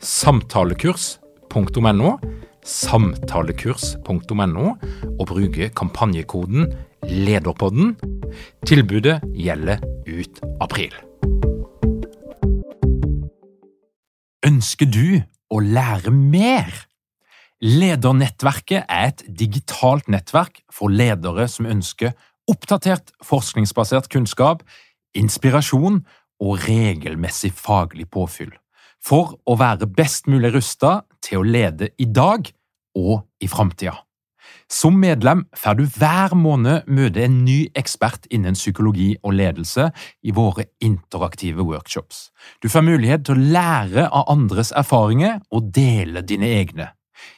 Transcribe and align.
samtalekurs.no, 0.00 2.10
samtalekurs.no, 2.64 4.66
og 5.20 5.26
bruke 5.28 5.68
kampanjekoden 5.76 6.70
LEDERPODDEN. 7.04 7.96
Tilbudet 8.66 9.20
gjelder 9.36 9.82
ut 10.08 10.40
april. 10.60 10.94
Ønsker 14.46 14.88
du 14.88 15.20
å 15.52 15.60
lære 15.60 16.12
mer? 16.14 16.70
Ledernettverket 17.60 18.88
er 18.88 19.10
et 19.10 19.20
digitalt 19.28 20.08
nettverk 20.08 20.62
for 20.72 20.88
ledere 20.88 21.44
som 21.52 21.68
ønsker 21.68 22.16
oppdatert 22.48 23.12
forskningsbasert 23.26 24.08
kunnskap, 24.10 24.64
inspirasjon 25.12 26.00
og 26.40 26.64
regelmessig 26.64 27.52
faglig 27.52 28.08
påfyll 28.08 28.56
for 29.04 29.36
å 29.48 29.56
være 29.60 29.88
best 29.88 30.28
mulig 30.30 30.52
rusta 30.54 31.00
til 31.24 31.40
å 31.40 31.46
lede 31.46 31.92
i 31.98 32.06
dag 32.06 32.48
og 32.98 33.26
i 33.40 33.48
framtida. 33.48 33.96
Som 34.70 35.00
medlem 35.02 35.42
får 35.58 35.78
du 35.78 35.82
hver 35.98 36.34
måned 36.38 36.86
møte 36.86 37.24
en 37.24 37.40
ny 37.42 37.58
ekspert 37.78 38.28
innen 38.30 38.54
psykologi 38.54 39.16
og 39.24 39.34
ledelse 39.34 39.88
i 40.22 40.34
våre 40.34 40.68
interaktive 40.84 41.66
workshops. 41.66 42.28
Du 42.62 42.68
får 42.70 42.86
mulighet 42.86 43.26
til 43.26 43.34
å 43.34 43.50
lære 43.56 44.06
av 44.06 44.30
andres 44.30 44.70
erfaringer 44.70 45.40
og 45.50 45.72
dele 45.74 46.22
dine 46.22 46.52
egne. 46.60 46.92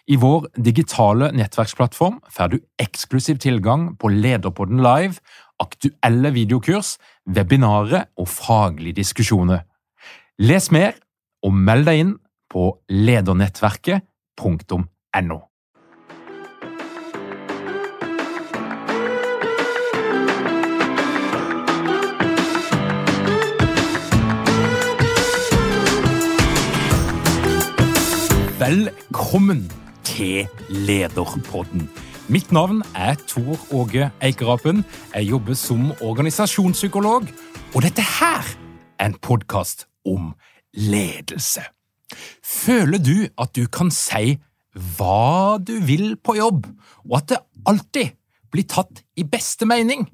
I 0.06 0.18
vår 0.20 0.50
digitale 0.60 1.30
nettverksplattform 1.34 2.20
får 2.30 2.52
du 2.52 2.58
eksklusiv 2.82 3.40
tilgang 3.42 3.94
på 3.98 4.12
Lederpodden 4.12 4.82
live, 4.84 5.18
aktuelle 5.62 6.34
videokurs, 6.36 6.98
webinarer 7.26 8.10
og 8.18 8.28
faglige 8.28 9.00
diskusjoner. 9.00 9.64
Les 10.38 10.70
mer 10.74 10.98
og 11.42 11.54
meld 11.54 11.86
deg 11.88 11.98
inn 12.02 12.12
på 12.52 12.78
ledernettverket.no. 12.90 15.38
Velkommen 28.62 29.64
til 30.06 30.46
Lederpodden. 30.70 31.88
Mitt 32.30 32.52
navn 32.52 32.84
er 32.94 33.16
Tor 33.26 33.58
Åge 33.74 34.10
Eikerapen. 34.22 34.84
Jeg 35.14 35.32
jobber 35.32 35.58
som 35.58 35.90
organisasjonspsykolog, 36.00 37.26
og 37.74 37.82
dette 37.82 38.04
her 38.20 38.46
er 38.98 39.10
en 39.10 39.18
podkast 39.18 39.88
om 40.06 40.30
ledelse. 40.76 41.64
Føler 42.42 43.00
du 43.00 43.16
at 43.40 43.54
du 43.56 43.66
kan 43.72 43.90
si 43.94 44.38
hva 44.72 45.58
du 45.60 45.74
vil 45.84 46.16
på 46.16 46.36
jobb, 46.38 46.66
og 47.08 47.16
at 47.18 47.32
det 47.32 47.40
alltid 47.68 48.14
blir 48.52 48.68
tatt 48.68 49.02
i 49.16 49.24
beste 49.28 49.68
mening? 49.68 50.06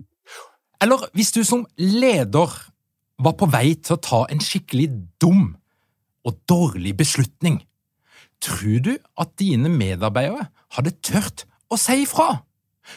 Eller 0.82 1.08
hvis 1.14 1.32
du 1.34 1.42
som 1.46 1.66
leder 1.78 2.50
var 3.18 3.34
på 3.38 3.48
vei 3.50 3.74
til 3.74 3.96
å 3.96 4.02
ta 4.02 4.20
en 4.30 4.42
skikkelig 4.42 4.88
dum 5.22 5.56
og 6.26 6.38
dårlig 6.50 6.94
beslutning, 6.98 7.60
tror 8.42 8.82
du 8.86 8.92
at 9.18 9.34
dine 9.40 9.70
medarbeidere 9.72 10.50
hadde 10.76 10.94
tørt 11.02 11.46
å 11.70 11.78
si 11.80 12.04
ifra? 12.04 12.44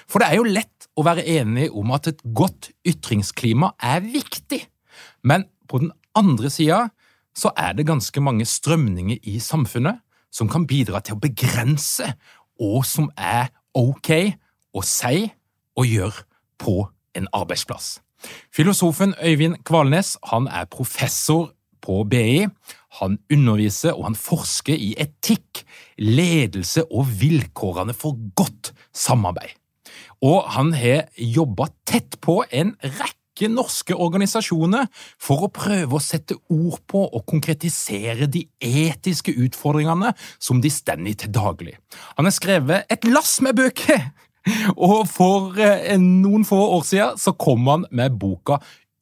For 0.05 0.21
det 0.21 0.29
er 0.29 0.39
jo 0.39 0.49
lett 0.49 0.89
å 0.97 1.05
være 1.05 1.25
enig 1.39 1.69
om 1.77 1.91
at 1.95 2.09
et 2.11 2.21
godt 2.37 2.69
ytringsklima 2.87 3.73
er 3.81 4.05
viktig, 4.05 4.61
men 5.25 5.47
på 5.67 5.81
den 5.81 5.91
andre 6.17 6.51
sida 6.53 6.85
så 7.37 7.51
er 7.57 7.73
det 7.73 7.87
ganske 7.87 8.21
mange 8.21 8.45
strømninger 8.45 9.17
i 9.23 9.39
samfunnet 9.39 10.01
som 10.31 10.49
kan 10.49 10.67
bidra 10.67 11.01
til 11.03 11.17
å 11.17 11.23
begrense 11.23 12.13
hva 12.59 12.83
som 12.87 13.09
er 13.17 13.51
ok 13.77 14.11
å 14.75 14.83
si 14.85 15.25
og 15.77 15.87
gjøre 15.87 16.25
på 16.61 16.75
en 17.17 17.27
arbeidsplass. 17.35 17.99
Filosofen 18.53 19.15
Øyvind 19.23 19.63
Kvalnes 19.65 20.17
han 20.29 20.47
er 20.47 20.69
professor 20.71 21.51
på 21.81 22.03
BI. 22.03 22.45
Han 23.01 23.17
underviser 23.33 23.97
og 23.97 24.11
han 24.11 24.19
forsker 24.19 24.77
i 24.77 24.93
etikk, 25.01 25.63
ledelse 25.97 26.85
og 26.91 27.09
vilkårene 27.21 27.95
for 27.97 28.19
godt 28.37 28.73
samarbeid. 28.93 29.57
Og 30.21 30.45
han 30.53 30.73
har 30.77 31.07
jobba 31.17 31.71
tett 31.87 32.19
på 32.21 32.43
en 32.53 32.75
rekke 32.83 33.20
rekke 33.41 33.49
norske 33.53 33.95
organisasjoner 33.95 34.87
for 35.19 35.45
å 35.45 35.51
prøve 35.51 35.97
å 35.97 36.01
sette 36.01 36.35
ord 36.49 36.79
på 36.87 37.01
og 37.09 37.25
konkretisere 37.25 38.27
de 38.27 38.47
etiske 38.61 39.33
utfordringene 39.33 40.13
som 40.39 40.61
de 40.61 40.69
står 40.69 41.07
i 41.07 41.13
til 41.15 41.31
daglig. 41.31 41.77
Han 42.17 42.25
har 42.25 42.33
skrevet 42.33 42.85
et 42.89 43.05
lass 43.05 43.41
med 43.41 43.55
bøker, 43.55 44.11
og 44.77 45.07
for 45.07 45.57
eh, 45.59 45.97
noen 45.97 46.45
få 46.45 46.57
år 46.77 46.85
siden 46.85 47.17
så 47.17 47.33
kom 47.33 47.67
han 47.67 47.85
med 47.91 48.17
boka 48.19 48.59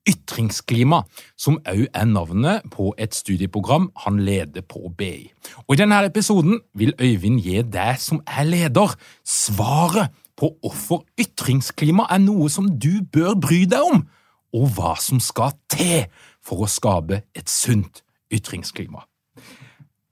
Ytringsklima, 0.09 1.03
som 1.38 1.59
også 1.67 1.89
er 1.94 2.05
navnet 2.07 2.63
på 2.72 2.94
et 2.97 3.13
studieprogram 3.13 3.91
han 4.05 4.17
leder 4.25 4.63
på 4.66 4.89
BI. 4.97 5.29
Og 5.67 5.75
I 5.75 5.81
denne 5.83 5.99
episoden 6.07 6.61
vil 6.73 6.95
Øyvind 6.97 7.44
gi 7.44 7.61
deg 7.61 7.99
som 8.01 8.23
er 8.25 8.47
leder, 8.47 8.95
svaret 9.22 10.09
på 10.39 10.53
hvorfor 10.63 11.03
ytringsklima 11.19 12.07
er 12.09 12.23
noe 12.23 12.49
som 12.49 12.72
du 12.79 13.03
bør 13.13 13.35
bry 13.38 13.66
deg 13.69 13.85
om, 13.85 14.07
og 14.55 14.69
hva 14.75 14.95
som 15.01 15.21
skal 15.23 15.55
til 15.71 16.05
for 16.45 16.65
å 16.65 16.69
skape 16.69 17.23
et 17.37 17.49
sunt 17.49 18.03
ytringsklima. 18.33 19.03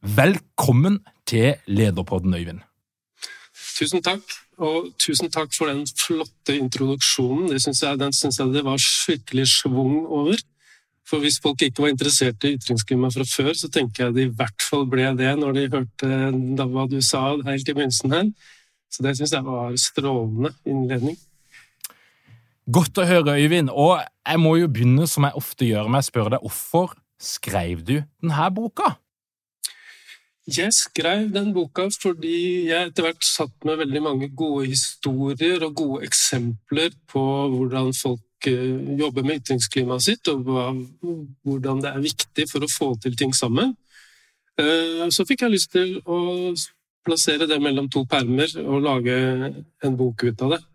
Velkommen 0.02 1.02
til 1.28 1.56
Lederpodden, 1.68 2.34
Øyvind. 2.34 2.62
Tusen 3.78 4.02
takk, 4.02 4.24
og 4.58 4.92
tusen 4.98 5.30
takk 5.30 5.52
for 5.54 5.70
den 5.70 5.84
flotte 5.86 6.56
introduksjonen. 6.58 7.60
Synes 7.62 7.82
jeg, 7.84 8.00
den 8.00 8.14
syns 8.14 8.40
jeg 8.40 8.54
det 8.54 8.64
var 8.66 8.82
skikkelig 8.82 9.46
schwung 9.52 10.06
over. 10.06 10.40
For 11.08 11.24
hvis 11.24 11.40
folk 11.44 11.62
ikke 11.64 11.86
var 11.86 11.94
interessert 11.94 12.44
i 12.44 12.56
ytringsklima 12.58 13.12
fra 13.14 13.26
før, 13.28 13.54
så 13.56 13.70
tenker 13.72 14.08
jeg 14.08 14.16
de 14.16 14.26
i 14.28 14.34
hvert 14.40 14.66
fall 14.66 14.88
ble 14.90 15.12
det 15.20 15.36
når 15.40 15.56
de 15.56 15.68
hørte 15.76 16.66
hva 16.74 16.88
du 16.90 16.98
sa 17.06 17.30
helt 17.48 17.70
i 17.70 17.76
begynnelsen 17.78 18.16
her. 18.16 18.32
Så 18.92 19.06
det 19.06 19.16
syns 19.18 19.36
jeg 19.36 19.46
var 19.46 19.78
strålende 19.80 20.52
innledning. 20.66 21.18
Godt 22.68 23.00
å 23.00 23.06
høre, 23.08 23.38
Øyvind. 23.40 23.70
Og 23.72 24.02
jeg 24.28 24.40
må 24.44 24.58
jo 24.60 24.68
begynne 24.68 25.08
som 25.08 25.24
jeg 25.24 25.40
ofte 25.40 25.68
gjør 25.70 25.88
med 25.88 26.04
å 26.04 26.08
spørre 26.08 26.34
deg 26.36 26.44
hvorfor 26.44 26.98
skrev 27.16 27.80
du 27.88 27.94
denne 28.02 28.50
boka? 28.52 28.98
Jeg 30.48 30.72
skrev 30.76 31.30
den 31.32 31.54
boka 31.56 31.88
fordi 31.92 32.68
jeg 32.68 32.90
etter 32.90 33.08
hvert 33.08 33.24
satt 33.28 33.66
med 33.68 33.80
veldig 33.82 34.02
mange 34.04 34.30
gode 34.36 34.68
historier 34.72 35.64
og 35.64 35.80
gode 35.80 36.08
eksempler 36.08 36.94
på 37.12 37.24
hvordan 37.56 37.92
folk 37.96 38.48
eh, 38.52 38.78
jobber 39.00 39.28
med 39.28 39.42
ytringsklimaet 39.42 40.04
sitt, 40.04 40.28
og 40.32 40.48
hvordan 41.44 41.84
det 41.84 41.92
er 41.92 42.04
viktig 42.04 42.48
for 42.52 42.64
å 42.64 42.72
få 42.72 42.94
til 43.04 43.16
ting 43.20 43.36
sammen. 43.36 43.76
Eh, 44.60 45.08
så 45.12 45.28
fikk 45.28 45.44
jeg 45.44 45.56
lyst 45.56 45.72
til 45.76 46.00
å 46.04 46.52
plassere 47.08 47.48
det 47.48 47.60
mellom 47.64 47.88
to 47.92 48.04
permer 48.08 48.52
og 48.64 48.84
lage 48.84 49.20
en 49.84 50.00
bok 50.00 50.28
ut 50.28 50.48
av 50.48 50.58
det. 50.58 50.66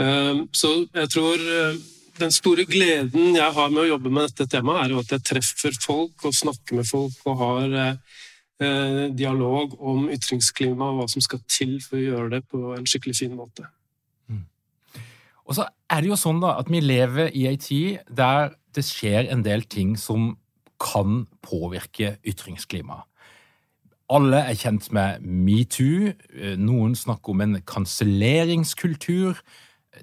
Ehm, 0.00 0.46
så 0.52 0.86
jeg 0.94 1.10
tror 1.12 1.42
eh, 1.42 1.76
den 2.20 2.32
store 2.32 2.64
gleden 2.68 3.36
jeg 3.36 3.52
har 3.56 3.72
med 3.72 3.84
å 3.84 3.90
jobbe 3.92 4.12
med 4.12 4.30
dette 4.30 4.48
temaet, 4.56 4.86
er 4.86 4.94
jo 4.94 5.02
at 5.02 5.12
jeg 5.12 5.26
treffer 5.28 5.76
folk 5.82 6.26
og 6.28 6.36
snakker 6.36 6.80
med 6.80 6.88
folk 6.88 7.28
og 7.28 7.38
har 7.42 7.76
eh, 7.82 8.18
eh, 8.64 9.04
dialog 9.12 9.76
om 9.80 10.08
ytringsklima 10.12 10.90
og 10.90 11.02
hva 11.02 11.08
som 11.12 11.24
skal 11.24 11.42
til 11.50 11.78
for 11.84 12.00
å 12.00 12.04
gjøre 12.06 12.34
det 12.36 12.42
på 12.48 12.72
en 12.76 12.88
skikkelig 12.88 13.18
fin 13.20 13.36
måte. 13.36 13.68
Mm. 14.28 14.44
Og 15.44 15.58
så 15.58 15.68
er 15.92 16.02
det 16.02 16.12
jo 16.12 16.20
sånn 16.20 16.40
da, 16.42 16.56
at 16.62 16.72
vi 16.72 16.80
lever 16.80 17.32
i 17.36 17.46
ei 17.50 17.58
tid 17.60 18.04
der 18.08 18.56
det 18.72 18.86
skjer 18.88 19.28
en 19.28 19.44
del 19.44 19.66
ting 19.68 19.98
som 20.00 20.32
kan 20.80 21.26
påvirke 21.44 22.16
ytringsklimaet. 22.26 23.04
Alle 24.12 24.42
er 24.44 24.56
kjent 24.58 24.90
med 24.92 25.22
metoo. 25.24 26.10
Noen 26.60 26.96
snakker 26.98 27.32
om 27.32 27.44
en 27.44 27.54
kanselleringskultur. 27.64 29.38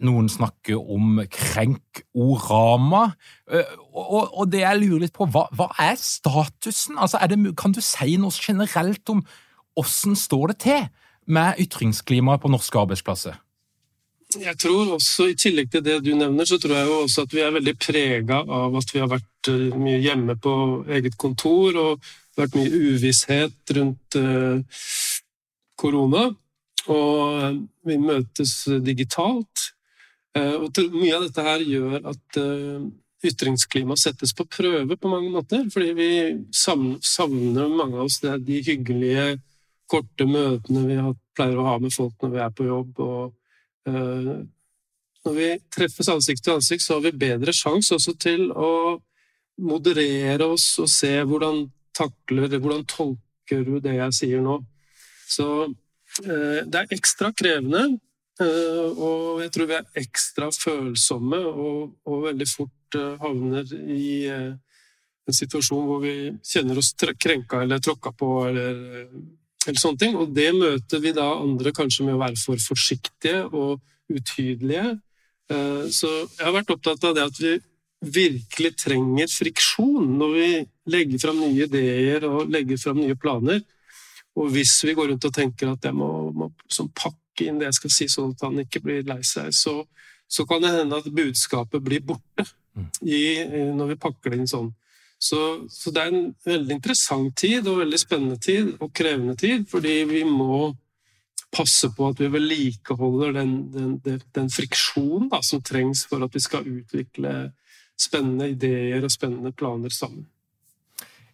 Noen 0.06 0.30
snakker 0.30 0.78
om 0.78 1.18
krenkorama. 1.34 3.02
Og, 3.50 4.30
og 4.30 4.46
det 4.52 4.62
jeg 4.62 4.82
lurer 4.84 5.06
litt 5.08 5.16
på, 5.16 5.26
hva, 5.34 5.48
hva 5.58 5.72
er 5.82 5.98
statusen? 5.98 7.00
Altså, 7.02 7.18
er 7.18 7.32
det, 7.32 7.40
kan 7.58 7.74
du 7.74 7.82
si 7.84 8.16
noe 8.22 8.34
generelt 8.36 9.10
om 9.10 9.24
åssen 9.80 10.16
står 10.18 10.54
det 10.54 10.58
til 10.68 10.88
med 11.30 11.62
ytringsklimaet 11.62 12.42
på 12.42 12.52
norske 12.54 12.80
arbeidsplasser? 12.80 13.38
Jeg 14.38 14.60
tror 14.62 14.94
også, 14.94 15.32
I 15.32 15.38
tillegg 15.42 15.72
til 15.74 15.82
det 15.86 15.96
du 16.06 16.12
nevner, 16.14 16.46
så 16.46 16.60
tror 16.62 16.76
jeg 16.76 16.86
jo 16.86 16.98
også 17.04 17.26
at 17.26 17.32
vi 17.34 17.42
er 17.42 17.54
veldig 17.56 17.76
prega 17.82 18.44
av 18.46 18.76
at 18.78 18.92
vi 18.94 19.02
har 19.02 19.10
vært 19.10 19.50
eh, 19.50 19.72
mye 19.74 20.02
hjemme 20.04 20.36
på 20.38 20.54
eget 20.86 21.18
kontor 21.18 21.80
og 21.82 22.12
vært 22.38 22.58
mye 22.60 22.70
uvisshet 22.70 23.74
rundt 23.76 24.18
uh, 24.22 24.62
korona. 25.82 26.28
Og 26.94 27.42
eh, 27.42 27.58
vi 27.90 27.98
møtes 27.98 28.54
digitalt. 28.86 29.72
Uh, 30.38 30.66
og 30.66 30.82
mye 30.94 31.16
av 31.18 31.26
dette 31.26 31.46
her 31.46 31.64
gjør 31.66 32.10
at 32.12 32.40
uh, 32.42 32.84
ytringsklimaet 33.26 34.02
settes 34.02 34.34
på 34.36 34.46
prøve 34.48 34.98
på 34.98 35.12
mange 35.12 35.32
måter. 35.34 35.66
Fordi 35.74 35.96
vi 35.98 36.12
savner, 36.56 37.68
mange 37.68 37.98
av 37.98 38.06
oss 38.06 38.20
det 38.24 38.34
er 38.34 38.46
de 38.46 38.62
hyggelige, 38.68 39.28
korte 39.90 40.28
møtene 40.30 40.86
vi 40.86 41.00
pleier 41.34 41.58
å 41.58 41.66
ha 41.66 41.80
med 41.82 41.90
folk 41.96 42.14
når 42.22 42.34
vi 42.36 42.42
er 42.46 42.52
på 42.54 42.68
jobb. 42.68 43.00
og 43.02 43.90
uh, 43.90 44.40
når 45.26 45.36
vi 45.36 45.48
treffes 45.74 46.10
ansikt 46.12 46.46
til 46.46 46.56
ansikt, 46.58 46.84
så 46.86 46.98
har 46.98 47.08
vi 47.08 47.20
bedre 47.26 47.54
sjanse 47.56 47.98
også 47.98 48.16
til 48.22 48.50
å 48.54 48.72
moderere 49.60 50.48
oss 50.48 50.72
og 50.80 50.88
se 50.92 51.12
hvordan 51.28 51.66
takler 52.00 52.48
Hvordan 52.48 52.86
tolker 52.88 53.66
du 53.68 53.80
det 53.84 53.98
jeg 53.98 54.16
sier 54.16 54.44
nå? 54.46 54.62
Så 55.28 55.48
uh, 55.68 56.60
det 56.64 56.80
er 56.80 56.94
ekstra 56.96 57.34
krevende, 57.36 57.82
eh, 57.84 57.98
og 58.40 59.42
jeg 59.44 59.52
tror 59.52 59.68
vi 59.68 59.76
er 59.76 60.00
ekstra 60.00 60.48
følsomme 60.56 61.40
og, 61.50 61.98
og 62.08 62.22
veldig 62.30 62.48
fort 62.48 62.98
havner 63.20 63.68
i 63.76 64.30
en 64.30 65.36
situasjon 65.36 65.84
hvor 65.86 66.00
vi 66.02 66.14
kjenner 66.48 66.80
oss 66.80 66.94
krenka 66.96 67.60
eller 67.66 67.84
tråkka 67.84 68.14
på 68.16 68.30
eller 68.48 68.72
eller 69.68 69.80
sånne 69.80 70.02
ting. 70.02 70.18
Og 70.20 70.34
det 70.36 70.50
møter 70.56 71.02
vi 71.04 71.14
da 71.16 71.28
andre 71.40 71.74
kanskje 71.76 72.08
med 72.08 72.18
å 72.18 72.24
være 72.24 72.40
for 72.42 72.62
forsiktige 72.64 73.44
og 73.48 73.80
utydelige. 74.10 74.96
Eh, 75.52 75.84
så 75.94 76.10
jeg 76.24 76.46
har 76.46 76.56
vært 76.56 76.74
opptatt 76.76 77.10
av 77.10 77.18
det 77.18 77.26
at 77.28 77.42
vi 77.42 77.58
virkelig 78.00 78.78
trenger 78.80 79.28
friksjon 79.28 80.14
når 80.22 80.36
vi 80.38 80.50
legger 80.94 81.22
fram 81.22 81.42
nye 81.42 81.68
ideer 81.68 82.24
og 82.30 82.52
legger 82.52 82.80
fram 82.80 83.02
nye 83.02 83.18
planer. 83.20 83.62
Og 84.40 84.54
hvis 84.54 84.78
vi 84.88 84.96
går 84.96 85.12
rundt 85.12 85.28
og 85.28 85.36
tenker 85.36 85.74
at 85.74 85.90
jeg 85.90 85.98
må, 85.98 86.30
må 86.32 86.52
pakke 86.96 87.18
inn 87.48 87.60
det 87.62 87.70
jeg 87.70 87.80
skal 87.80 87.94
si, 87.96 88.10
sånn 88.12 88.34
at 88.36 88.44
han 88.48 88.60
ikke 88.64 88.82
blir 88.84 89.08
lei 89.08 89.22
seg, 89.26 89.54
så, 89.56 89.82
så 90.28 90.46
kan 90.50 90.64
det 90.64 90.74
hende 90.76 91.00
at 91.00 91.08
budskapet 91.14 91.84
blir 91.86 92.04
borte 92.06 92.46
mm. 92.76 92.90
i, 93.08 93.24
når 93.78 93.94
vi 93.94 94.02
pakker 94.04 94.34
det 94.34 94.42
inn 94.42 94.52
sånn. 94.52 94.70
Så, 95.20 95.40
så, 95.68 95.92
det 95.92 96.02
er 96.02 96.14
en 96.14 96.30
veldig 96.48 96.78
interessant 96.78 97.34
tid 97.38 97.68
og 97.68 97.82
veldig 97.82 98.00
spennende 98.00 98.40
tid 98.40 98.70
og 98.80 98.94
krevende 98.96 99.36
tid, 99.40 99.66
fordi 99.68 99.98
vi 100.08 100.24
må 100.24 100.70
passe 101.52 101.90
på 101.96 102.12
at 102.12 102.22
vi 102.22 102.30
vedlikeholder 102.32 103.34
den, 103.36 103.54
den, 103.74 103.94
den, 104.06 104.22
den 104.36 104.52
friksjonen 104.54 105.28
da, 105.32 105.42
som 105.44 105.64
trengs 105.66 106.06
for 106.08 106.24
at 106.24 106.36
vi 106.36 106.44
skal 106.44 106.68
utvikle 106.68 107.50
spennende 108.00 108.52
ideer 108.54 109.04
og 109.04 109.12
spennende 109.12 109.52
planer 109.52 109.92
sammen. 109.92 110.24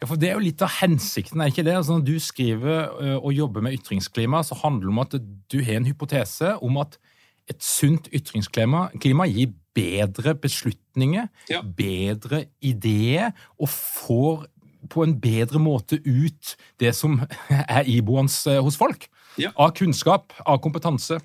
Ja, 0.05 0.09
for 0.11 0.21
Det 0.21 0.27
er 0.29 0.35
jo 0.37 0.43
litt 0.45 0.61
av 0.61 0.69
hensikten, 0.83 1.41
er 1.41 1.49
ikke 1.49 1.63
det? 1.65 1.73
Altså, 1.73 1.95
når 1.97 2.03
du 2.05 2.19
skriver 2.21 3.15
og 3.17 3.31
jobber 3.33 3.63
med 3.65 3.73
ytringsklima, 3.73 4.43
så 4.45 4.53
handler 4.59 4.85
det 4.85 4.91
om 4.93 4.99
at 5.01 5.15
du 5.49 5.55
har 5.65 5.79
en 5.79 5.87
hypotese 5.89 6.51
om 6.61 6.77
at 6.77 6.99
et 7.49 7.57
sunt 7.57 8.05
ytringsklima 8.13 9.25
gir 9.25 9.55
bedre 9.73 10.35
beslutninger, 10.37 11.25
ja. 11.49 11.63
bedre 11.65 12.43
ideer, 12.61 13.33
og 13.57 13.69
får 13.73 14.45
på 14.93 15.07
en 15.07 15.15
bedre 15.17 15.57
måte 15.57 15.97
ut 16.05 16.53
det 16.79 16.93
som 16.93 17.17
er 17.49 17.89
iboende 17.89 18.59
hos 18.61 18.77
folk. 18.77 19.09
Ja. 19.41 19.55
Av 19.57 19.73
kunnskap, 19.73 20.37
av 20.45 20.61
kompetanse. 20.61 21.17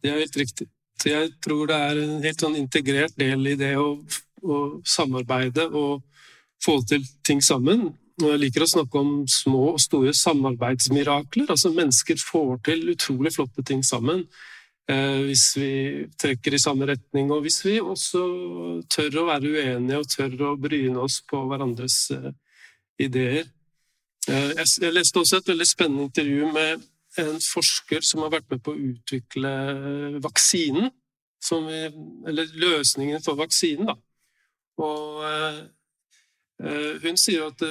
Det 0.00 0.08
er 0.08 0.24
helt 0.24 0.40
riktig. 0.40 0.70
Så 0.96 1.12
jeg 1.12 1.34
tror 1.44 1.68
det 1.68 1.76
er 1.76 2.00
en 2.00 2.16
helt 2.24 2.40
sånn 2.40 2.56
integrert 2.56 3.12
del 3.20 3.52
i 3.52 3.58
det 3.60 3.74
å, 3.76 3.98
å 4.40 4.64
samarbeide 4.88 5.68
og 5.68 6.00
få 6.64 6.80
til 6.88 7.04
ting 7.26 7.44
sammen. 7.44 7.90
Jeg 8.16 8.40
liker 8.40 8.64
å 8.64 8.68
snakke 8.70 8.96
om 8.96 9.10
små 9.28 9.74
og 9.74 9.80
store 9.82 10.14
samarbeidsmirakler. 10.16 11.50
Altså 11.52 11.68
Mennesker 11.74 12.16
får 12.16 12.62
til 12.64 12.86
utrolig 12.94 13.34
flotte 13.34 13.64
ting 13.66 13.82
sammen. 13.84 14.22
Eh, 14.88 15.18
hvis 15.26 15.44
vi 15.58 15.70
trekker 16.16 16.54
i 16.54 16.60
samme 16.62 16.86
retning, 16.88 17.28
og 17.34 17.42
hvis 17.44 17.58
vi 17.66 17.74
også 17.82 18.22
tør 18.92 19.18
å 19.20 19.26
være 19.28 19.50
uenige 19.50 19.98
og 20.00 20.08
tør 20.08 20.36
å 20.46 20.52
bryne 20.56 21.02
oss 21.02 21.18
på 21.28 21.42
hverandres 21.50 21.96
eh, 22.14 22.30
ideer. 23.04 23.50
Eh, 24.30 24.52
jeg 24.62 24.94
leste 24.94 25.20
også 25.20 25.42
et 25.42 25.50
veldig 25.52 25.66
spennende 25.68 26.06
intervju 26.08 26.52
med 26.54 26.86
en 27.20 27.36
forsker 27.42 28.06
som 28.06 28.22
har 28.24 28.32
vært 28.38 28.48
med 28.54 28.62
på 28.64 28.72
å 28.72 28.80
utvikle 28.92 29.52
vaksinen. 30.24 30.88
Vi, 31.46 31.82
eller 32.26 32.56
løsningen 32.58 33.20
for 33.22 33.36
vaksinen, 33.38 33.90
da. 33.90 33.94
Og 34.82 35.20
hun 37.04 37.18
sier 37.20 37.46
at 37.46 37.62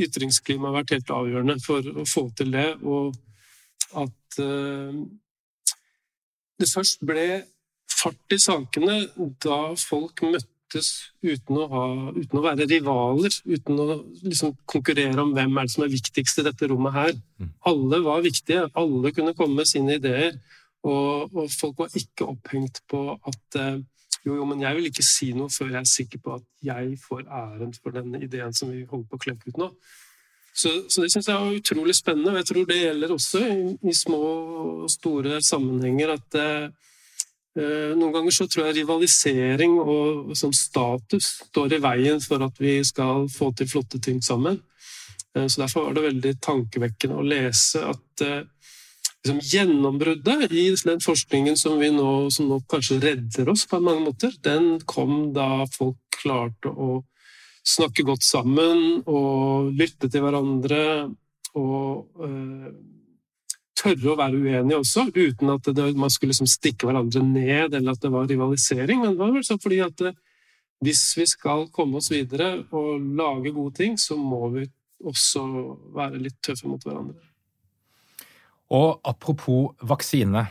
ytringsklimaet 0.00 0.68
har 0.68 0.78
vært 0.80 0.94
helt 0.96 1.12
avgjørende 1.18 1.56
for 1.64 1.90
å 2.02 2.04
få 2.08 2.26
til 2.36 2.52
det, 2.52 2.68
og 2.84 3.16
at 3.96 4.40
det 6.60 6.68
først 6.68 7.04
ble 7.06 7.26
fart 7.96 8.34
i 8.34 8.38
sakene 8.40 8.98
da 9.42 9.58
folk 9.80 10.22
møttes 10.26 10.90
uten 11.24 11.60
å, 11.60 11.66
ha, 11.70 11.84
uten 12.16 12.40
å 12.40 12.44
være 12.44 12.66
rivaler, 12.70 13.32
uten 13.46 13.80
å 13.80 13.86
liksom 14.24 14.56
konkurrere 14.68 15.22
om 15.22 15.32
hvem 15.36 15.56
er 15.56 15.68
det 15.68 15.74
som 15.74 15.86
er 15.86 15.92
viktigst 15.94 16.42
i 16.42 16.46
dette 16.46 16.68
rommet 16.70 16.96
her. 16.96 17.16
Mm. 17.40 17.50
Alle 17.70 18.00
var 18.04 18.24
viktige, 18.26 18.66
alle 18.74 19.12
kunne 19.16 19.36
komme 19.38 19.62
med 19.62 19.70
sine 19.70 19.98
ideer. 20.00 20.38
Og, 20.86 21.32
og 21.34 21.50
folk 21.50 21.80
var 21.82 21.94
ikke 21.98 22.28
opphengt 22.30 22.82
på 22.90 23.00
at 23.16 23.58
eh, 23.58 23.78
jo, 24.26 24.34
jo, 24.34 24.44
men 24.48 24.62
jeg 24.64 24.74
vil 24.76 24.88
ikke 24.90 25.04
si 25.06 25.30
noe 25.36 25.52
før 25.52 25.70
jeg 25.70 25.80
er 25.80 25.90
sikker 25.90 26.22
på 26.24 26.34
at 26.40 26.46
jeg 26.66 26.96
får 26.98 27.28
æren 27.30 27.74
for 27.76 27.94
denne 27.94 28.18
ideen 28.24 28.54
som 28.56 28.72
vi 28.72 28.82
holder 28.82 29.06
på 29.06 29.18
å 29.18 29.22
klekke 29.22 29.52
ut 29.52 29.60
nå. 29.62 29.70
Så, 30.56 30.72
så 30.88 31.04
det 31.04 31.10
syns 31.12 31.28
jeg 31.28 31.36
er 31.36 31.58
utrolig 31.58 31.94
spennende, 31.98 32.32
og 32.32 32.40
jeg 32.40 32.48
tror 32.48 32.66
det 32.66 32.80
gjelder 32.80 33.12
også 33.12 33.42
i, 33.44 33.56
i 33.90 33.94
små 33.94 34.20
og 34.24 34.86
store 34.90 35.40
sammenhenger. 35.44 36.14
at 36.16 36.38
eh, 36.40 36.68
eh, 37.60 37.92
noen 37.92 38.14
ganger 38.14 38.34
så 38.34 38.46
tror 38.48 38.70
jeg 38.70 38.78
rivalisering 38.80 39.76
og 39.82 40.32
sånn 40.38 40.56
status 40.56 41.28
står 41.50 41.76
i 41.76 41.82
veien 41.84 42.24
for 42.24 42.46
at 42.48 42.56
vi 42.62 42.78
skal 42.88 43.28
få 43.32 43.50
til 43.52 43.68
flotte 43.68 44.00
ting 44.00 44.22
sammen. 44.24 44.62
Eh, 45.36 45.46
så 45.46 45.60
Derfor 45.60 45.90
var 45.90 45.98
det 45.98 46.06
veldig 46.08 46.34
tankevekkende 46.48 47.20
å 47.20 47.28
lese 47.34 47.84
at 47.92 48.24
eh, 48.24 48.42
liksom, 49.26 49.42
gjennombruddet 49.42 50.52
i 50.52 50.68
den 50.86 51.02
forskningen 51.02 51.58
som, 51.58 51.80
nå, 51.80 52.30
som 52.30 52.48
nå 52.48 52.60
kanskje 52.70 53.00
redder 53.02 53.50
oss 53.52 53.66
på 53.66 53.80
mange 53.82 54.06
måter, 54.06 54.34
den 54.46 54.76
kom 54.86 55.32
da 55.36 55.66
folk 55.74 55.98
klarte 56.16 56.70
å 56.70 57.02
snakke 57.66 58.06
godt 58.06 58.22
sammen 58.22 59.02
og 59.10 59.72
lytte 59.74 60.08
til 60.08 60.22
hverandre 60.22 60.82
og 61.58 62.22
uh, 62.22 62.70
tørre 63.76 64.12
å 64.12 64.18
være 64.18 64.38
uenige 64.40 64.78
også, 64.80 65.08
uten 65.14 65.52
at 65.52 65.68
det, 65.74 65.90
man 65.98 66.12
skulle 66.12 66.32
liksom 66.32 66.48
stikke 66.50 66.88
hverandre 66.88 67.22
ned 67.26 67.74
eller 67.76 67.96
at 67.96 68.02
det 68.02 68.12
var 68.12 68.28
rivalisering. 68.30 69.02
Men 69.02 69.14
det 69.14 69.20
var 69.20 69.34
vel 69.34 69.46
så 69.46 69.58
fordi 69.60 69.82
at 69.84 70.00
det, 70.00 70.14
hvis 70.84 71.02
vi 71.18 71.26
skal 71.28 71.68
komme 71.74 72.00
oss 72.00 72.10
videre 72.12 72.52
og 72.70 73.02
lage 73.18 73.52
gode 73.56 73.76
ting, 73.80 73.96
så 74.00 74.18
må 74.20 74.46
vi 74.54 74.66
også 75.04 75.44
være 75.96 76.22
litt 76.22 76.38
tøffe 76.44 76.68
mot 76.70 76.82
hverandre. 76.84 77.25
Og 78.74 79.00
apropos 79.06 79.74
vaksine. 79.86 80.46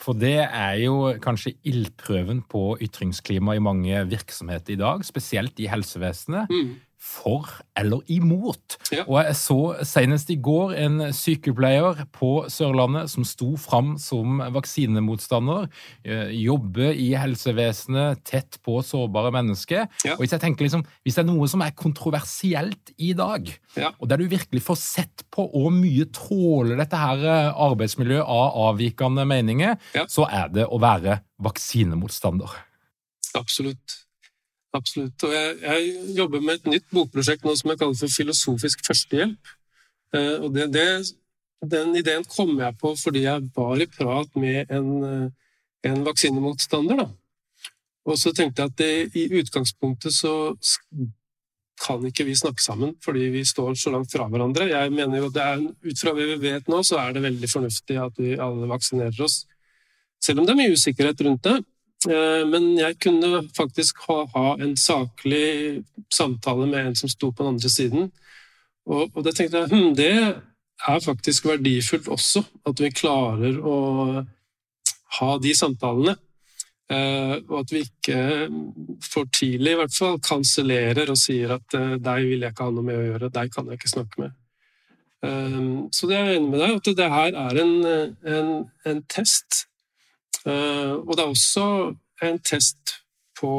For 0.00 0.16
det 0.16 0.38
er 0.46 0.78
jo 0.80 1.12
kanskje 1.20 1.58
ildprøven 1.68 2.40
på 2.48 2.78
ytringsklima 2.80 3.58
i 3.58 3.62
mange 3.62 3.98
virksomheter 4.08 4.72
i 4.74 4.80
dag, 4.80 5.04
spesielt 5.04 5.60
i 5.60 5.68
helsevesenet. 5.68 6.48
Mm 6.48 6.78
for 7.00 7.48
eller 7.78 8.04
imot. 8.12 8.76
Ja. 8.92 9.06
Og 9.06 9.18
jeg 9.24 9.36
så 9.40 9.58
senest 9.88 10.30
i 10.30 10.36
går 10.40 10.74
en 10.84 11.06
sykepleier 11.16 12.04
på 12.12 12.44
Sørlandet 12.52 13.08
som 13.12 13.24
sto 13.24 13.54
fram 13.60 13.94
som 14.00 14.42
vaksinemotstander. 14.52 15.68
jobbe 16.04 16.60
jobber 16.60 16.92
i 16.92 17.08
helsevesenet, 17.16 18.20
tett 18.24 18.58
på 18.64 18.80
sårbare 18.84 19.32
mennesker. 19.32 19.86
Ja. 20.04 20.14
Og 20.14 20.24
hvis 20.24 20.34
jeg 20.34 20.42
tenker 20.42 20.66
liksom, 20.66 20.84
hvis 21.04 21.16
det 21.16 21.24
er 21.24 21.30
noe 21.30 21.48
som 21.48 21.62
er 21.64 21.74
kontroversielt 21.76 22.92
i 22.98 23.12
dag, 23.16 23.48
ja. 23.76 23.92
og 23.98 24.08
der 24.10 24.20
du 24.20 24.28
virkelig 24.28 24.62
får 24.62 24.78
sett 24.80 25.24
på 25.32 25.46
hvor 25.50 25.70
mye 25.74 26.06
tåler 26.12 26.76
dette 26.80 27.00
her 27.00 27.24
arbeidsmiljøet 27.54 28.26
av 28.26 28.58
avvikende 28.68 29.24
meninger, 29.28 29.78
så 30.08 30.28
er 30.28 30.52
det 30.52 30.68
å 30.68 30.80
være 30.80 31.20
vaksinemotstander. 31.40 32.60
Absolutt. 33.38 34.09
Absolutt. 34.76 35.24
Og 35.26 35.32
jeg, 35.34 35.54
jeg, 35.62 35.94
jobber 36.16 36.42
med 36.44 36.60
et 36.60 36.68
nytt 36.76 36.86
bokprosjekt 36.94 37.46
nå 37.46 37.56
som 37.58 37.72
jeg 37.72 37.80
kaller 37.80 37.98
for 37.98 38.14
Filosofisk 38.14 38.84
førstehjelp. 38.86 39.54
Eh, 40.14 40.36
og 40.38 40.52
det, 40.54 40.68
det, 40.74 40.86
den 41.74 41.94
ideen 41.98 42.26
kom 42.30 42.56
jeg 42.58 42.78
på 42.80 42.94
fordi 42.98 43.24
jeg 43.26 43.48
var 43.56 43.82
i 43.82 43.88
prat 43.90 44.36
med 44.38 44.70
en, 44.70 44.90
eh, 45.06 45.56
en 45.90 46.04
vaksinemotstander. 46.06 47.02
Da. 47.02 47.08
Og 48.10 48.18
så 48.18 48.32
tenkte 48.34 48.62
jeg 48.62 48.72
at 48.72 48.78
det, 48.78 48.92
i 49.18 49.40
utgangspunktet 49.40 50.14
så 50.14 50.52
kan 51.80 52.04
ikke 52.04 52.26
vi 52.28 52.36
snakke 52.36 52.62
sammen 52.62 52.94
fordi 53.04 53.30
vi 53.32 53.44
står 53.46 53.74
så 53.78 53.92
langt 53.94 54.12
fra 54.12 54.28
hverandre. 54.30 54.68
Jeg 54.70 54.92
mener 54.94 55.24
jo 55.24 55.32
er, 55.34 55.62
Ut 55.82 56.02
fra 56.02 56.14
det 56.14 56.28
vi 56.30 56.38
vet 56.46 56.68
nå, 56.68 56.82
så 56.86 57.00
er 57.02 57.16
det 57.16 57.26
veldig 57.26 57.50
fornuftig 57.50 57.98
at 58.00 58.18
vi 58.20 58.38
alle 58.38 58.68
vaksinerer 58.70 59.24
oss. 59.24 59.44
Selv 60.20 60.40
om 60.40 60.46
det 60.46 60.54
er 60.54 60.60
mye 60.60 60.76
usikkerhet 60.76 61.22
rundt 61.26 61.44
det. 61.46 61.58
Eh, 62.08 62.46
men 62.48 62.72
jeg 62.78 62.96
kunne 63.02 63.42
faktisk 63.56 63.98
ha, 64.08 64.22
ha 64.32 64.54
en 64.56 64.76
saklig 64.76 65.82
samtale 66.12 66.68
med 66.70 66.86
en 66.86 66.96
som 66.96 67.12
sto 67.12 67.28
på 67.30 67.44
den 67.44 67.56
andre 67.56 67.68
siden. 67.68 68.08
Og, 68.88 69.10
og 69.14 69.24
det 69.24 69.34
tenkte 69.36 69.60
jeg 69.60 69.72
hm, 69.72 69.92
det 69.98 70.14
er 70.88 71.04
faktisk 71.04 71.50
verdifullt 71.50 72.08
også, 72.08 72.42
at 72.66 72.80
vi 72.80 72.92
klarer 72.94 73.60
å 73.60 73.76
ha 75.20 75.30
de 75.42 75.54
samtalene. 75.56 76.16
Uh, 76.90 77.36
og 77.46 77.60
at 77.60 77.70
vi 77.70 77.84
ikke 77.84 78.48
for 79.06 79.28
tidlig 79.30 79.76
i 79.76 79.78
hvert 79.78 79.94
fall 79.94 80.16
kansellerer 80.26 81.12
og 81.12 81.18
sier 81.20 81.52
at 81.54 81.76
uh, 81.78 81.92
deg 82.02 82.24
vil 82.26 82.42
jeg 82.42 82.50
ikke 82.50 82.66
ha 82.66 82.72
noe 82.74 82.82
med 82.82 82.98
å 82.98 83.04
gjøre, 83.04 83.28
deg 83.36 83.52
kan 83.54 83.68
jeg 83.70 83.78
ikke 83.78 83.92
snakke 83.92 84.24
med. 84.24 84.32
Uh, 85.22 85.86
så 85.94 86.10
det 86.10 86.16
er 86.18 86.32
jeg 86.32 86.40
enig 86.40 86.50
med 86.50 86.64
deg 86.64 86.80
at 86.80 86.90
det 86.98 87.10
her 87.12 87.38
er 87.44 87.60
en, 87.62 87.76
en, 88.34 88.50
en 88.90 89.04
test. 89.06 89.68
Og 90.46 91.10
det 91.12 91.22
er 91.22 91.28
også 91.28 91.64
en 92.24 92.38
test 92.40 92.94
på 93.38 93.52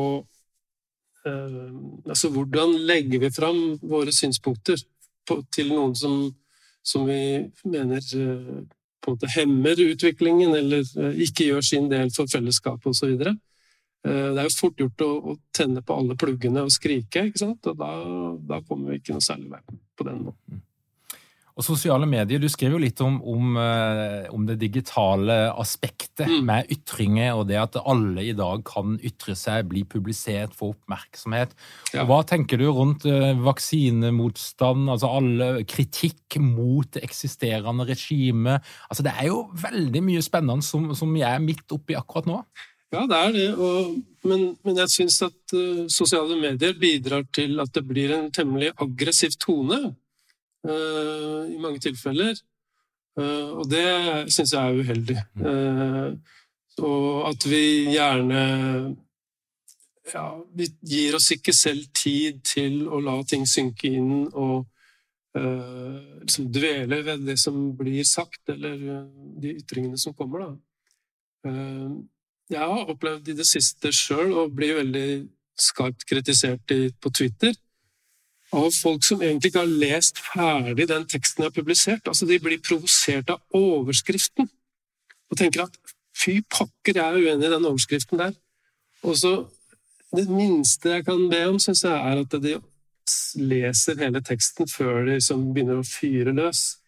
Altså 1.21 2.31
hvordan 2.33 2.71
legger 2.89 3.21
vi 3.21 3.29
fram 3.29 3.59
våre 3.85 4.09
synspunkter 4.09 4.79
til 5.53 5.67
noen 5.69 5.93
som, 5.93 6.15
som 6.81 7.03
vi 7.05 7.19
mener 7.69 8.01
på 9.01 9.11
en 9.11 9.15
måte 9.17 9.29
hemmer 9.33 9.81
utviklingen 9.81 10.55
eller 10.55 10.85
eh, 10.99 11.21
ikke 11.25 11.49
gjør 11.49 11.65
sin 11.65 11.89
del 11.91 12.11
for 12.13 12.29
fellesskapet 12.31 12.91
osv. 12.91 13.11
Eh, 13.11 13.31
det 14.03 14.41
er 14.41 14.47
jo 14.47 14.57
fort 14.57 14.81
gjort 14.81 15.05
å, 15.05 15.11
å, 15.33 15.37
tenne 15.55 15.81
på 15.85 15.97
alle 15.97 16.17
pluggene 16.19 16.65
og 16.65 16.73
skrike, 16.73 17.25
ikke 17.29 17.41
sant? 17.41 17.69
og 17.71 17.79
da, 17.81 17.91
da 18.53 18.61
kommer 18.67 18.93
vi 18.93 19.01
ikke 19.01 19.17
noe 19.17 19.25
særlig 19.25 19.51
vei 19.55 19.63
på 19.97 20.07
den 20.07 20.21
måten. 20.27 20.61
Og 21.59 21.65
sosiale 21.65 22.07
medier, 22.07 22.39
Du 22.39 22.47
skriver 22.49 22.77
jo 22.77 22.81
litt 22.81 23.01
om, 23.03 23.19
om, 23.27 23.57
eh, 23.59 24.29
om 24.31 24.45
det 24.47 24.57
digitale 24.61 25.51
aspektet 25.51 26.27
mm. 26.29 26.45
med 26.47 26.71
ytringer, 26.71 27.35
og 27.35 27.47
det 27.49 27.59
at 27.59 27.77
alle 27.81 28.23
i 28.23 28.35
dag 28.37 28.63
kan 28.67 28.97
ytre 29.03 29.35
seg, 29.35 29.67
bli 29.71 29.83
publisert, 29.83 30.55
få 30.55 30.71
oppmerksomhet. 30.75 31.55
Ja. 31.93 32.05
Hva 32.07 32.21
tenker 32.27 32.61
du 32.61 32.67
rundt 32.71 33.05
uh, 33.09 33.33
vaksinemotstand, 33.43 34.89
altså 34.91 35.11
alle 35.19 35.51
kritikk 35.67 36.39
mot 36.41 36.99
eksisterende 37.01 37.87
regime? 37.89 38.59
Altså, 38.89 39.05
det 39.05 39.15
er 39.17 39.31
jo 39.31 39.45
veldig 39.61 40.03
mye 40.07 40.23
spennende 40.23 40.65
som, 40.65 40.91
som 40.97 41.15
jeg 41.17 41.29
er 41.29 41.43
midt 41.43 41.75
oppi 41.75 41.97
akkurat 41.99 42.29
nå. 42.29 42.41
Ja, 42.91 43.05
det 43.07 43.17
er 43.17 43.35
det. 43.35 43.49
Og, 43.55 43.97
men, 44.27 44.51
men, 44.65 44.79
jeg 44.83 44.91
syns 44.91 45.21
at 45.27 45.55
uh, 45.55 45.87
sosiale 45.91 46.39
medier 46.39 46.77
bidrar 46.79 47.27
til 47.33 47.59
at 47.63 47.75
det 47.75 47.85
blir 47.87 48.15
en 48.15 48.31
temmelig 48.35 48.71
aggressiv 48.79 49.35
tone 49.39 49.81
Eh, 49.81 50.00
i 50.69 51.57
mange 51.61 51.79
tilfeller. 51.81 52.35
Eh, 53.19 53.49
og 53.59 53.67
det 53.71 53.85
syns 54.31 54.53
jeg 54.55 54.61
er 54.61 54.81
uheldig. 54.81 55.17
Mm. 55.35 55.47
Eh, 55.51 56.11
og 56.81 57.29
at 57.29 57.47
vi 57.51 57.63
gjerne 57.91 58.43
ja, 60.11 60.25
vi 60.55 60.67
gir 60.87 61.15
oss 61.15 61.29
ikke 61.35 61.53
selv 61.55 61.89
tid 61.95 62.41
til 62.47 62.85
å 62.87 62.99
la 63.03 63.17
ting 63.27 63.43
synke 63.47 63.91
inn 63.91 64.25
og 64.27 64.65
uh, 65.37 65.99
liksom 66.23 66.49
dvele 66.51 66.97
ved 67.05 67.21
det 67.27 67.37
som 67.39 67.59
blir 67.77 68.03
sagt, 68.07 68.41
eller 68.51 69.05
de 69.43 69.53
ytringene 69.61 69.99
som 70.01 70.15
kommer, 70.17 70.43
da. 70.43 70.49
Uh, 71.47 72.01
jeg 72.51 72.71
har 72.73 72.91
opplevd 72.91 73.29
i 73.31 73.37
det 73.37 73.47
siste 73.47 73.93
sjøl 73.95 74.33
å 74.41 74.49
bli 74.51 74.71
veldig 74.79 75.05
skarpt 75.69 76.07
kritisert 76.09 76.75
i, 76.75 76.89
på 76.91 77.13
Twitter 77.15 77.55
av 78.51 78.67
folk 78.75 79.05
som 79.07 79.21
egentlig 79.23 79.51
ikke 79.51 79.63
har 79.63 79.77
lest 79.85 80.19
ferdig 80.19 80.87
den 80.89 81.05
teksten 81.09 81.43
jeg 81.43 81.51
har 81.51 81.55
publisert. 81.55 82.07
Altså, 82.07 82.27
de 82.27 82.39
blir 82.43 82.59
provosert 82.63 83.31
av 83.31 83.39
overskriften 83.55 84.49
og 85.31 85.39
tenker 85.39 85.63
at 85.63 85.77
fy 86.17 86.41
pokker, 86.51 86.97
jeg 86.97 87.01
er 87.05 87.17
uenig 87.17 87.47
i 87.47 87.53
den 87.53 87.67
overskriften 87.69 88.19
der. 88.19 88.35
Og 89.07 89.17
så 89.17 89.47
Det 90.11 90.25
minste 90.27 90.89
jeg 90.89 91.05
kan 91.05 91.29
be 91.31 91.37
om, 91.47 91.55
syns 91.55 91.85
jeg, 91.85 91.95
er 91.95 92.19
at 92.19 92.33
de 92.43 92.57
leser 93.39 93.95
hele 93.95 94.19
teksten 94.19 94.67
før 94.67 95.05
de 95.05 95.13
liksom 95.13 95.53
begynner 95.55 95.79
å 95.79 95.87
fyre 95.87 96.33
løs. 96.35 96.81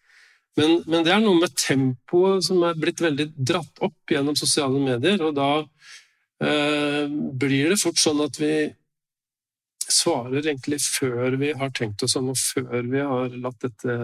Men, 0.60 0.82
men, 0.84 1.06
det 1.06 1.14
er 1.14 1.22
noe 1.24 1.40
med 1.40 1.56
tempoet 1.56 2.44
som 2.44 2.60
er 2.68 2.76
blitt 2.76 3.00
veldig 3.00 3.30
dratt 3.38 3.80
opp 3.80 4.12
gjennom 4.12 4.36
sosiale 4.36 4.76
medier, 4.76 5.24
og 5.24 5.38
da 5.40 5.48
eh, 6.44 7.08
blir 7.08 7.72
det 7.72 7.80
fort 7.80 8.02
sånn 8.02 8.20
at 8.28 8.38
vi 8.42 8.52
svarer 9.94 10.42
egentlig 10.42 10.80
før 10.84 11.38
vi 11.40 11.52
har 11.58 11.72
tenkt 11.76 12.04
oss 12.06 12.18
om, 12.20 12.32
og 12.34 12.40
før 12.40 12.90
vi 12.90 13.04
har 13.04 13.38
latt 13.44 13.62
dette 13.64 13.98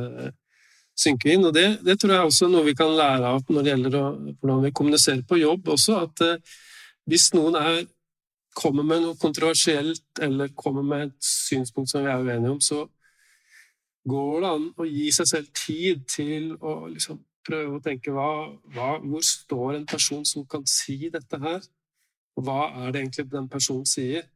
synke 1.00 1.32
inn. 1.34 1.46
Og 1.48 1.54
det, 1.56 1.68
det 1.86 1.98
tror 2.00 2.16
jeg 2.16 2.32
også 2.32 2.48
er 2.48 2.54
noe 2.56 2.68
vi 2.68 2.76
kan 2.78 2.96
lære 2.96 3.34
av 3.36 3.48
når 3.48 3.66
det 3.66 3.74
gjelder 3.74 3.98
å, 4.00 4.04
hvordan 4.42 4.66
vi 4.68 4.76
kommuniserer 4.80 5.24
på 5.28 5.40
jobb 5.40 5.72
også. 5.76 6.04
At 6.06 6.26
eh, 6.26 6.60
hvis 7.10 7.30
noen 7.36 7.58
er, 7.60 7.82
kommer 8.60 8.86
med 8.86 9.04
noe 9.06 9.20
kontroversielt 9.20 10.24
eller 10.26 10.54
kommer 10.58 10.86
med 10.86 11.10
et 11.10 11.18
synspunkt 11.26 11.92
som 11.92 12.04
vi 12.04 12.12
er 12.12 12.24
uenige 12.26 12.54
om, 12.56 12.62
så 12.64 12.84
går 14.10 14.42
det 14.42 14.54
an 14.56 14.70
å 14.80 14.88
gi 14.88 15.10
seg 15.16 15.30
selv 15.30 15.52
tid 15.56 16.06
til 16.10 16.54
å 16.60 16.82
liksom 16.90 17.20
prøve 17.46 17.78
å 17.78 17.84
tenke 17.84 18.14
hva, 18.14 18.32
hva, 18.74 18.96
hvor 19.04 19.24
står 19.26 19.78
en 19.78 19.88
person 19.90 20.26
som 20.28 20.46
kan 20.50 20.66
si 20.70 21.10
dette 21.14 21.40
her? 21.42 21.64
Og 22.38 22.46
hva 22.48 22.70
er 22.84 22.92
det 22.92 23.04
egentlig 23.04 23.30
den 23.32 23.50
personen 23.52 23.88
sier? 23.90 24.28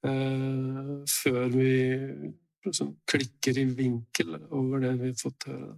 Eh, 0.00 0.92
før 1.08 1.46
vi 1.52 1.70
liksom 2.64 2.94
klikker 3.08 3.58
i 3.60 3.66
vinkel 3.76 4.36
over 4.48 4.82
det 4.84 4.94
vi 5.00 5.12
har 5.12 5.20
fått 5.20 5.48
høre. 5.50 5.74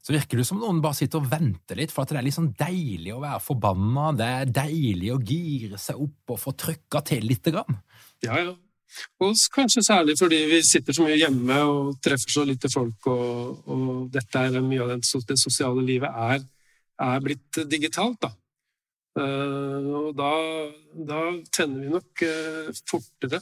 Så 0.00 0.14
virker 0.14 0.40
det 0.40 0.46
som 0.48 0.58
noen 0.62 0.80
bare 0.80 0.96
sitter 0.96 1.20
og 1.20 1.28
venter 1.28 1.76
litt, 1.76 1.92
for 1.92 2.02
at 2.02 2.14
det 2.14 2.18
er 2.22 2.24
litt 2.24 2.36
sånn 2.38 2.54
deilig 2.56 3.12
å 3.12 3.20
være 3.20 3.42
forbanna. 3.44 4.06
Det 4.16 4.28
er 4.38 4.52
deilig 4.62 5.12
å 5.12 5.20
gire 5.20 5.78
seg 5.78 6.00
opp 6.00 6.34
og 6.34 6.40
få 6.40 6.54
trykka 6.56 7.02
til 7.10 7.26
lite 7.28 7.52
grann. 7.52 7.78
Ja, 8.24 8.38
ja. 8.40 8.56
Og 9.22 9.36
kanskje 9.54 9.84
særlig 9.86 10.16
fordi 10.18 10.40
vi 10.50 10.62
sitter 10.66 10.96
så 10.96 11.04
mye 11.06 11.18
hjemme 11.20 11.58
og 11.68 12.00
treffer 12.02 12.32
så 12.32 12.46
lite 12.48 12.70
folk, 12.72 13.06
og, 13.12 13.60
og 13.70 14.08
dette 14.14 14.46
er 14.48 14.64
mye 14.64 14.82
av 14.82 14.96
det 14.96 15.38
sosiale 15.38 15.84
livet 15.86 16.10
er, 16.10 16.42
er 17.06 17.22
blitt 17.22 17.60
digitalt, 17.70 18.18
da. 18.24 18.32
Eh, 19.18 19.86
og 20.00 20.12
da, 20.18 20.32
da 20.94 21.20
tenner 21.54 21.82
vi 21.82 21.94
nok 21.94 22.22
eh, 22.26 22.70
fortere. 22.86 23.40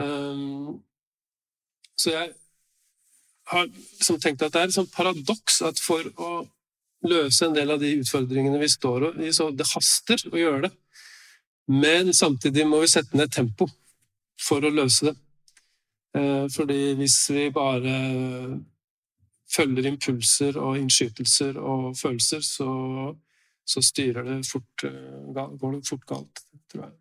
Eh, 0.00 0.42
så 1.96 2.12
jeg 2.12 2.32
har 3.52 3.70
liksom 3.70 4.20
tenkt 4.20 4.44
at 4.44 4.52
det 4.54 4.60
er 4.62 4.70
et 4.70 4.76
sånt 4.76 4.92
paradoks 4.92 5.62
at 5.66 5.80
for 5.82 6.06
å 6.20 6.32
løse 7.08 7.46
en 7.46 7.56
del 7.56 7.72
av 7.74 7.80
de 7.82 7.96
utfordringene 7.98 8.60
vi 8.60 8.70
står 8.70 9.08
i, 9.24 9.32
så 9.34 9.50
det 9.50 9.70
haster 9.72 10.22
å 10.30 10.38
gjøre 10.38 10.68
det. 10.68 10.72
Men 11.72 12.12
samtidig 12.14 12.66
må 12.68 12.82
vi 12.82 12.90
sette 12.92 13.16
ned 13.18 13.32
tempo 13.34 13.66
for 14.40 14.62
å 14.62 14.70
løse 14.70 15.08
det. 15.08 15.16
Fordi 16.52 16.92
hvis 16.98 17.16
vi 17.32 17.46
bare 17.54 17.94
følger 19.50 19.88
impulser 19.88 20.58
og 20.60 20.78
innskytelser 20.78 21.58
og 21.58 21.94
følelser, 21.98 22.42
så 22.44 22.68
så 23.64 23.82
styrer 23.84 24.26
det 24.26 24.40
fort, 24.48 24.84
eh, 24.84 25.32
går 25.32 25.76
det 25.76 25.86
fort 25.88 26.06
galt, 26.06 26.44
tror 26.72 26.86
jeg. 26.86 26.92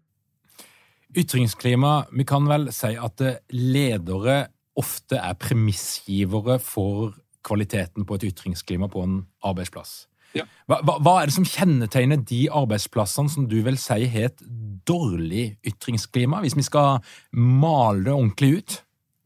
Ytringsklima, 1.24 2.06
vi 2.16 2.24
kan 2.24 2.48
vel 2.48 2.70
si 2.72 2.94
at 2.96 3.22
ledere 3.52 4.46
ofte 4.80 5.20
er 5.20 5.36
premissgivere 5.36 6.60
for 6.64 7.18
kvaliteten 7.44 8.06
på 8.08 8.16
et 8.16 8.30
ytringsklima 8.30 8.88
på 8.92 9.04
en 9.04 9.18
arbeidsplass. 9.44 10.06
Ja. 10.38 10.46
Hva, 10.70 10.80
hva, 10.88 11.18
er 11.20 11.28
det 11.28 11.36
som 11.36 11.48
kjennetegner 11.48 12.22
de 12.24 12.46
arbeidsplassene 12.56 13.32
som 13.34 13.50
du 13.52 13.58
vil 13.66 13.80
si 13.82 14.06
har 14.14 14.30
et 14.30 14.44
dårlig 14.88 15.58
ytringsklima, 15.68 16.40
hvis 16.44 16.56
vi 16.56 16.64
skal 16.64 17.02
male 17.36 18.06
det 18.06 18.14
ordentlig 18.16 18.52
ut? 18.62 18.78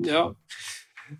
Ja, 0.06 0.24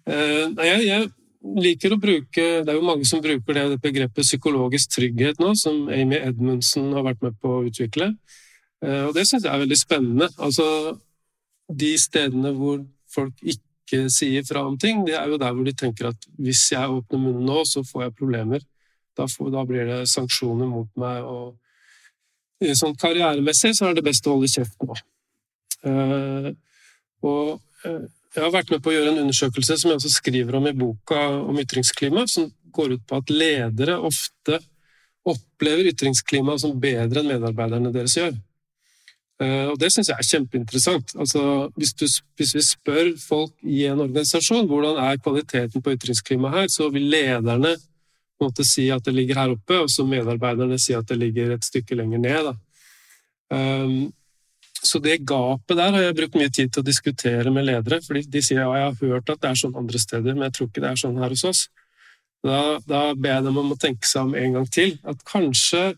uh, 0.10 0.66
jeg, 0.66 0.82
jeg 0.88 1.12
liker 1.46 1.94
å 1.94 2.00
bruke 2.02 2.46
Det 2.66 2.72
er 2.72 2.78
jo 2.78 2.86
mange 2.86 3.06
som 3.08 3.22
bruker 3.24 3.58
det 3.58 3.80
begrepet 3.84 4.26
psykologisk 4.26 4.96
trygghet 4.96 5.42
nå, 5.42 5.54
som 5.60 5.88
Amy 5.94 6.18
Edmundsen 6.18 6.92
har 6.96 7.06
vært 7.06 7.22
med 7.26 7.38
på 7.42 7.60
å 7.60 7.64
utvikle. 7.68 8.14
Eh, 8.84 9.04
og 9.06 9.14
det 9.16 9.28
syns 9.28 9.46
jeg 9.46 9.54
er 9.54 9.64
veldig 9.64 9.80
spennende. 9.80 10.30
Altså, 10.42 10.66
de 11.70 11.92
stedene 12.02 12.54
hvor 12.58 12.82
folk 13.14 13.46
ikke 13.46 14.06
sier 14.12 14.46
fra 14.48 14.66
om 14.66 14.78
ting, 14.82 15.04
det 15.08 15.16
er 15.20 15.30
jo 15.30 15.40
der 15.42 15.54
hvor 15.54 15.68
de 15.68 15.76
tenker 15.78 16.10
at 16.10 16.30
hvis 16.42 16.66
jeg 16.74 16.96
åpner 16.98 17.22
munnen 17.22 17.46
nå, 17.48 17.62
så 17.70 17.86
får 17.86 18.08
jeg 18.08 18.18
problemer. 18.18 18.66
Da, 19.16 19.30
får, 19.32 19.52
da 19.54 19.64
blir 19.68 19.88
det 19.88 20.02
sanksjoner 20.12 20.68
mot 20.68 20.90
meg, 21.00 21.24
og 21.24 22.74
sånn 22.76 22.98
karrieremessig 23.00 23.76
så 23.78 23.90
er 23.90 23.96
det 23.96 24.04
best 24.04 24.26
å 24.28 24.36
holde 24.36 24.50
kjeft 24.52 24.82
nå. 24.84 24.98
Uh, 25.86 26.50
og 27.26 27.62
jeg 28.36 28.44
har 28.44 28.54
vært 28.54 28.72
med 28.74 28.84
på 28.84 28.92
å 28.92 28.96
gjøre 28.96 29.14
en 29.14 29.22
undersøkelse 29.24 29.78
som 29.80 29.92
jeg 29.92 30.00
også 30.00 30.12
skriver 30.18 30.58
om 30.60 30.68
i 30.68 30.76
boka 30.76 31.20
om 31.40 31.60
ytringsklima, 31.62 32.26
som 32.28 32.50
går 32.76 32.98
ut 32.98 33.06
på 33.08 33.20
at 33.22 33.32
ledere 33.32 33.96
ofte 34.04 34.60
opplever 35.26 35.90
ytringsklimaet 35.90 36.62
som 36.62 36.76
bedre 36.80 37.22
enn 37.22 37.32
medarbeiderne 37.32 37.94
deres 37.96 38.18
gjør. 38.20 38.36
Uh, 39.42 39.74
og 39.74 39.80
det 39.82 39.90
syns 39.92 40.12
jeg 40.12 40.22
er 40.22 40.28
kjempeinteressant. 40.30 41.16
Altså, 41.20 41.42
hvis, 41.76 41.92
du, 41.98 42.06
hvis, 42.40 42.54
vi 42.56 42.64
spør 42.64 43.10
folk 43.20 43.56
i 43.68 43.82
en 43.90 44.04
organisasjon 44.06 44.68
hvordan 44.70 45.00
er 45.04 45.20
kvaliteten 45.20 45.84
på 45.84 45.96
ytringsklimaet 45.98 46.60
her, 46.60 46.70
så 46.72 46.88
vil 46.94 47.10
lederne 47.12 47.74
måte 48.42 48.64
si 48.68 48.88
at 48.92 49.04
det 49.08 49.16
ligger 49.16 49.42
her 49.42 49.56
oppe, 49.56 49.80
og 49.84 49.92
så 49.92 50.06
medarbeiderne 50.08 50.78
si 50.80 50.96
at 50.96 51.08
det 51.10 51.18
ligger 51.20 51.56
et 51.56 51.68
stykke 51.68 51.98
lenger 52.00 52.24
ned. 52.24 52.54
Um, 53.52 53.98
så 54.86 55.02
det 55.04 55.20
gapet 55.28 55.78
der 55.78 55.92
har 55.96 56.06
jeg 56.06 56.18
brukt 56.18 56.38
mye 56.40 56.52
tid 56.54 56.72
til 56.72 56.84
å 56.84 56.86
diskutere 56.86 57.52
med 57.54 57.68
ledere. 57.68 58.02
fordi 58.06 58.26
De 58.30 58.42
sier 58.46 58.62
ja, 58.62 58.70
jeg 58.78 58.86
har 58.92 58.96
hørt 59.02 59.30
at 59.34 59.42
det 59.42 59.50
er 59.50 59.60
sånn 59.62 59.76
andre 59.78 60.02
steder, 60.02 60.34
men 60.34 60.48
jeg 60.48 60.56
tror 60.58 60.70
ikke 60.70 60.84
det 60.84 60.92
er 60.92 61.02
sånn 61.02 61.20
her 61.22 61.36
hos 61.36 61.46
oss. 61.50 61.66
Da, 62.46 62.60
da 62.86 63.02
ber 63.18 63.38
jeg 63.40 63.46
dem 63.48 63.58
om 63.58 63.74
å 63.74 63.80
tenke 63.82 64.08
seg 64.08 64.28
om 64.28 64.36
en 64.38 64.60
gang 64.60 64.68
til. 64.70 64.98
At 65.08 65.24
kanskje 65.26 65.96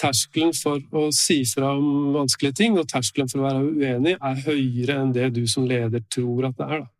terskelen 0.00 0.54
for 0.56 0.80
å 0.96 1.08
si 1.14 1.42
fra 1.48 1.74
om 1.76 2.14
vanskelige 2.14 2.56
ting 2.62 2.78
og 2.80 2.88
terskelen 2.88 3.28
for 3.30 3.42
å 3.42 3.48
være 3.48 3.66
uenig 3.74 4.14
er 4.16 4.42
høyere 4.46 4.96
enn 5.02 5.12
det 5.16 5.28
du 5.36 5.42
som 5.50 5.66
leder 5.68 6.04
tror 6.12 6.48
at 6.48 6.56
det 6.60 6.68
er. 6.68 6.84
Da. 6.86 6.90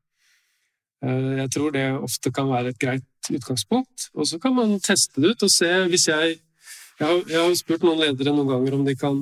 Eh, 1.06 1.30
jeg 1.40 1.52
tror 1.54 1.72
det 1.76 1.86
ofte 1.96 2.32
kan 2.34 2.50
være 2.50 2.74
et 2.74 2.80
greit 2.82 3.30
utgangspunkt. 3.30 4.10
Og 4.14 4.28
så 4.28 4.40
kan 4.42 4.56
man 4.56 4.78
teste 4.84 5.22
det 5.22 5.34
ut 5.34 5.48
og 5.48 5.52
se 5.52 5.72
hvis 5.88 6.08
jeg 6.12 6.38
Jeg 7.00 7.08
har, 7.08 7.22
jeg 7.32 7.40
har 7.40 7.54
spurt 7.56 7.80
noen 7.80 7.96
ledere 7.96 8.34
noen 8.36 8.48
ganger 8.50 8.74
om 8.76 8.82
de, 8.84 8.92
kan, 8.92 9.14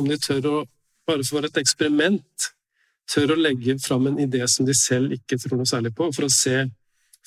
om 0.00 0.06
de 0.08 0.16
tør 0.16 0.46
å 0.48 0.60
bare 1.08 1.24
for 1.26 1.46
et 1.46 1.60
eksperiment 1.60 2.48
tør 3.08 3.32
å 3.32 3.40
legge 3.40 3.78
fram 3.80 4.10
en 4.10 4.18
idé 4.20 4.42
som 4.50 4.66
de 4.68 4.74
selv 4.76 5.14
ikke 5.16 5.38
tror 5.40 5.60
noe 5.60 5.68
særlig 5.68 5.94
på, 5.96 6.10
for 6.14 6.28
å 6.28 6.32
se 6.32 6.66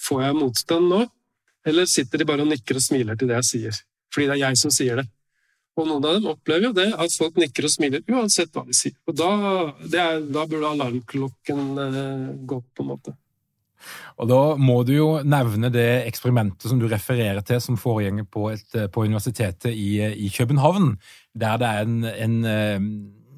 får 0.02 0.22
jeg 0.26 0.38
motstand 0.38 0.92
nå, 0.92 1.02
eller 1.68 1.90
sitter 1.90 2.22
de 2.22 2.28
bare 2.30 2.46
og 2.46 2.52
nikker 2.52 2.78
og 2.78 2.86
smiler 2.86 3.18
til 3.18 3.30
det 3.30 3.40
jeg 3.42 3.50
sier, 3.50 3.82
fordi 4.14 4.30
det 4.30 4.38
er 4.38 4.44
jeg 4.48 4.62
som 4.62 4.74
sier 4.74 5.02
det. 5.02 5.08
Og 5.80 5.88
noen 5.88 6.04
av 6.04 6.18
dem 6.18 6.28
opplever 6.28 6.68
jo 6.68 6.76
det, 6.76 6.90
at 7.00 7.14
folk 7.16 7.38
nikker 7.40 7.66
og 7.66 7.72
smiler 7.72 8.02
uansett 8.12 8.52
hva 8.54 8.66
de 8.68 8.76
sier. 8.76 8.98
Og 9.08 9.16
da, 9.16 9.30
er, 9.88 10.20
da 10.28 10.44
burde 10.50 10.72
alarmklokken 10.76 11.62
eh, 11.86 12.26
gå, 12.50 12.58
på 12.76 12.84
en 12.84 12.90
måte. 12.90 13.14
Og 14.22 14.28
Da 14.30 14.42
må 14.60 14.82
du 14.86 14.92
jo 14.94 15.08
nevne 15.26 15.72
det 15.74 16.04
eksperimentet 16.10 16.68
som 16.70 16.78
du 16.78 16.86
refererer 16.92 17.42
til, 17.46 17.62
som 17.64 17.80
foregjenger 17.80 18.28
på, 18.30 18.50
et, 18.52 18.76
på 18.94 19.06
universitetet 19.08 19.72
i, 19.72 19.96
i, 20.12 20.30
København, 20.36 20.94
der 21.34 21.58
det 21.58 21.72
er 21.72 21.88
en, 21.88 21.98
en 22.12 22.36
eh, 22.46 22.86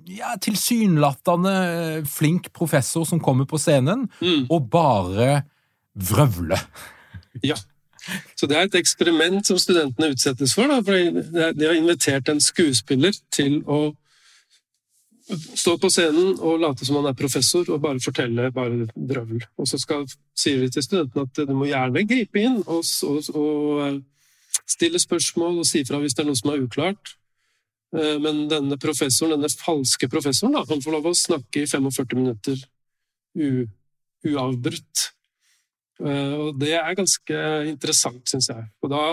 ja, 0.05 0.33
tilsynelatende 0.41 1.53
eh, 1.53 2.05
flink 2.09 2.51
professor 2.53 3.05
som 3.05 3.21
kommer 3.23 3.47
på 3.49 3.59
scenen 3.61 4.07
mm. 4.21 4.47
og 4.49 4.69
bare 4.73 5.43
vrøvler. 5.93 6.61
Ja. 7.43 7.57
Så 8.35 8.49
det 8.51 8.57
er 8.57 8.67
et 8.67 8.75
eksperiment 8.75 9.47
som 9.47 9.59
studentene 9.61 10.11
utsettes 10.11 10.53
for. 10.57 10.67
Da, 10.67 10.81
for 10.83 11.53
de 11.55 11.67
har 11.67 11.77
invitert 11.77 12.27
en 12.29 12.41
skuespiller 12.43 13.15
til 13.31 13.61
å 13.63 13.93
stå 15.31 15.77
på 15.79 15.89
scenen 15.91 16.35
og 16.43 16.59
late 16.61 16.85
som 16.85 16.97
han 16.99 17.07
er 17.09 17.17
professor 17.17 17.69
og 17.71 17.81
bare 17.83 18.01
fortelle 18.03 18.51
bare 18.51 18.87
drøvel. 18.93 19.43
Og 19.57 19.69
så 19.69 19.79
skal, 19.79 20.03
sier 20.35 20.59
vi 20.59 20.69
til 20.73 20.83
studentene 20.83 21.27
at 21.29 21.43
du 21.47 21.53
må 21.55 21.69
gjerne 21.69 22.03
gripe 22.09 22.43
inn 22.43 22.59
og, 22.65 22.83
og, 23.07 23.29
og 23.31 23.83
eh, 23.87 23.99
stille 24.69 24.99
spørsmål 24.99 25.61
og 25.61 25.69
si 25.69 25.83
fra 25.87 26.01
hvis 26.01 26.17
det 26.17 26.25
er 26.25 26.29
noe 26.29 26.39
som 26.39 26.51
er 26.53 26.65
uklart. 26.65 27.15
Eh, 27.93 28.17
men 28.21 28.45
denne 28.49 28.77
professoren, 28.81 29.35
denne 29.37 29.51
falske 29.53 30.09
professoren, 30.09 30.55
da, 30.57 30.63
han 30.69 30.81
får 30.81 30.95
lov 30.95 31.11
å 31.11 31.17
snakke 31.17 31.63
i 31.63 31.69
45 31.69 32.17
minutter 32.17 32.63
uavbrutt. 34.23 35.09
Eh, 36.01 36.33
og 36.39 36.57
det 36.61 36.73
er 36.79 36.97
ganske 36.97 37.43
interessant, 37.69 38.23
syns 38.29 38.49
jeg. 38.49 38.65
Og 38.81 38.93
da, 38.93 39.03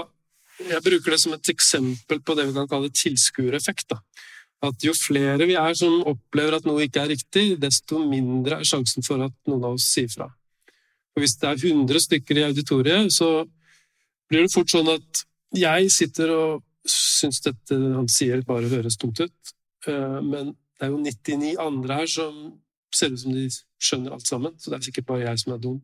jeg 0.65 0.85
bruker 0.85 1.15
det 1.15 1.21
som 1.23 1.37
et 1.37 1.53
eksempel 1.53 2.23
på 2.25 2.37
det 2.39 2.49
vi 2.49 2.57
kan 2.57 2.71
kalle 2.71 2.93
tilskuereffekt. 2.95 3.97
At 4.61 4.85
jo 4.85 4.93
flere 4.97 5.47
vi 5.49 5.57
er 5.57 5.77
som 5.77 6.03
opplever 6.09 6.59
at 6.59 6.67
noe 6.69 6.85
ikke 6.85 7.05
er 7.05 7.15
riktig, 7.15 7.47
desto 7.61 8.01
mindre 8.05 8.61
er 8.61 8.69
sjansen 8.69 9.05
for 9.05 9.23
at 9.25 9.37
noen 9.49 9.65
av 9.65 9.79
oss 9.79 9.89
sier 9.93 10.11
fra. 10.13 10.29
Og 11.17 11.25
hvis 11.25 11.37
det 11.41 11.49
er 11.49 11.65
100 11.73 12.05
stykker 12.07 12.39
i 12.39 12.45
auditoriet, 12.49 13.13
så 13.13 13.45
blir 14.31 14.45
det 14.45 14.53
fort 14.53 14.71
sånn 14.73 14.93
at 14.93 15.25
jeg 15.57 15.89
sitter 15.91 16.33
og 16.35 16.67
syns 16.89 17.41
dette 17.45 17.77
han 17.77 18.09
sier, 18.11 18.43
bare 18.47 18.71
høres 18.73 18.99
dumt 19.01 19.21
ut. 19.21 19.55
Eh, 19.89 20.21
men 20.25 20.55
det 20.55 20.87
er 20.87 20.93
jo 20.93 21.01
99 21.03 21.57
andre 21.61 22.01
her 22.01 22.11
som 22.11 22.39
ser 22.95 23.13
ut 23.15 23.23
som 23.23 23.35
de 23.35 23.47
skjønner 23.81 24.15
alt 24.17 24.29
sammen, 24.29 24.57
så 24.59 24.71
det 24.71 24.79
er 24.79 24.87
sikkert 24.89 25.09
bare 25.11 25.27
jeg 25.27 25.43
som 25.43 25.55
er 25.55 25.61
dum. 25.63 25.81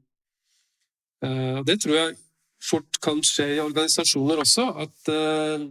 Eh, 1.24 1.60
det 1.68 1.78
tror 1.82 1.96
jeg 1.96 2.16
fort 2.66 3.00
kan 3.04 3.20
skje 3.24 3.46
i 3.56 3.62
organisasjoner 3.62 4.40
også, 4.42 4.64
at 4.86 5.12
eh, 5.12 5.68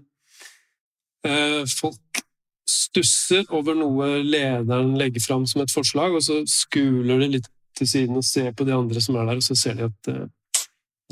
folk 1.74 2.22
stusser 2.70 3.44
over 3.54 3.74
noe 3.78 4.22
lederen 4.22 4.94
legger 4.98 5.22
fram 5.24 5.46
som 5.50 5.62
et 5.64 5.74
forslag, 5.74 6.14
og 6.14 6.24
så 6.26 6.42
skuler 6.50 7.20
de 7.22 7.28
litt 7.38 7.50
til 7.76 7.90
siden 7.90 8.22
og 8.22 8.26
ser 8.26 8.54
på 8.56 8.66
de 8.66 8.74
andre 8.74 9.02
som 9.04 9.18
er 9.18 9.26
der, 9.28 9.42
og 9.42 9.46
så 9.46 9.58
ser 9.58 9.76
de 9.80 9.90
at 9.90 10.02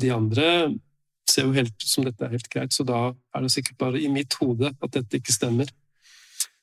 de 0.00 0.10
andre 0.14 0.46
ser 1.30 1.48
jo 1.48 1.54
helt 1.56 1.72
ut 1.72 1.88
som 1.88 2.04
dette 2.06 2.24
er 2.24 2.34
helt 2.36 2.50
greit, 2.52 2.74
så 2.74 2.84
da 2.86 3.00
er 3.12 3.44
det 3.44 3.52
sikkert 3.54 3.78
bare 3.80 4.00
i 4.00 4.10
mitt 4.12 4.36
hode 4.40 4.72
at 4.74 4.96
dette 4.96 5.20
ikke 5.20 5.34
stemmer. 5.34 5.70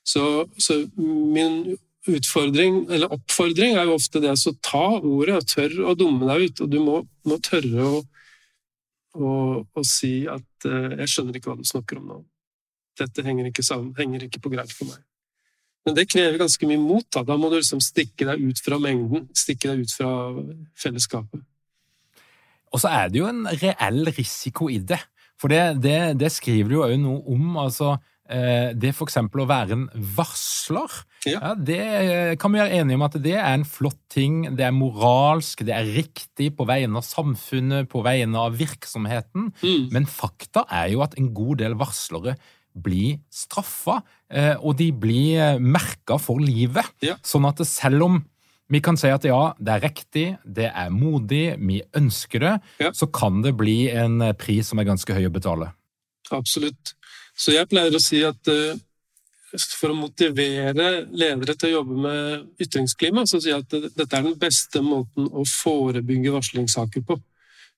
Så, 0.08 0.48
så 0.58 0.82
min 0.98 1.78
utfordring, 2.10 2.86
eller 2.90 3.14
oppfordring, 3.14 3.76
er 3.78 3.90
jo 3.90 3.98
ofte 4.00 4.22
det 4.24 4.34
å 4.34 4.56
ta 4.66 4.86
ordet 4.98 5.38
og 5.38 5.48
tørre 5.50 5.92
å 5.92 5.98
dumme 5.98 6.30
deg 6.30 6.48
ut. 6.48 6.64
Og 6.66 6.72
du 6.72 6.80
må, 6.82 6.98
må 7.28 7.38
tørre 7.46 7.86
å, 7.86 8.02
å, 9.14 9.32
å, 9.62 9.86
si 9.86 10.26
at 10.30 10.68
uh, 10.68 10.98
'jeg 10.98 11.14
skjønner 11.14 11.38
ikke 11.38 11.52
hva 11.52 11.60
du 11.62 11.68
snakker 11.68 12.02
om 12.02 12.10
nå'. 12.10 12.20
Dette 13.00 13.24
henger 13.26 13.48
ikke, 13.50 13.66
sammen, 13.66 13.94
henger 13.98 14.26
ikke 14.26 14.42
på 14.44 14.52
greit 14.54 14.74
for 14.74 14.90
meg. 14.90 15.02
Men 15.86 15.96
det 15.98 16.10
krever 16.12 16.38
ganske 16.38 16.68
mye 16.70 16.82
mot. 16.82 17.06
Da, 17.14 17.24
da 17.26 17.38
må 17.40 17.50
du 17.50 17.58
liksom 17.58 17.82
stikke 17.82 18.28
deg 18.28 18.42
ut 18.44 18.60
fra 18.62 18.78
mengden, 18.82 19.30
stikke 19.38 19.72
deg 19.72 19.86
ut 19.86 19.94
fra 19.96 20.12
fellesskapet. 20.78 21.42
Og 22.72 22.82
så 22.84 22.92
er 22.92 23.12
det 23.12 23.20
jo 23.22 23.30
en 23.30 23.46
reell 23.62 24.08
risiko 24.16 24.70
i 24.72 24.80
det. 24.80 25.02
For 25.42 25.52
det, 25.52 25.82
det, 25.84 26.00
det 26.22 26.32
skriver 26.34 26.70
du 26.70 26.80
jo 26.80 26.88
òg 26.88 26.98
noe 27.02 27.22
om. 27.34 27.58
altså 27.60 27.96
eh, 28.30 28.72
det 28.78 28.94
for 28.96 29.10
eksempel 29.10 29.44
å 29.44 29.50
være 29.50 29.78
en 29.78 29.88
varsler, 30.18 31.02
ja. 31.30 31.38
Ja, 31.38 31.52
det 31.54 31.78
eh, 31.78 32.32
kan 32.42 32.54
vi 32.54 32.62
være 32.62 32.80
enige 32.82 32.98
om 32.98 33.04
at 33.06 33.18
det 33.22 33.36
er 33.38 33.52
en 33.54 33.66
flott 33.68 34.00
ting. 34.10 34.40
Det 34.58 34.66
er 34.66 34.74
moralsk, 34.74 35.62
det 35.68 35.76
er 35.76 35.92
riktig 35.98 36.50
på 36.58 36.66
vegne 36.70 36.98
av 36.98 37.06
samfunnet, 37.06 37.90
på 37.92 38.02
vegne 38.06 38.42
av 38.42 38.58
virksomheten. 38.58 39.52
Mm. 39.62 39.92
Men 39.94 40.10
fakta 40.10 40.66
er 40.82 40.90
jo 40.96 41.04
at 41.06 41.14
en 41.22 41.30
god 41.38 41.62
del 41.62 41.78
varslere 41.78 42.38
blir 42.72 43.20
straffa, 43.30 44.00
eh, 44.32 44.56
og 44.56 44.78
de 44.80 44.90
blir 44.96 45.60
merka 45.60 46.18
for 46.22 46.42
livet. 46.42 46.90
Ja. 47.04 47.20
Sånn 47.22 47.46
at 47.50 47.62
selv 47.68 48.08
om 48.08 48.22
vi 48.72 48.80
kan 48.84 48.98
si 49.00 49.10
at 49.12 49.26
ja, 49.28 49.42
det 49.60 49.74
er 49.74 49.84
riktig, 49.84 50.26
det 50.46 50.70
er 50.70 50.94
modig, 50.94 51.58
vi 51.60 51.82
ønsker 51.98 52.44
det. 52.46 52.54
Ja. 52.80 52.92
Så 52.96 53.10
kan 53.12 53.42
det 53.44 53.56
bli 53.60 53.90
en 53.92 54.22
pris 54.40 54.72
som 54.72 54.80
er 54.80 54.88
ganske 54.88 55.16
høy 55.16 55.28
å 55.28 55.34
betale. 55.34 55.74
Absolutt. 56.32 56.94
Så 57.36 57.56
jeg 57.56 57.68
pleier 57.72 57.96
å 57.96 58.02
si 58.04 58.22
at 58.24 58.52
uh, 58.52 58.80
for 59.76 59.92
å 59.92 59.98
motivere 59.98 61.04
ledere 61.12 61.56
til 61.60 61.72
å 61.72 61.74
jobbe 61.80 61.98
med 62.06 62.64
ytringsklima, 62.64 63.26
så 63.28 63.42
sier 63.42 63.58
jeg 63.58 63.66
at 63.66 63.98
dette 63.98 64.18
er 64.18 64.28
den 64.30 64.40
beste 64.40 64.84
måten 64.86 65.28
å 65.28 65.44
forebygge 65.48 66.32
varslingssaker 66.38 67.04
på. 67.08 67.18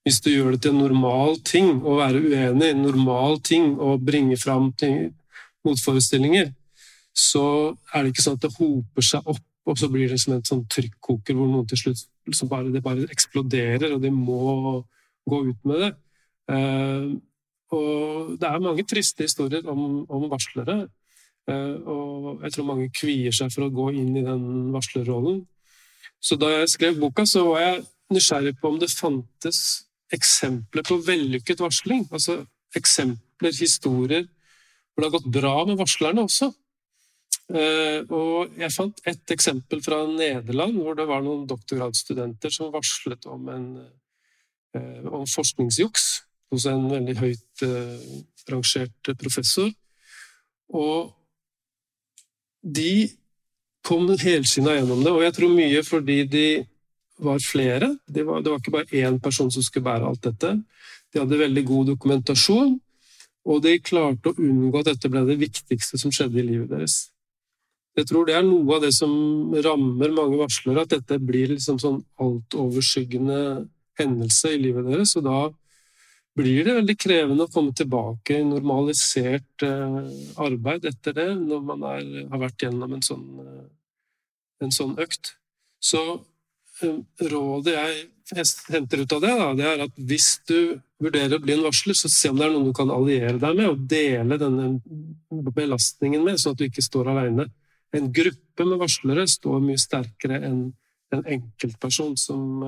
Hvis 0.04 0.20
du 0.22 0.34
gjør 0.34 0.54
det 0.54 0.66
til 0.66 0.76
en 0.76 0.84
normal 0.84 1.40
ting 1.48 1.80
å 1.80 1.98
være 2.02 2.22
uenig, 2.22 2.70
en 2.70 2.84
normal 2.84 3.40
ting 3.42 3.72
å 3.80 3.96
bringe 3.98 4.38
fram 4.38 4.70
motforestillinger, 5.64 6.52
så 7.16 7.46
er 7.94 8.04
det 8.04 8.14
ikke 8.14 8.26
sånn 8.26 8.38
at 8.38 8.46
det 8.46 8.56
hoper 8.58 9.06
seg 9.06 9.34
opp 9.34 9.42
og 9.64 9.80
så 9.80 9.88
blir 9.92 10.12
det 10.12 10.20
som 10.22 10.36
en 10.36 10.44
sånn 10.46 10.66
trykkoker 10.72 11.38
hvor 11.38 11.48
noen 11.48 11.68
til 11.70 11.80
slutt 11.80 12.08
bare, 12.50 12.72
det 12.72 12.84
bare 12.84 13.08
eksploderer, 13.12 13.94
og 13.96 14.02
de 14.04 14.12
må 14.12 14.84
gå 15.30 15.40
ut 15.50 15.70
med 15.70 15.86
det. 15.86 15.92
Uh, 16.52 17.16
og 17.74 18.36
det 18.40 18.50
er 18.50 18.64
mange 18.64 18.86
triste 18.88 19.26
historier 19.26 19.66
om, 19.72 20.04
om 20.12 20.28
varslere. 20.32 20.84
Uh, 21.50 21.76
og 21.88 22.44
jeg 22.46 22.56
tror 22.56 22.68
mange 22.68 22.90
kvier 22.96 23.36
seg 23.36 23.52
for 23.56 23.68
å 23.68 23.74
gå 23.74 23.90
inn 23.96 24.14
i 24.20 24.26
den 24.26 24.74
varslerrollen. 24.76 25.42
Så 26.24 26.38
da 26.40 26.52
jeg 26.54 26.72
skrev 26.72 27.00
boka, 27.00 27.26
så 27.28 27.46
var 27.50 27.64
jeg 27.64 27.84
nysgjerrig 28.14 28.56
på 28.60 28.72
om 28.72 28.80
det 28.80 28.92
fantes 28.92 29.60
eksempler 30.14 30.86
på 30.88 31.00
vellykket 31.04 31.64
varsling. 31.64 32.06
Altså 32.12 32.44
eksempler, 32.78 33.56
historier, 33.56 34.28
hvor 34.94 35.04
det 35.04 35.10
har 35.10 35.16
gått 35.18 35.34
bra 35.40 35.56
med 35.68 35.80
varslerne 35.80 36.24
også. 36.28 36.52
Eh, 37.52 38.00
og 38.08 38.54
jeg 38.56 38.72
fant 38.72 39.02
et 39.10 39.34
eksempel 39.36 39.82
fra 39.84 40.04
Nederland, 40.08 40.78
hvor 40.80 40.96
det 40.96 41.08
var 41.10 41.24
noen 41.26 41.44
doktorgradsstudenter 41.50 42.54
som 42.54 42.72
varslet 42.74 43.28
om, 43.28 43.50
en, 43.52 43.66
eh, 44.78 45.04
om 45.12 45.28
forskningsjuks 45.28 46.06
hos 46.54 46.68
en 46.70 46.88
veldig 46.92 47.18
høyt 47.20 47.66
eh, 47.68 48.08
rangert 48.50 49.12
professor. 49.20 49.70
Og 50.74 51.12
de 52.64 53.12
kom 53.84 54.08
helskinna 54.08 54.78
gjennom 54.78 55.04
det, 55.04 55.12
og 55.12 55.26
jeg 55.26 55.36
tror 55.36 55.52
mye 55.52 55.84
fordi 55.84 56.22
de 56.32 56.48
var 57.24 57.44
flere. 57.44 57.92
Det 58.08 58.24
var, 58.26 58.42
det 58.42 58.52
var 58.52 58.62
ikke 58.62 58.78
bare 58.78 59.04
én 59.04 59.20
person 59.22 59.52
som 59.52 59.64
skulle 59.64 59.86
bære 59.86 60.08
alt 60.08 60.24
dette. 60.24 60.56
De 61.12 61.20
hadde 61.20 61.44
veldig 61.44 61.64
god 61.68 61.92
dokumentasjon, 61.92 62.78
og 63.44 63.64
de 63.66 63.76
klarte 63.84 64.32
å 64.32 64.40
unngå 64.40 64.80
at 64.80 64.94
dette 64.94 65.12
ble 65.12 65.26
det 65.28 65.42
viktigste 65.42 66.00
som 66.00 66.14
skjedde 66.16 66.40
i 66.40 66.48
livet 66.48 66.72
deres. 66.72 67.13
Jeg 67.94 68.10
tror 68.10 68.26
det 68.26 68.36
er 68.38 68.46
noe 68.46 68.78
av 68.78 68.82
det 68.82 68.94
som 68.96 69.12
rammer 69.54 70.14
mange 70.16 70.40
varslere, 70.40 70.86
at 70.86 70.96
dette 70.96 71.20
blir 71.22 71.54
liksom 71.54 71.78
sånn 71.82 72.00
altoverskyggende 72.22 73.68
hendelse 74.00 74.56
i 74.56 74.62
livet 74.62 74.88
deres, 74.90 75.14
og 75.20 75.28
da 75.28 75.42
blir 76.34 76.66
det 76.66 76.78
veldig 76.80 76.96
krevende 76.98 77.46
å 77.46 77.54
komme 77.54 77.76
tilbake 77.78 78.40
i 78.40 78.48
normalisert 78.48 79.66
eh, 79.66 80.00
arbeid 80.42 80.88
etter 80.90 81.14
det, 81.20 81.30
når 81.38 81.62
man 81.68 81.86
er, 81.92 82.08
har 82.32 82.42
vært 82.48 82.66
gjennom 82.66 82.96
en 82.98 83.06
sånn, 83.06 83.28
eh, 83.44 83.68
en 84.66 84.74
sånn 84.74 84.96
økt. 85.04 85.36
Så 85.78 86.02
eh, 86.82 86.98
rådet 87.30 87.78
jeg 87.78 88.48
henter 88.74 89.04
ut 89.04 89.14
av 89.14 89.22
det, 89.22 89.36
da, 89.38 89.52
det 89.60 89.70
er 89.70 89.86
at 89.86 90.02
hvis 90.10 90.32
du 90.50 90.58
vurderer 91.04 91.38
å 91.38 91.44
bli 91.44 91.54
en 91.54 91.66
varsler, 91.68 91.98
så 91.98 92.10
se 92.10 92.32
om 92.32 92.40
det 92.40 92.48
er 92.48 92.56
noen 92.56 92.72
du 92.72 92.76
kan 92.76 92.90
alliere 92.94 93.38
deg 93.38 93.60
med 93.60 93.70
og 93.70 93.86
dele 93.92 94.40
denne 94.42 94.72
belastningen 95.54 96.24
med, 96.26 96.42
sånn 96.42 96.58
at 96.58 96.64
du 96.64 96.66
ikke 96.66 96.86
står 96.86 97.14
alene. 97.14 97.52
En 97.94 98.12
gruppe 98.14 98.66
med 98.66 98.80
varslere 98.82 99.28
står 99.30 99.60
mye 99.64 99.82
sterkere 99.82 100.40
enn 100.48 100.64
en 101.14 101.28
enkeltperson 101.30 102.16
som 102.18 102.64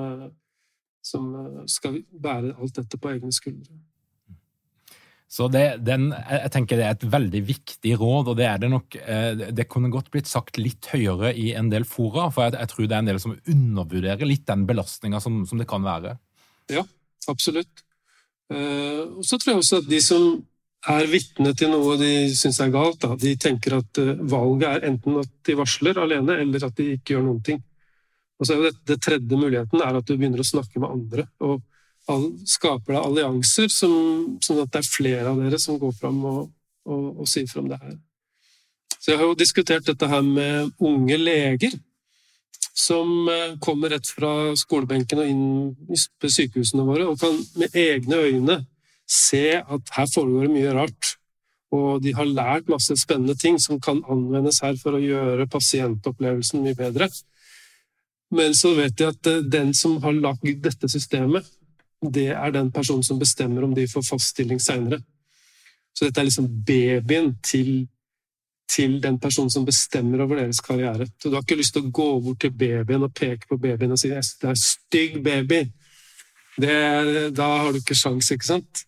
som 1.06 1.28
eh, 1.40 1.60
skal 1.70 2.00
bære 2.10 2.56
alt 2.56 2.80
dette 2.80 2.98
på 3.00 3.12
egne 3.14 3.34
skuldre. 3.34 3.78
Så 5.36 5.48
det, 5.50 5.64
den, 5.82 6.12
jeg 6.14 6.50
tenker 6.54 6.78
det 6.78 6.84
er 6.86 6.94
et 6.94 7.06
veldig 7.12 7.40
viktig 7.48 7.96
råd, 7.98 8.30
og 8.30 8.36
det 8.38 8.44
er 8.46 8.60
det 8.62 8.68
nok 8.70 8.94
eh, 9.00 9.40
Det 9.58 9.66
kunne 9.68 9.90
godt 9.90 10.12
blitt 10.14 10.30
sagt 10.30 10.60
litt 10.60 10.86
høyere 10.92 11.32
i 11.34 11.48
en 11.58 11.70
del 11.72 11.84
fora, 11.88 12.28
for 12.34 12.46
jeg, 12.46 12.54
jeg 12.60 12.72
tror 12.72 12.86
det 12.86 12.96
er 12.96 13.04
en 13.04 13.10
del 13.10 13.22
som 13.22 13.34
undervurderer 13.54 14.30
litt 14.30 14.46
den 14.46 14.64
belastninga 14.68 15.20
som, 15.22 15.42
som, 15.48 15.58
det 15.58 15.68
kan 15.70 15.84
være. 15.86 16.14
Ja, 16.72 16.86
absolutt. 17.30 17.82
Eh, 18.54 19.02
og 19.02 19.26
så 19.26 19.38
tror 19.38 19.56
jeg 19.56 19.64
også 19.64 19.82
at 19.82 19.90
de 19.90 20.00
som 20.04 20.30
er 20.92 21.08
vitne 21.10 21.52
til 21.58 21.72
noe 21.72 21.96
de 22.00 22.10
syns 22.38 22.60
er 22.62 22.72
galt, 22.74 23.00
da, 23.02 23.16
de 23.18 23.32
tenker 23.40 23.78
at 23.80 23.98
valget 24.30 24.68
er 24.68 24.90
enten 24.90 25.20
at 25.22 25.32
de 25.46 25.56
varsler 25.58 25.98
alene, 25.98 26.38
eller 26.44 26.68
at 26.68 26.76
de 26.78 26.92
ikke 26.94 27.16
gjør 27.16 27.24
noen 27.26 27.40
ting. 27.46 27.62
Og 28.36 28.46
så 28.46 28.54
er 28.54 28.66
det, 28.66 28.74
det 28.86 28.98
tredje 29.02 29.38
muligheten 29.38 29.82
er 29.82 29.96
at 29.96 30.06
du 30.06 30.14
begynner 30.14 30.42
å 30.42 30.46
snakke 30.46 30.82
med 30.82 30.92
andre. 30.92 31.26
og 31.40 31.62
all, 32.10 32.28
skaper 32.46 32.94
deg 32.94 33.02
allianser, 33.02 33.72
som, 33.72 34.36
sånn 34.44 34.62
at 34.62 34.72
det 34.72 34.82
er 34.82 34.90
flere 34.90 35.32
av 35.32 35.40
dere 35.42 35.58
som 35.62 35.78
går 35.80 35.94
fram 35.98 36.20
og, 36.28 36.42
og, 36.86 37.06
og 37.22 37.30
sier 37.30 37.48
fra 37.50 37.62
om 37.64 37.70
det 37.70 37.80
her. 37.82 37.96
Så 38.96 39.12
jeg 39.12 39.20
har 39.20 39.28
jo 39.30 39.38
diskutert 39.38 39.86
dette 39.86 40.08
her 40.10 40.22
med 40.24 40.72
unge 40.82 41.18
leger 41.20 41.76
som 42.76 43.28
eh, 43.32 43.56
kommer 43.62 43.92
rett 43.94 44.08
fra 44.12 44.52
skolebenken 44.58 45.22
og 45.22 45.30
inn 45.30 45.44
på 46.20 46.30
sykehusene 46.32 46.84
våre 46.86 47.06
og 47.08 47.20
kan 47.20 47.36
med 47.56 47.76
egne 47.76 48.18
øyne 48.26 48.58
se 49.06 49.60
at 49.62 49.94
her 49.96 50.10
foregår 50.14 50.46
det 50.46 50.56
mye 50.56 50.74
rart. 50.74 51.16
Og 51.74 52.02
de 52.02 52.12
har 52.14 52.28
lært 52.28 52.70
masse 52.70 52.94
spennende 52.98 53.34
ting 53.38 53.58
som 53.62 53.80
kan 53.82 54.02
anvendes 54.10 54.60
her 54.62 54.76
for 54.80 54.96
å 54.96 55.02
gjøre 55.02 55.48
pasientopplevelsen 55.50 56.62
mye 56.62 56.78
bedre. 56.78 57.08
Men 58.34 58.54
så 58.58 58.72
vet 58.74 58.96
de 58.98 59.06
at 59.06 59.28
eh, 59.30 59.44
den 59.46 59.74
som 59.74 60.00
har 60.02 60.14
lagd 60.14 60.62
dette 60.62 60.88
systemet, 60.90 61.46
det 62.02 62.28
er 62.34 62.54
den 62.54 62.70
personen 62.74 63.04
som 63.06 63.18
bestemmer 63.18 63.64
om 63.64 63.74
de 63.74 63.86
får 63.88 64.04
fast 64.06 64.34
stilling 64.34 64.60
seinere. 64.62 65.00
Så 65.96 66.06
dette 66.06 66.20
er 66.20 66.28
liksom 66.28 66.48
babyen 66.66 67.30
til, 67.42 67.86
til, 68.68 68.98
den 69.02 69.18
personen 69.22 69.50
som 69.50 69.64
bestemmer 69.64 70.20
over 70.24 70.42
deres 70.42 70.60
karriere. 70.60 71.06
Så 71.22 71.30
du 71.30 71.38
har 71.38 71.46
ikke 71.46 71.58
lyst 71.62 71.74
til 71.76 71.86
å 71.86 71.94
gå 71.94 72.08
bort 72.26 72.42
til 72.44 72.52
babyen 72.52 73.06
og 73.06 73.14
peke 73.16 73.48
på 73.48 73.58
babyen 73.62 73.94
og 73.94 74.00
si 74.00 74.10
det 74.12 74.50
er 74.50 74.60
stygg 74.60 75.22
baby. 75.24 75.62
Det, 76.60 76.76
da 77.36 77.48
har 77.62 77.72
du 77.72 77.80
ikke 77.80 77.96
sjans, 77.96 78.28
ikke 78.32 78.48
sant? 78.48 78.84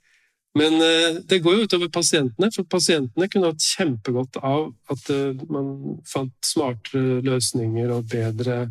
Men 0.57 0.79
uh, 0.81 1.21
det 1.29 1.43
går 1.45 1.55
jo 1.59 1.67
utover 1.69 1.91
pasientene, 1.93 2.51
for 2.55 2.65
pasientene 2.71 3.29
kunne 3.29 3.53
hatt 3.53 3.69
kjempegodt 3.77 4.41
av 4.41 4.71
at 4.93 5.11
uh, 5.13 5.37
man 5.53 5.99
fant 6.09 6.35
smartere 6.47 7.21
løsninger 7.27 7.93
og 7.93 8.09
bedre 8.11 8.69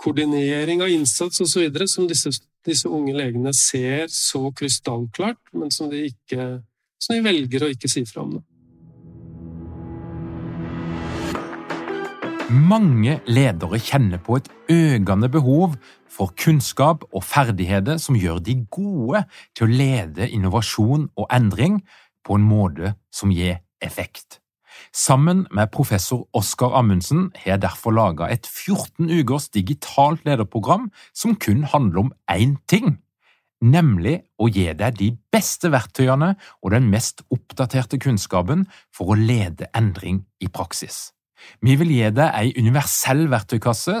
koordinering 0.00 0.82
av 0.84 0.92
innsats 0.92 1.40
osv. 1.44 1.66
som 1.86 2.08
disse, 2.08 2.32
disse, 2.66 2.88
unge 2.88 3.14
legene 3.16 3.52
ser 3.56 4.06
så 4.12 4.48
krystallklart, 4.56 5.40
men 5.52 5.72
som 5.74 5.90
de, 5.92 6.06
ikke, 6.12 6.60
som 7.00 7.16
de 7.16 7.24
velger 7.24 7.64
å 7.64 7.72
ikke 7.72 7.90
si 7.90 8.04
fra 8.08 8.24
om. 8.24 8.38
Mange 12.50 13.20
ledere 13.30 13.78
kjenner 13.78 14.18
på 14.24 14.40
et 14.40 14.48
økende 14.72 15.28
behov 15.30 15.76
for 16.10 16.34
kunnskap 16.36 17.06
og 17.14 17.24
ferdigheter 17.24 18.00
som 18.02 18.18
gjør 18.18 18.42
de 18.44 18.58
gode 18.72 19.24
til 19.56 19.66
å 19.66 19.72
lede 19.80 20.28
innovasjon 20.28 21.08
og 21.16 21.26
endring 21.32 21.80
på 22.26 22.36
en 22.36 22.46
måte 22.46 22.94
som 23.14 23.32
gir 23.34 23.60
effekt. 23.80 24.40
Sammen 24.92 25.44
med 25.54 25.70
professor 25.70 26.26
Oskar 26.36 26.74
Amundsen 26.78 27.28
har 27.36 27.54
jeg 27.54 27.62
derfor 27.62 27.94
laga 27.94 28.30
et 28.32 28.46
14 28.48 29.10
ukers 29.20 29.50
digitalt 29.54 30.24
lederprogram 30.26 30.88
som 31.14 31.36
kun 31.36 31.64
handler 31.68 32.06
om 32.06 32.12
én 32.32 32.56
ting, 32.70 32.98
nemlig 33.60 34.20
å 34.40 34.48
gi 34.48 34.66
deg 34.72 34.98
de 34.98 35.12
beste 35.32 35.70
verktøyene 35.72 36.34
og 36.62 36.74
den 36.74 36.88
mest 36.90 37.22
oppdaterte 37.30 38.00
kunnskapen 38.00 38.66
for 38.94 39.12
å 39.12 39.18
lede 39.18 39.68
endring 39.76 40.24
i 40.40 40.48
praksis. 40.48 41.10
Vi 41.64 41.76
vil 41.80 41.92
gi 41.92 42.08
deg 42.12 42.34
ei 42.36 42.52
universell 42.56 43.26
verktøykasse. 43.32 44.00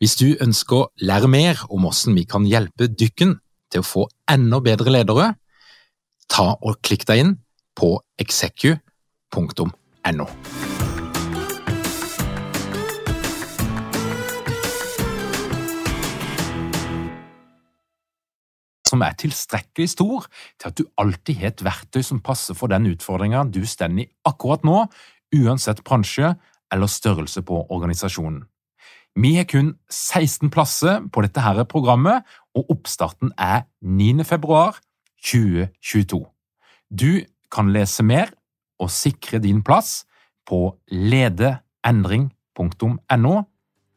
Hvis 0.00 0.16
du 0.20 0.36
ønsker 0.42 0.76
å 0.76 0.88
lære 1.00 1.30
mer 1.30 1.62
om 1.70 1.86
hvordan 1.86 2.18
vi 2.18 2.24
kan 2.28 2.46
hjelpe 2.48 2.90
dykken 2.90 3.38
til 3.72 3.82
å 3.82 3.88
få 3.88 4.06
enda 4.30 4.60
bedre 4.64 4.92
ledere, 4.92 5.32
ta 6.28 6.52
og 6.60 6.80
klikk 6.84 7.06
deg 7.08 7.24
inn 7.24 7.36
på 7.78 7.94
execu.no. 8.20 8.80
som 18.92 19.00
er 19.00 19.16
tilstrekkelig 19.16 19.88
stor 19.88 20.26
til 20.60 20.68
at 20.68 20.76
du 20.76 20.84
alltid 21.00 21.40
har 21.40 21.54
et 21.54 21.64
verktøy 21.64 22.02
som 22.04 22.20
passer 22.20 22.56
for 22.58 22.68
den 22.68 22.90
utfordringa 22.90 23.46
du 23.48 23.62
står 23.64 23.96
i 24.02 24.08
akkurat 24.28 24.66
nå, 24.68 24.84
uansett 25.32 25.80
bransje 25.86 26.34
eller 26.72 26.92
størrelse 26.92 27.40
på 27.40 27.66
organisasjonen. 27.72 28.42
Vi 29.14 29.36
har 29.36 29.44
kun 29.44 29.76
16 29.90 30.50
plasser 30.50 31.00
på 31.12 31.20
dette 31.24 31.40
her 31.44 31.64
programmet, 31.68 32.22
og 32.56 32.70
oppstarten 32.72 33.32
er 33.38 33.60
9. 33.82 34.24
februar 34.24 34.80
2022. 35.24 36.26
Du 36.88 37.20
kan 37.52 37.72
lese 37.72 38.02
mer 38.02 38.26
og 38.80 38.90
sikre 38.90 39.38
din 39.38 39.62
plass 39.62 40.06
på 40.48 40.76
ledeendring.no. 40.88 43.42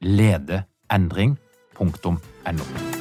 Ledeendring.no. 0.01 2.94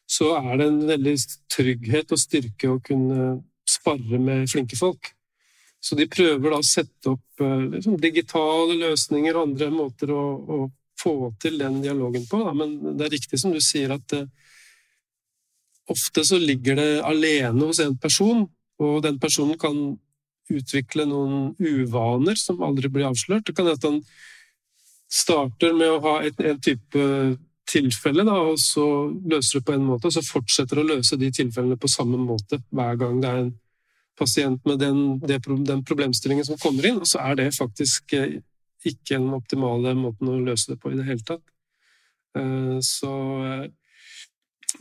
Så 0.04 0.35
er 0.37 0.61
det 0.61 0.68
en 0.68 0.80
veldig 0.92 1.16
trygghet 1.57 2.12
og 2.12 2.20
styrke 2.20 2.70
å 2.70 2.80
kunne 2.85 3.38
sparre 3.70 4.20
med 4.20 4.50
flinke 4.52 4.76
folk. 4.76 5.13
Så 5.84 5.98
de 5.98 6.06
prøver 6.08 6.54
da 6.54 6.60
å 6.62 6.64
sette 6.64 7.12
opp 7.12 7.44
eh, 7.44 7.66
liksom, 7.76 7.98
digitale 8.00 8.78
løsninger 8.80 9.36
og 9.36 9.50
andre 9.50 9.68
måter 9.74 10.12
å, 10.14 10.24
å 10.24 10.58
få 11.00 11.32
til 11.42 11.58
den 11.60 11.82
dialogen 11.84 12.24
på. 12.30 12.40
Da. 12.46 12.54
Men 12.56 12.96
det 12.96 13.08
er 13.08 13.16
riktig 13.18 13.40
som 13.42 13.52
du 13.52 13.60
sier 13.64 13.92
at 13.96 14.16
eh, 14.16 14.28
ofte 15.92 16.24
så 16.24 16.38
ligger 16.40 16.80
det 16.80 16.90
alene 17.04 17.68
hos 17.68 17.82
en 17.84 17.98
person, 18.00 18.46
og 18.80 19.02
den 19.04 19.20
personen 19.20 19.58
kan 19.60 19.76
utvikle 20.52 21.04
noen 21.08 21.52
uvaner 21.60 22.38
som 22.40 22.62
aldri 22.64 22.88
blir 22.92 23.10
avslørt. 23.10 23.44
Det 23.46 23.54
kan 23.56 23.68
hende 23.68 23.76
at 23.76 23.88
han 23.88 24.00
starter 25.12 25.76
med 25.76 25.92
å 25.92 26.00
ha 26.04 26.14
et, 26.24 26.40
en 26.40 26.60
type 26.64 27.04
tilfelle, 27.68 28.24
da, 28.26 28.38
og 28.44 28.56
så 28.60 28.86
løser 29.24 29.60
det 29.60 29.66
på 29.68 29.76
en 29.76 29.86
måte, 29.88 30.08
og 30.08 30.16
så 30.16 30.24
fortsetter 30.24 30.80
å 30.80 30.86
løse 30.88 31.16
de 31.20 31.30
tilfellene 31.32 31.78
på 31.80 31.92
samme 31.92 32.20
måte 32.20 32.60
hver 32.72 32.98
gang 33.00 33.20
det 33.22 33.30
er 33.30 33.44
en 33.44 33.52
pasient 34.18 34.64
med 34.66 34.79
den, 34.79 35.18
den 35.20 35.85
problemstillingen 35.85 36.46
som 36.46 36.59
kommer 36.61 36.87
inn, 36.87 37.00
og 37.03 37.09
så 37.09 37.22
er 37.24 37.38
det 37.40 37.48
faktisk 37.57 38.14
eh, 38.16 38.38
ikke 38.85 39.16
den 39.16 39.33
optimale 39.35 39.94
måten 39.98 40.31
å 40.31 40.40
løse 40.44 40.72
det 40.72 40.81
på 40.83 40.92
i 40.92 40.98
det 40.98 41.07
hele 41.09 41.27
tatt. 41.27 41.44
Eh, 42.38 42.79
Så 42.85 43.12
eh, 43.44 43.70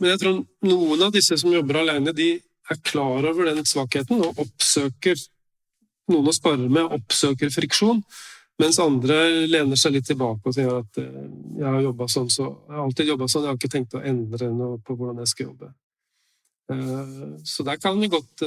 Men 0.00 0.10
jeg 0.10 0.20
tror 0.24 0.40
noen 0.66 1.02
av 1.06 1.12
disse 1.14 1.38
som 1.38 1.52
jobber 1.54 1.78
alene, 1.82 2.12
de 2.12 2.32
er 2.70 2.78
klar 2.82 3.26
over 3.28 3.46
den 3.46 3.62
svakheten 3.68 4.24
og 4.24 4.40
oppsøker 4.42 5.18
noen 6.10 6.30
å 6.30 6.34
spare 6.34 6.66
med, 6.66 6.88
oppsøker 6.96 7.52
friksjon. 7.54 8.00
Mens 8.58 8.80
andre 8.82 9.46
lener 9.46 9.78
seg 9.78 9.94
litt 9.94 10.08
tilbake 10.08 10.50
og 10.50 10.56
sier 10.56 10.72
at 10.80 10.98
jeg 10.98 11.62
har 11.62 12.10
sånn, 12.10 12.28
så 12.30 12.48
jeg 12.48 12.74
har 12.74 12.82
alltid 12.84 13.10
jobba 13.12 13.28
sånn, 13.30 13.46
jeg 13.46 13.50
har 13.52 13.60
ikke 13.60 13.70
tenkt 13.72 13.96
å 13.98 14.02
endre 14.02 14.50
noe 14.50 14.80
på 14.82 14.96
hvordan 14.98 15.22
jeg 15.22 15.30
skal 15.30 15.48
jobbe. 15.48 15.70
Så 17.46 17.66
der 17.66 17.80
kan 17.82 17.98
vi 18.00 18.10
godt 18.12 18.44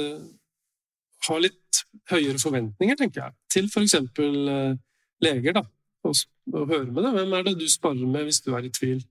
eh, 1.18 1.28
ha 1.28 1.38
litt 1.42 1.82
høyere 2.10 2.38
forventninger, 2.40 2.96
tenker 2.98 3.24
jeg, 3.24 3.36
til 3.52 3.68
f.eks. 3.68 3.94
leger. 5.24 5.52
da, 5.52 5.64
og, 6.04 6.14
og 6.54 6.66
høre 6.70 6.90
med 6.90 7.04
det. 7.04 7.12
Hvem 7.18 7.32
er 7.38 7.46
det 7.48 7.58
du 7.60 7.68
sparer 7.70 8.06
med 8.06 8.28
hvis 8.28 8.40
du 8.44 8.54
er 8.54 8.66
i 8.66 8.72
tvil? 8.72 9.04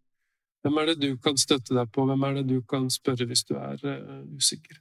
Hvem 0.66 0.82
er 0.82 0.92
det 0.92 0.98
du 1.02 1.18
kan 1.24 1.38
støtte 1.38 1.76
deg 1.76 1.92
på? 1.94 2.06
Hvem 2.10 2.24
er 2.28 2.40
det 2.40 2.48
du 2.50 2.62
kan 2.68 2.90
spørre 2.92 3.28
hvis 3.30 3.46
du 3.48 3.56
er 3.60 3.78
uh, 3.84 4.24
usikker? 4.36 4.80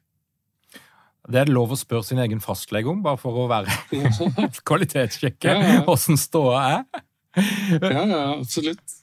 Det 1.27 1.41
er 1.41 1.51
lov 1.51 1.75
å 1.75 1.79
spørre 1.79 2.07
sin 2.07 2.21
egen 2.23 2.41
fastlege 2.43 2.91
om, 2.91 3.03
bare 3.03 3.19
for 3.19 3.35
å 3.43 3.49
være 3.51 3.73
kvalitetssjekke 4.69 5.51
Ja, 5.51 5.59
ja, 5.59 5.73
ja. 5.81 5.85
åssen 5.91 6.19
ståa 6.21 6.61
er. 6.71 7.05
Ja, 7.83 8.03
ja, 8.09 8.20
absolutt. 8.38 8.94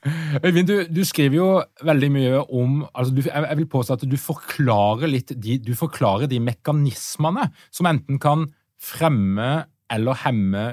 Øyvind, 0.43 0.67
du, 0.67 0.75
du 0.89 1.03
skriver 1.05 1.35
jo 1.37 1.49
veldig 1.85 2.09
mye 2.15 2.39
om 2.49 2.79
altså 2.93 3.13
du, 3.13 3.21
jeg, 3.27 3.57
vil 3.59 3.67
påstå 3.69 3.97
at 3.99 4.05
du 4.09 4.15
forklarer 4.17 5.11
litt 5.11 5.33
de, 5.37 5.59
du 5.61 5.73
forklarer 5.77 6.27
de 6.31 6.39
mekanismene 6.41 7.49
som 7.69 7.89
enten 7.91 8.17
kan 8.23 8.47
fremme 8.81 9.51
eller 9.93 10.17
hemme 10.25 10.63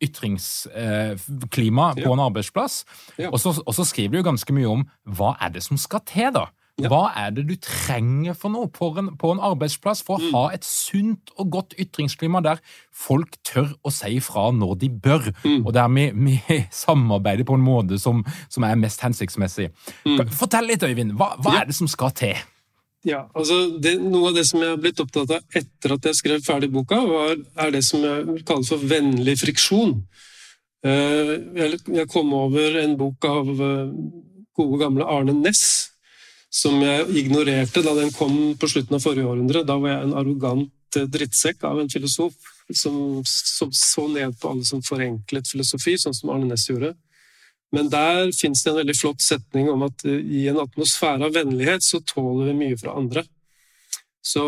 ytringsklima 0.00 1.90
på 1.98 2.06
Ja. 2.06 2.12
en 2.12 2.22
arbeidsplass. 2.24 2.84
Ja. 3.18 3.28
Og, 3.30 3.40
så, 3.40 3.52
og 3.66 3.74
så 3.74 3.84
skriver 3.84 4.14
du 4.14 4.18
jo 4.22 4.28
ganske 4.30 4.54
mye 4.56 4.70
om 4.70 4.86
hva 5.04 5.34
er 5.42 5.52
det 5.54 5.62
som 5.66 5.76
skal 5.80 6.00
til, 6.08 6.30
da? 6.34 6.46
Ja. 6.82 6.88
Hva 6.88 7.12
er 7.16 7.30
det 7.36 7.46
du 7.48 7.54
trenger 7.56 8.34
for 8.34 8.50
noe 8.50 8.68
på 8.68 8.90
en, 8.98 9.12
på 9.16 9.30
en 9.32 9.40
arbeidsplass 9.40 10.02
for 10.02 10.18
å 10.18 10.22
Mm. 10.22 10.32
ha 10.34 10.44
et 10.54 10.64
sunt 10.64 11.30
og 11.38 11.50
godt 11.50 11.74
ytringsklima 11.78 12.42
der 12.42 12.60
folk 12.92 13.36
tør 13.44 13.74
å 13.84 13.90
si 13.92 14.16
ifra 14.16 14.50
når 14.52 14.78
de 14.78 14.88
bør, 14.88 15.32
Mm. 15.44 15.66
og 15.66 15.72
der 15.72 15.88
vi, 15.88 16.10
vi 16.14 16.64
samarbeider 16.70 17.44
på 17.44 17.54
en 17.54 17.64
måte 17.64 17.98
som, 17.98 18.24
som 18.48 18.64
er 18.64 18.74
mest 18.76 19.00
hensiktsmessig. 19.00 19.70
Mm. 20.06 20.28
Fortell 20.30 20.66
litt, 20.66 20.82
Øyvind. 20.82 21.12
Hva, 21.16 21.36
hva 21.40 21.52
Ja. 21.54 21.60
er 21.60 21.64
det 21.66 21.74
som 21.74 21.88
skal 21.88 22.10
til? 22.10 22.34
Ja, 23.04 23.22
altså 23.34 23.80
det, 23.80 23.98
Noe 24.02 24.28
av 24.28 24.34
det 24.34 24.46
som 24.46 24.60
jeg 24.60 24.68
har 24.68 24.76
blitt 24.76 25.00
opptatt 25.00 25.30
av 25.30 25.40
etter 25.56 25.92
at 25.94 26.02
jeg 26.04 26.14
skrev 26.14 26.42
ferdig 26.44 26.70
boka, 26.70 26.96
var, 27.06 27.36
er 27.56 27.70
det 27.70 27.82
som 27.84 28.02
jeg 28.02 28.26
vil 28.26 28.42
kalle 28.44 28.64
for 28.64 28.76
vennlig 28.76 29.38
friksjon. 29.40 30.02
Eh, 30.84 31.38
Jeg, 31.56 31.78
jeg 31.92 32.08
kom 32.08 32.32
over 32.32 32.76
en 32.82 32.96
bok 32.96 33.24
av 33.24 33.48
eh, 33.48 33.90
gode 34.56 34.78
gamle 34.80 35.04
Arne 35.04 35.32
Næss, 35.32 35.89
som 36.50 36.80
jeg 36.82 37.06
ignorerte 37.14 37.82
da 37.86 37.94
den 37.94 38.10
kom 38.14 38.56
på 38.58 38.68
slutten 38.68 38.98
av 38.98 39.04
forrige 39.04 39.30
århundre. 39.30 39.62
Da 39.66 39.78
var 39.78 39.94
jeg 39.94 40.06
en 40.06 40.16
arrogant 40.18 40.70
drittsekk 40.90 41.62
av 41.68 41.78
en 41.78 41.90
filosof 41.90 42.34
som, 42.74 43.22
som 43.24 43.70
så 43.74 44.08
ned 44.10 44.34
på 44.40 44.50
alle 44.50 44.66
som 44.66 44.82
forenklet 44.82 45.48
filosofi, 45.50 45.94
sånn 45.98 46.16
som 46.16 46.32
Arne 46.34 46.50
Næss 46.50 46.66
gjorde. 46.70 46.94
Men 47.70 47.90
der 47.90 48.32
fins 48.34 48.64
det 48.64 48.72
en 48.72 48.80
veldig 48.80 48.96
flott 48.98 49.22
setning 49.22 49.70
om 49.70 49.84
at 49.86 50.02
eh, 50.08 50.18
i 50.18 50.46
en 50.50 50.58
atmosfære 50.62 51.28
av 51.28 51.36
vennlighet 51.38 51.86
så 51.86 52.02
tåler 52.02 52.50
vi 52.50 52.56
mye 52.64 52.78
fra 52.80 52.96
andre. 52.98 53.22
Så 54.26 54.44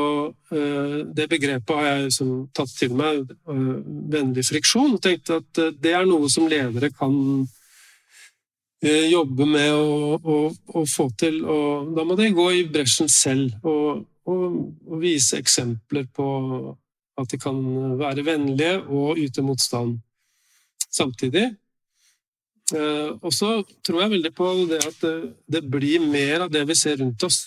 eh, 0.52 0.96
det 1.14 1.28
begrepet 1.30 1.70
har 1.78 1.86
jeg 1.86 2.08
liksom 2.08 2.32
tatt 2.56 2.74
til 2.80 2.96
meg, 2.98 3.30
eh, 3.30 3.68
vennlig 4.16 4.46
friksjon, 4.50 4.96
og 4.96 5.04
tenkte 5.04 5.38
at 5.38 5.62
det 5.78 5.94
er 5.94 6.08
noe 6.08 6.30
som 6.32 6.50
ledere 6.50 6.90
kan 6.94 7.14
jobbe 8.82 9.46
med 9.46 9.72
å, 9.74 10.16
å, 10.18 10.36
å 10.50 10.84
få 10.90 11.08
til. 11.18 11.42
Og 11.46 11.92
da 11.96 12.04
må 12.06 12.16
de 12.18 12.32
gå 12.34 12.46
i 12.58 12.64
bresjen 12.66 13.10
selv 13.10 13.54
og, 13.62 14.02
og, 14.26 14.56
og 14.88 15.02
vise 15.02 15.38
eksempler 15.38 16.08
på 16.10 16.26
at 17.20 17.30
de 17.30 17.38
kan 17.40 17.58
være 18.00 18.24
vennlige 18.26 18.80
og 18.88 19.20
yte 19.20 19.44
motstand 19.44 19.98
samtidig. 20.92 21.52
Eh, 22.72 23.10
og 23.20 23.32
så 23.34 23.54
tror 23.84 24.02
jeg 24.02 24.14
veldig 24.14 24.32
på 24.36 24.50
det 24.70 24.80
at 24.86 25.02
det, 25.02 25.62
blir 25.68 26.04
mer 26.04 26.46
av 26.46 26.52
det 26.52 26.64
vi 26.68 26.76
ser 26.78 27.00
rundt 27.02 27.24
oss. 27.26 27.44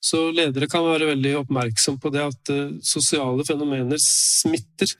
Så 0.00 0.28
ledere 0.30 0.68
kan 0.70 0.86
være 0.86 1.10
veldig 1.12 1.34
oppmerksom 1.42 1.98
på 2.02 2.10
det 2.14 2.24
at 2.26 2.52
eh, 2.54 2.76
sosiale 2.82 3.46
fenomener 3.46 4.00
smitter. 4.02 4.94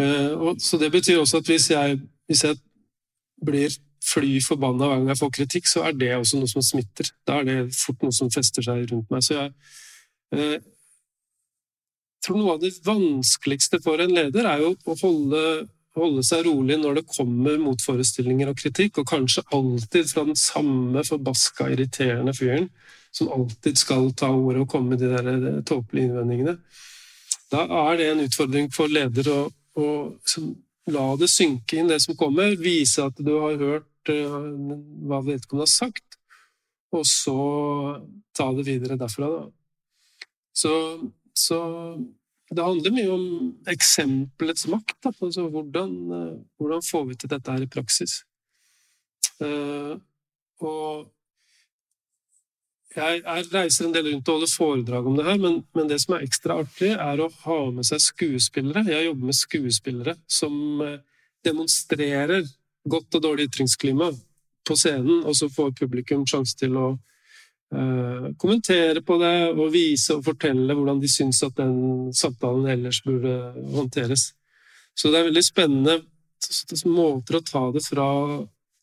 Eh, 0.00 0.54
så 0.60 0.80
det 0.80 0.92
betyr 0.92 1.20
også 1.20 1.42
at 1.42 1.50
hvis 1.50 1.70
jeg, 1.72 2.00
hvis 2.28 2.44
jeg 2.44 2.60
blir 3.44 3.72
fly 4.04 4.38
forbanna 4.44 4.88
hver 4.88 5.00
gang 5.00 5.12
jeg 5.12 5.20
får 5.22 5.32
kritikk, 5.38 5.70
så 5.70 5.84
er 5.88 5.96
det 5.98 6.12
også 6.16 6.40
noe 6.40 6.50
som 6.50 6.64
smitter. 6.64 7.10
Da 7.28 7.40
er 7.40 7.48
det 7.48 7.58
fort 7.76 8.04
noe 8.04 8.14
som 8.14 8.32
fester 8.32 8.64
seg 8.64 8.84
rundt 8.92 9.10
meg. 9.12 9.24
Så 9.24 9.36
jeg 9.36 9.50
eh, 10.36 10.60
tror 12.24 12.38
noe 12.40 12.54
av 12.56 12.62
det 12.62 12.74
vanskeligste 12.86 13.82
for 13.84 14.00
en 14.02 14.14
leder 14.14 14.48
er 14.48 14.64
jo 14.64 14.76
å 14.84 14.98
holde 15.02 15.42
holde 15.98 16.22
seg 16.26 16.44
rolig 16.46 16.76
når 16.78 17.00
det 17.00 17.08
kommer 17.10 17.58
motforestillinger 17.62 18.52
og 18.52 18.60
kritikk, 18.60 19.00
og 19.00 19.08
kanskje 19.10 19.42
alltid 19.54 20.10
fra 20.12 20.24
den 20.28 20.38
samme 20.38 21.04
forbaska 21.06 21.68
irriterende 21.74 22.34
fyren 22.36 22.68
som 23.14 23.30
alltid 23.34 23.80
skal 23.80 24.10
ta 24.16 24.28
ordet 24.30 24.62
og 24.62 24.70
komme 24.70 24.94
med 24.94 25.02
de 25.02 25.10
der 25.10 25.30
eh, 25.32 25.60
tåpelige 25.66 26.10
innvendingene. 26.10 26.58
Da 27.52 27.64
er 27.88 27.98
det 27.98 28.08
en 28.12 28.24
utfordring 28.26 28.68
for 28.74 28.92
leder 28.92 29.30
å, 29.32 29.38
å 29.80 29.86
liksom, 30.12 30.50
la 30.92 31.06
det 31.20 31.28
synke 31.32 31.78
inn, 31.78 31.90
det 31.90 32.00
som 32.04 32.16
kommer, 32.18 32.56
vise 32.60 33.04
at 33.04 33.18
du 33.20 33.32
har 33.36 33.58
hørt 33.60 34.12
eh, 34.12 34.38
hva 35.08 35.20
vedkommende 35.26 35.66
har 35.66 35.72
sagt, 35.72 36.18
og 36.94 37.04
så 37.08 37.38
ta 38.36 38.48
det 38.56 38.64
videre 38.68 38.96
derfra. 39.00 39.28
Da. 39.28 40.28
Så, 40.56 40.72
så 41.36 41.58
det 42.48 42.64
handler 42.64 42.94
mye 42.96 43.10
om 43.12 43.26
eksempelets 43.68 44.66
makt. 44.72 44.96
Da. 45.04 45.12
Altså, 45.12 45.48
hvordan, 45.52 45.94
eh, 46.16 46.40
hvordan 46.56 46.84
får 46.84 47.06
vi 47.10 47.18
til 47.20 47.32
dette 47.34 47.54
her 47.54 47.66
i 47.66 47.70
praksis? 47.70 48.22
Eh, 49.44 49.94
og 50.64 51.08
jeg, 52.96 53.20
jeg 53.20 53.48
reiser 53.52 53.86
en 53.86 53.94
del 53.94 54.08
rundt 54.12 54.30
og 54.30 54.38
holder 54.38 54.52
foredrag 54.52 55.08
om 55.08 55.18
det 55.18 55.26
her, 55.26 55.40
men, 55.42 55.58
men, 55.76 55.88
det 55.90 56.00
som 56.02 56.16
er 56.16 56.24
ekstra 56.24 56.60
artig, 56.62 56.94
er 56.94 57.20
å 57.20 57.28
ha 57.44 57.58
med 57.74 57.86
seg 57.88 58.00
skuespillere. 58.02 58.86
Jeg 58.88 59.10
jobber 59.10 59.30
med 59.30 59.36
skuespillere 59.36 60.14
som 60.38 60.80
eh, 60.84 60.96
demonstrerer 61.44 62.48
godt 62.88 63.18
og 63.18 63.24
dårlig 63.24 63.48
ytringsklima 63.50 64.08
på 64.68 64.76
scenen, 64.76 65.22
og 65.24 65.36
så 65.36 65.50
får 65.52 65.76
publikum 65.78 66.24
sjanse 66.28 66.56
til 66.60 66.76
å 66.76 66.88
uh, 66.92 68.26
kommentere 68.40 69.02
på 69.04 69.16
det 69.20 69.32
og 69.54 69.72
vise 69.72 70.16
og 70.16 70.24
fortelle 70.26 70.76
hvordan 70.76 71.00
de 71.02 71.10
syns 71.12 71.40
at 71.46 71.56
den 71.56 72.10
samtalen 72.16 72.68
ellers 72.74 73.00
burde 73.04 73.34
håndteres. 73.74 74.30
Så 74.96 75.12
det 75.12 75.20
er 75.20 75.28
veldig 75.30 75.44
spennende 75.46 75.98
måter 76.88 77.38
å 77.38 77.44
ta 77.44 77.64
det 77.74 77.84
fra 77.84 78.08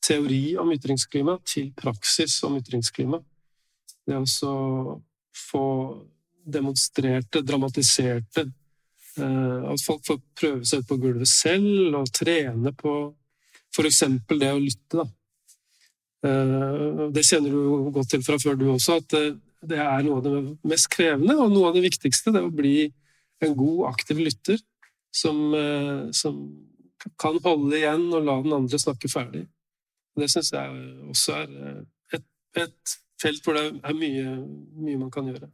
teori 0.06 0.56
om 0.62 0.74
ytringsklima 0.74 1.38
til 1.48 1.72
praksis 1.78 2.38
om 2.46 2.58
ytringsklima. 2.60 3.22
Det 4.06 4.18
å 4.22 4.56
få 5.36 5.66
demonstrerte, 6.46 7.42
dramatiserte 7.42 8.46
uh, 9.20 9.72
At 9.72 9.82
folk 9.86 10.06
får 10.06 10.20
prøve 10.38 10.68
seg 10.68 10.84
ut 10.84 10.90
på 10.90 11.00
gulvet 11.02 11.32
selv 11.32 12.02
og 12.02 12.12
trene 12.14 12.74
på 12.78 12.96
f.eks. 13.76 14.04
det 14.30 14.52
å 14.54 14.62
lytte. 14.62 15.02
Da. 15.02 15.08
Uh, 16.26 17.08
det 17.16 17.26
kjenner 17.28 17.52
du 17.52 17.90
godt 17.96 18.14
til 18.14 18.24
fra 18.24 18.38
før, 18.42 18.60
du 18.60 18.70
også, 18.72 19.00
at 19.02 19.18
uh, 19.18 19.34
det 19.66 19.82
er 19.82 20.06
noe 20.06 20.22
av 20.22 20.28
det 20.28 20.44
mest 20.70 20.88
krevende 20.94 21.36
og 21.42 21.52
noe 21.52 21.72
av 21.72 21.76
det 21.76 21.84
viktigste. 21.88 22.32
Det 22.36 22.46
å 22.46 22.54
bli 22.54 22.78
en 23.44 23.58
god, 23.58 23.90
aktiv 23.90 24.22
lytter 24.22 24.62
som, 25.16 25.38
som 26.16 26.38
kan 27.20 27.40
holde 27.44 27.78
igjen 27.78 28.06
og 28.14 28.28
la 28.28 28.36
den 28.44 28.54
andre 28.56 28.80
snakke 28.80 29.10
ferdig. 29.12 29.46
Det 30.16 30.28
syns 30.32 30.52
jeg 30.54 30.84
også 31.12 31.36
er 31.40 31.56
et, 32.16 32.26
et 32.62 32.96
felt 33.22 33.44
hvor 33.44 33.54
det 33.58 33.66
er 33.84 33.94
mye, 33.98 34.26
mye 34.86 34.98
man 35.00 35.12
kan 35.14 35.26
gjøre. 35.30 35.48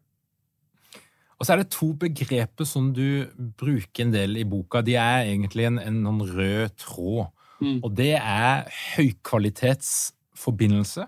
Og 1.41 1.45
så 1.45 1.49
er 1.55 1.59
det 1.63 1.73
to 1.73 1.87
begreper 1.97 2.65
som 2.69 2.91
du 2.93 3.25
bruker 3.57 4.05
en 4.05 4.13
del 4.13 4.37
i 4.37 4.45
boka. 4.45 4.83
De 4.85 4.93
er 5.01 5.25
egentlig 5.31 5.65
en, 5.71 5.79
en, 5.81 6.21
rød 6.21 6.69
tråd. 6.77 7.25
Mm. 7.61 7.79
Og 7.81 7.97
det 7.97 8.13
er 8.17 8.69
høykvalitetsforbindelse, 8.97 11.05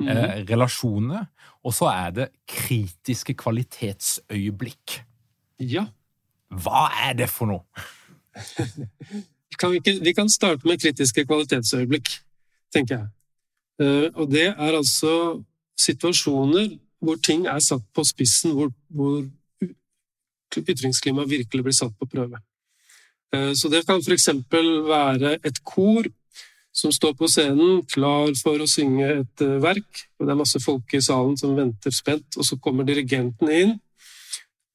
mm. 0.00 0.08
eh, 0.08 0.44
relasjoner, 0.50 1.24
og 1.64 1.74
så 1.74 1.84
er 1.88 2.10
det 2.16 2.28
kritiske 2.48 3.34
kvalitetsøyeblikk. 3.40 5.04
Ja. 5.60 5.84
Hva 6.52 6.90
er 7.06 7.12
det 7.22 7.30
for 7.32 7.46
noe? 7.48 7.60
kan 9.60 9.70
vi, 9.72 9.76
ikke, 9.80 10.04
vi, 10.04 10.12
kan 10.12 10.28
starte 10.32 10.68
med 10.68 10.80
kritiske 10.84 11.24
kvalitetsøyeblikk, 11.28 12.08
tenker 12.74 12.94
jeg. 12.98 13.06
Uh, 13.80 14.08
og 14.20 14.26
det 14.30 14.48
er 14.52 14.72
altså 14.76 15.42
situasjoner 15.78 16.78
hvor 17.02 17.18
ting 17.18 17.46
er 17.50 17.58
satt 17.62 17.84
på 17.94 18.04
spissen, 18.06 18.54
hvor, 18.54 18.70
hvor 18.88 19.24
ytringsklimaet 20.60 21.30
virkelig 21.30 21.64
blir 21.66 21.76
satt 21.76 21.94
på 21.98 22.06
prøve. 22.06 22.38
Eh, 23.34 23.52
så 23.58 23.70
det 23.72 23.84
kan 23.88 24.02
f.eks. 24.02 24.28
være 24.86 25.38
et 25.42 25.62
kor 25.64 26.06
som 26.72 26.92
står 26.92 27.14
på 27.18 27.28
scenen 27.28 27.82
klar 27.90 28.32
for 28.40 28.62
å 28.62 28.68
synge 28.70 29.08
et 29.18 29.44
eh, 29.44 29.58
verk. 29.62 30.04
og 30.18 30.26
Det 30.26 30.34
er 30.34 30.40
masse 30.40 30.62
folk 30.62 30.94
i 30.94 31.02
salen 31.04 31.36
som 31.40 31.56
venter 31.56 31.94
spent, 31.94 32.38
og 32.38 32.48
så 32.48 32.58
kommer 32.60 32.86
dirigenten 32.88 33.50
inn, 33.52 33.76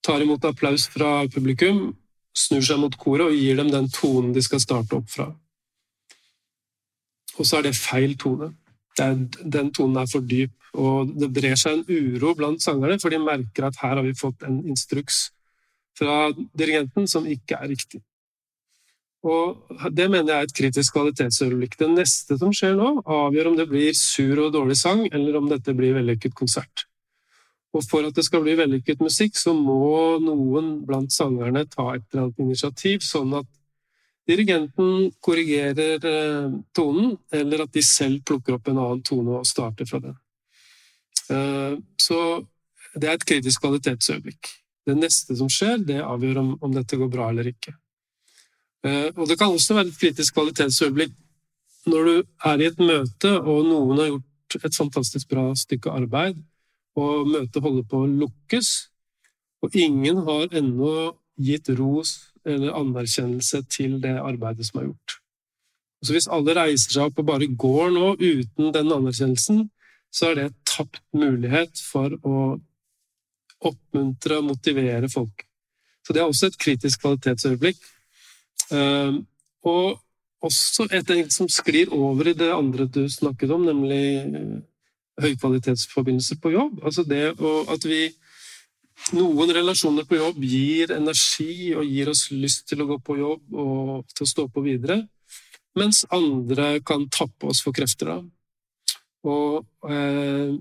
tar 0.05 0.21
imot 0.23 0.45
applaus 0.45 0.87
fra 0.93 1.25
publikum, 1.33 1.89
snur 2.37 2.61
seg 2.61 2.79
mot 2.81 2.93
koret 3.01 3.31
og 3.31 3.37
gir 3.37 3.57
dem 3.57 3.71
den 3.73 3.89
tonen 3.89 4.33
de 4.35 4.43
skal 4.45 4.61
starte 4.61 4.99
opp 4.99 5.09
fra. 5.09 5.31
Og 7.37 7.45
så 7.45 7.59
er 7.59 7.67
det 7.67 7.77
feil 7.77 8.15
tone. 8.17 8.51
Den 8.97 9.71
tonen 9.75 10.01
er 10.01 10.09
for 10.09 10.25
dyp, 10.25 10.53
og 10.77 11.13
det 11.17 11.29
brer 11.33 11.57
seg 11.59 11.79
en 11.79 11.85
uro 11.87 12.33
blant 12.37 12.63
sangerne, 12.63 12.99
for 13.01 13.13
de 13.13 13.21
merker 13.21 13.67
at 13.67 13.79
her 13.81 13.95
har 13.95 14.05
vi 14.05 14.17
fått 14.17 14.45
en 14.47 14.59
instruks 14.67 15.27
fra 15.97 16.29
dirigenten 16.57 17.07
som 17.09 17.27
ikke 17.29 17.57
er 17.57 17.71
riktig. 17.73 18.01
Og 19.27 19.63
Det 19.91 20.05
mener 20.09 20.31
jeg 20.31 20.37
er 20.37 20.47
et 20.47 20.57
kritisk 20.59 20.93
kvalitetsøyeblikk. 20.93 21.77
Det 21.79 21.89
neste 21.89 22.37
som 22.37 22.53
skjer 22.53 22.77
nå, 22.77 23.01
avgjør 23.03 23.51
om 23.51 23.57
det 23.57 23.67
blir 23.69 23.95
sur 23.97 24.45
og 24.45 24.53
dårlig 24.53 24.77
sang, 24.77 25.07
eller 25.11 25.39
om 25.39 25.49
dette 25.49 25.73
blir 25.75 25.97
vellykket 25.97 26.35
konsert. 26.37 26.85
Og 27.73 27.83
For 27.89 28.05
at 28.07 28.15
det 28.15 28.25
skal 28.25 28.41
bli 28.45 28.55
vellykket 28.57 29.01
musikk, 29.03 29.35
så 29.37 29.53
må 29.53 30.17
noen 30.23 30.77
blant 30.87 31.11
sangerne 31.13 31.65
ta 31.69 31.95
et 31.95 32.05
eller 32.11 32.27
annet 32.27 32.45
initiativ, 32.45 33.03
sånn 33.05 33.35
at 33.41 33.49
dirigenten 34.27 35.11
korrigerer 35.23 36.05
eh, 36.05 36.53
tonen, 36.75 37.15
eller 37.31 37.63
at 37.63 37.73
de 37.73 37.83
selv 37.85 38.23
plukker 38.27 38.57
opp 38.57 38.67
en 38.67 38.79
annen 38.81 39.03
tone 39.05 39.39
og 39.39 39.47
starter 39.47 39.87
fra 39.89 40.01
den. 40.03 40.15
Eh, 41.31 41.75
så 42.01 42.21
det 42.97 43.09
er 43.09 43.17
et 43.17 43.27
kritisk 43.27 43.63
kvalitetsøyeblikk. 43.63 44.51
Det 44.87 44.95
neste 44.95 45.35
som 45.35 45.49
skjer, 45.51 45.79
det 45.83 45.99
avgjør 46.03 46.41
om, 46.43 46.51
om 46.63 46.75
dette 46.75 46.99
går 46.99 47.11
bra 47.11 47.29
eller 47.31 47.51
ikke. 47.51 47.75
Eh, 48.87 49.09
og 49.15 49.27
det 49.29 49.39
kan 49.39 49.53
også 49.53 49.77
være 49.77 49.91
et 49.91 50.01
kritisk 50.01 50.37
kvalitetsøyeblikk 50.37 51.15
når 51.87 52.07
du 52.07 52.15
er 52.51 52.61
i 52.61 52.67
et 52.67 52.79
møte, 52.83 53.31
og 53.31 53.63
noen 53.63 53.99
har 54.01 54.09
gjort 54.11 54.65
et 54.67 54.75
fantastisk 54.75 55.29
bra 55.31 55.45
stykke 55.55 55.91
arbeid, 55.91 56.39
og 56.99 57.29
møtet 57.31 57.63
holder 57.63 57.85
på 57.87 58.01
å 58.03 58.09
lukkes, 58.11 58.71
og 59.63 59.75
ingen 59.77 60.19
har 60.27 60.51
ennå 60.51 61.13
gitt 61.39 61.69
ros 61.79 62.26
eller 62.47 62.75
anerkjennelse 62.77 63.63
til 63.71 63.97
det 64.03 64.15
arbeidet 64.17 64.67
som 64.67 64.81
er 64.81 64.89
gjort. 64.89 65.17
Så 66.05 66.13
hvis 66.13 66.29
alle 66.31 66.53
reiser 66.57 66.93
seg 66.93 67.09
opp 67.09 67.19
og 67.21 67.27
bare 67.31 67.49
går 67.49 67.91
nå 67.95 68.13
uten 68.21 68.71
den 68.75 68.93
anerkjennelsen, 68.93 69.65
så 70.13 70.31
er 70.31 70.39
det 70.39 70.49
tapt 70.69 71.03
mulighet 71.17 71.81
for 71.83 72.13
å 72.23 72.41
oppmuntre 73.67 74.39
og 74.39 74.51
motivere 74.51 75.09
folk. 75.09 75.43
Så 76.05 76.13
det 76.13 76.21
er 76.21 76.29
også 76.29 76.51
et 76.51 76.59
kritisk 76.61 77.01
kvalitetsøyeblikk. 77.03 77.79
Ehm, 78.71 79.25
og 79.67 79.97
også 80.45 80.87
et 80.93 81.33
som 81.33 81.49
sklir 81.49 81.91
over 81.93 82.29
i 82.29 82.37
det 82.37 82.51
andre 82.53 82.85
du 82.85 83.07
snakket 83.09 83.51
om, 83.51 83.65
nemlig 83.65 84.03
eh, 84.21 84.59
høykvalitetsforbindelser 85.23 86.39
på 86.41 86.53
jobb. 86.53 86.79
Altså 86.85 87.03
det 87.03 87.33
at 87.73 87.89
vi 87.89 88.01
Noen 89.15 89.53
relasjoner 89.55 90.07
på 90.07 90.17
jobb 90.17 90.41
gir 90.43 90.91
energi 90.95 91.73
og 91.77 91.85
gir 91.87 92.09
oss 92.11 92.25
lyst 92.33 92.65
til 92.67 92.81
å 92.83 92.87
gå 92.89 92.97
på 92.99 93.15
jobb 93.19 93.53
og 93.55 94.07
til 94.11 94.25
å 94.25 94.31
stå 94.31 94.47
på 94.51 94.63
videre, 94.65 95.03
mens 95.77 96.03
andre 96.11 96.79
kan 96.83 97.05
tappe 97.13 97.47
oss 97.51 97.61
for 97.63 97.75
krefter. 97.75 98.09
Da. 98.11 98.17
Og 99.27 99.91
eh, 99.91 100.57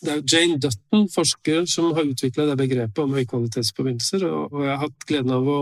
det 0.00 0.12
er 0.14 0.22
Jane 0.24 0.58
Dutton, 0.58 1.06
forsker, 1.12 1.66
som 1.68 1.90
har 1.96 2.08
utvikla 2.08 2.48
det 2.48 2.56
begrepet 2.62 3.02
om 3.02 3.14
høykvalitetsforbindelser. 3.18 4.24
Og 4.24 4.62
jeg 4.64 4.72
har 4.72 4.82
hatt 4.86 5.06
gleden 5.06 5.34
av 5.36 5.50
å 5.50 5.58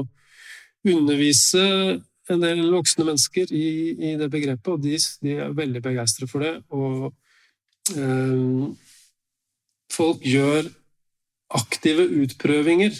undervise 0.87 1.65
en 2.29 2.45
del 2.45 2.63
voksne 2.71 3.07
mennesker 3.09 3.51
i, 3.57 3.69
i 3.99 4.15
det 4.21 4.29
begrepet, 4.31 4.71
og 4.71 4.85
de, 4.85 4.99
de 5.25 5.39
er 5.43 5.57
veldig 5.57 5.83
begeistret 5.83 6.31
for 6.31 6.45
det. 6.45 6.55
Og 6.71 7.09
eh, 7.99 8.69
folk 9.93 10.23
gjør 10.23 10.71
aktive 11.55 12.05
utprøvinger 12.23 12.95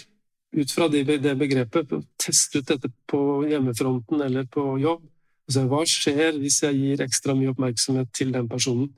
ut 0.57 0.71
fra 0.73 0.87
det, 0.89 1.05
begrepet. 1.37 1.93
Teste 2.17 2.61
ut 2.61 2.71
dette 2.71 2.91
på 3.09 3.45
hjemmefronten 3.49 4.21
eller 4.25 4.47
på 4.49 4.77
jobb. 4.81 5.05
Hva 5.49 5.81
skjer 5.89 6.37
hvis 6.37 6.61
jeg 6.63 6.77
gir 6.77 7.01
ekstra 7.05 7.33
mye 7.37 7.53
oppmerksomhet 7.53 8.11
til 8.13 8.33
den 8.33 8.49
personen? 8.49 8.91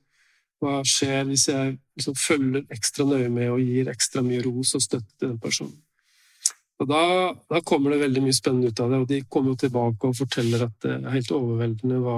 Hva 0.61 0.81
skjer 0.85 1.23
hvis 1.29 1.47
jeg 1.49 1.77
liksom 1.97 2.17
følger 2.19 2.65
ekstra 2.75 3.07
nøye 3.07 3.31
med 3.33 3.53
og 3.53 3.63
gir 3.63 3.89
ekstra 3.91 4.21
mye 4.25 4.43
ros 4.45 4.75
og 4.77 4.83
støtte 4.83 5.15
til 5.15 5.31
den 5.31 5.39
personen? 5.41 5.79
Og 6.81 6.89
da, 6.89 7.01
da, 7.49 7.61
kommer 7.61 7.93
det 7.93 8.01
veldig 8.01 8.23
mye 8.25 8.35
spennende 8.35 8.71
ut 8.71 8.79
av 8.81 8.89
det, 8.89 8.99
og 9.03 9.09
de 9.09 9.19
kommer 9.29 9.53
jo 9.53 9.61
tilbake 9.63 10.09
og 10.09 10.17
forteller 10.17 10.65
at 10.65 10.77
det 10.81 10.95
er 10.97 11.13
helt 11.13 11.33
overveldende 11.35 11.99
hva 12.01 12.15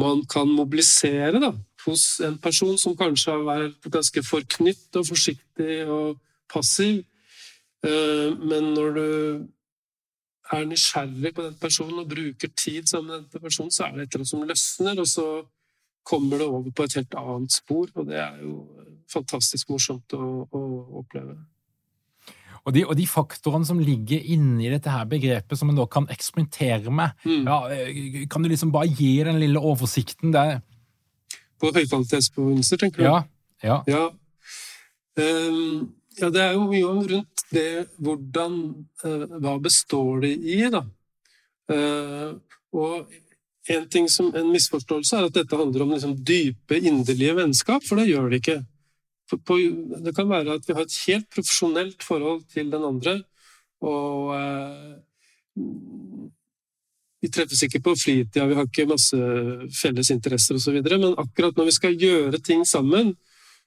man 0.00 0.24
kan 0.28 0.50
mobilisere 0.50 1.40
da, 1.40 1.52
hos 1.86 2.20
en 2.24 2.38
person 2.42 2.78
som 2.80 2.96
kanskje 2.96 3.32
har 3.32 3.44
vært 3.46 3.90
ganske 3.92 4.22
forknytt 4.24 4.96
og 4.98 5.08
forsiktig 5.08 5.82
og 5.88 6.20
passiv. 6.52 7.02
Eh, 7.84 8.30
men 8.40 8.72
når 8.76 8.96
du 8.98 9.08
er 10.52 10.68
nysgjerrig 10.68 11.34
på 11.34 11.44
den 11.46 11.56
personen 11.60 12.02
og 12.02 12.08
bruker 12.08 12.52
tid 12.56 12.86
sammen 12.88 13.10
med 13.10 13.26
den 13.32 13.42
personen, 13.42 13.72
så 13.72 13.86
er 13.86 13.96
det 13.96 14.06
et 14.06 14.14
eller 14.14 14.22
annet 14.22 14.32
som 14.32 14.46
løsner, 14.48 15.00
og 15.00 15.08
så 15.08 15.26
kommer 16.04 16.38
det 16.38 16.46
over 16.46 16.70
på 16.70 16.84
et 16.84 16.98
helt 17.00 17.16
annet 17.16 17.52
spor, 17.52 17.88
og 17.94 18.06
det 18.06 18.20
er 18.20 18.38
jo 18.42 18.58
fantastisk 19.12 19.72
morsomt 19.72 20.16
å, 20.16 20.28
å 20.52 20.62
oppleve. 21.00 21.38
Og 22.64 22.72
de, 22.72 22.84
og 22.88 22.96
de, 22.96 23.04
faktorene 23.08 23.68
som 23.68 23.80
ligger 23.80 24.22
inni 24.32 24.70
dette 24.72 24.88
her 24.88 25.04
begrepet, 25.08 25.58
som 25.60 25.68
en 25.68 25.76
da 25.76 25.84
kan 25.90 26.08
eksperimentere 26.12 26.92
med, 26.92 27.12
mm. 27.24 27.42
ja, 27.44 28.28
kan 28.32 28.44
du 28.44 28.48
liksom 28.48 28.72
bare 28.72 28.88
gi 28.88 29.18
den 29.26 29.40
lille 29.42 29.60
oversikten 29.60 30.32
der? 30.32 30.62
På 31.60 31.70
høykvalitetsprovinser, 31.74 32.80
tenker 32.80 33.02
du? 33.02 33.08
Ja. 33.08 33.20
ja. 33.62 33.78
ja. 33.90 34.04
Um, 35.18 35.94
ja. 36.18 36.30
det 36.34 36.42
er 36.42 36.56
jo 36.56 36.66
mye 36.66 36.94
rundt 37.12 37.44
det 37.54 37.84
hvordan 38.02 38.56
uh, 39.04 39.26
Hva 39.38 39.52
består 39.62 40.24
det 40.24 40.32
i, 40.42 40.58
da? 40.74 40.82
Uh, 41.70 42.34
og 42.74 43.12
en 43.72 43.86
ting 43.88 44.08
som 44.10 44.32
en 44.36 44.50
misforståelse 44.52 45.16
er 45.16 45.28
at 45.28 45.36
dette 45.38 45.56
handler 45.56 45.84
om 45.84 45.94
liksom 45.94 46.16
dype, 46.26 46.76
inderlige 46.76 47.36
vennskap, 47.38 47.84
for 47.86 48.00
det 48.00 48.10
gjør 48.10 48.28
det 48.32 48.42
ikke. 48.42 48.58
På, 49.32 49.56
det 50.04 50.12
kan 50.16 50.28
være 50.28 50.58
at 50.58 50.66
vi 50.68 50.76
har 50.76 50.84
et 50.84 50.98
helt 51.06 51.28
profesjonelt 51.32 52.04
forhold 52.04 52.42
til 52.52 52.68
den 52.72 52.84
andre, 52.84 53.14
og 53.84 54.34
eh, 54.36 54.92
vi 57.24 57.30
treffes 57.32 57.62
ikke 57.64 57.80
på 57.80 57.94
fritida, 57.96 58.44
vi 58.44 58.56
har 58.58 58.66
ikke 58.68 58.88
masse 58.90 59.16
felles 59.72 60.10
interesser 60.12 60.58
osv., 60.58 60.76
men 60.84 61.14
akkurat 61.16 61.56
når 61.56 61.70
vi 61.70 61.76
skal 61.78 61.96
gjøre 61.96 62.40
ting 62.44 62.66
sammen, 62.68 63.14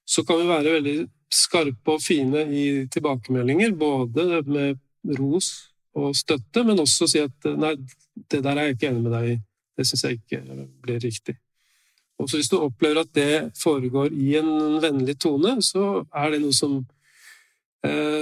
så 0.05 0.21
kan 0.23 0.37
vi 0.39 0.51
være 0.51 0.75
veldig 0.77 0.97
skarpe 1.33 1.95
og 1.95 2.03
fine 2.03 2.45
i 2.53 2.67
tilbakemeldinger, 2.93 3.73
både 3.75 4.43
med 4.45 5.17
ros 5.17 5.49
og 5.97 6.13
støtte, 6.15 6.63
men 6.67 6.83
også 6.83 7.09
si 7.09 7.23
at 7.23 7.49
nei, 7.57 7.73
det 8.29 8.43
der 8.45 8.53
er 8.53 8.69
jeg 8.69 8.77
ikke 8.77 8.91
enig 8.91 9.03
med 9.07 9.15
deg 9.17 9.31
i. 9.31 9.37
Det 9.77 9.85
syns 9.85 10.05
jeg 10.05 10.19
ikke 10.19 10.67
blir 10.85 11.01
riktig. 11.01 11.37
Og 12.17 12.29
hvis 12.31 12.49
du 12.49 12.57
opplever 12.59 13.03
at 13.03 13.11
det 13.13 13.57
foregår 13.57 14.13
i 14.13 14.35
en 14.39 14.77
vennlig 14.81 15.17
tone, 15.21 15.57
så 15.65 16.03
er 16.13 16.33
det 16.33 16.41
noe 16.45 16.55
som 16.55 16.79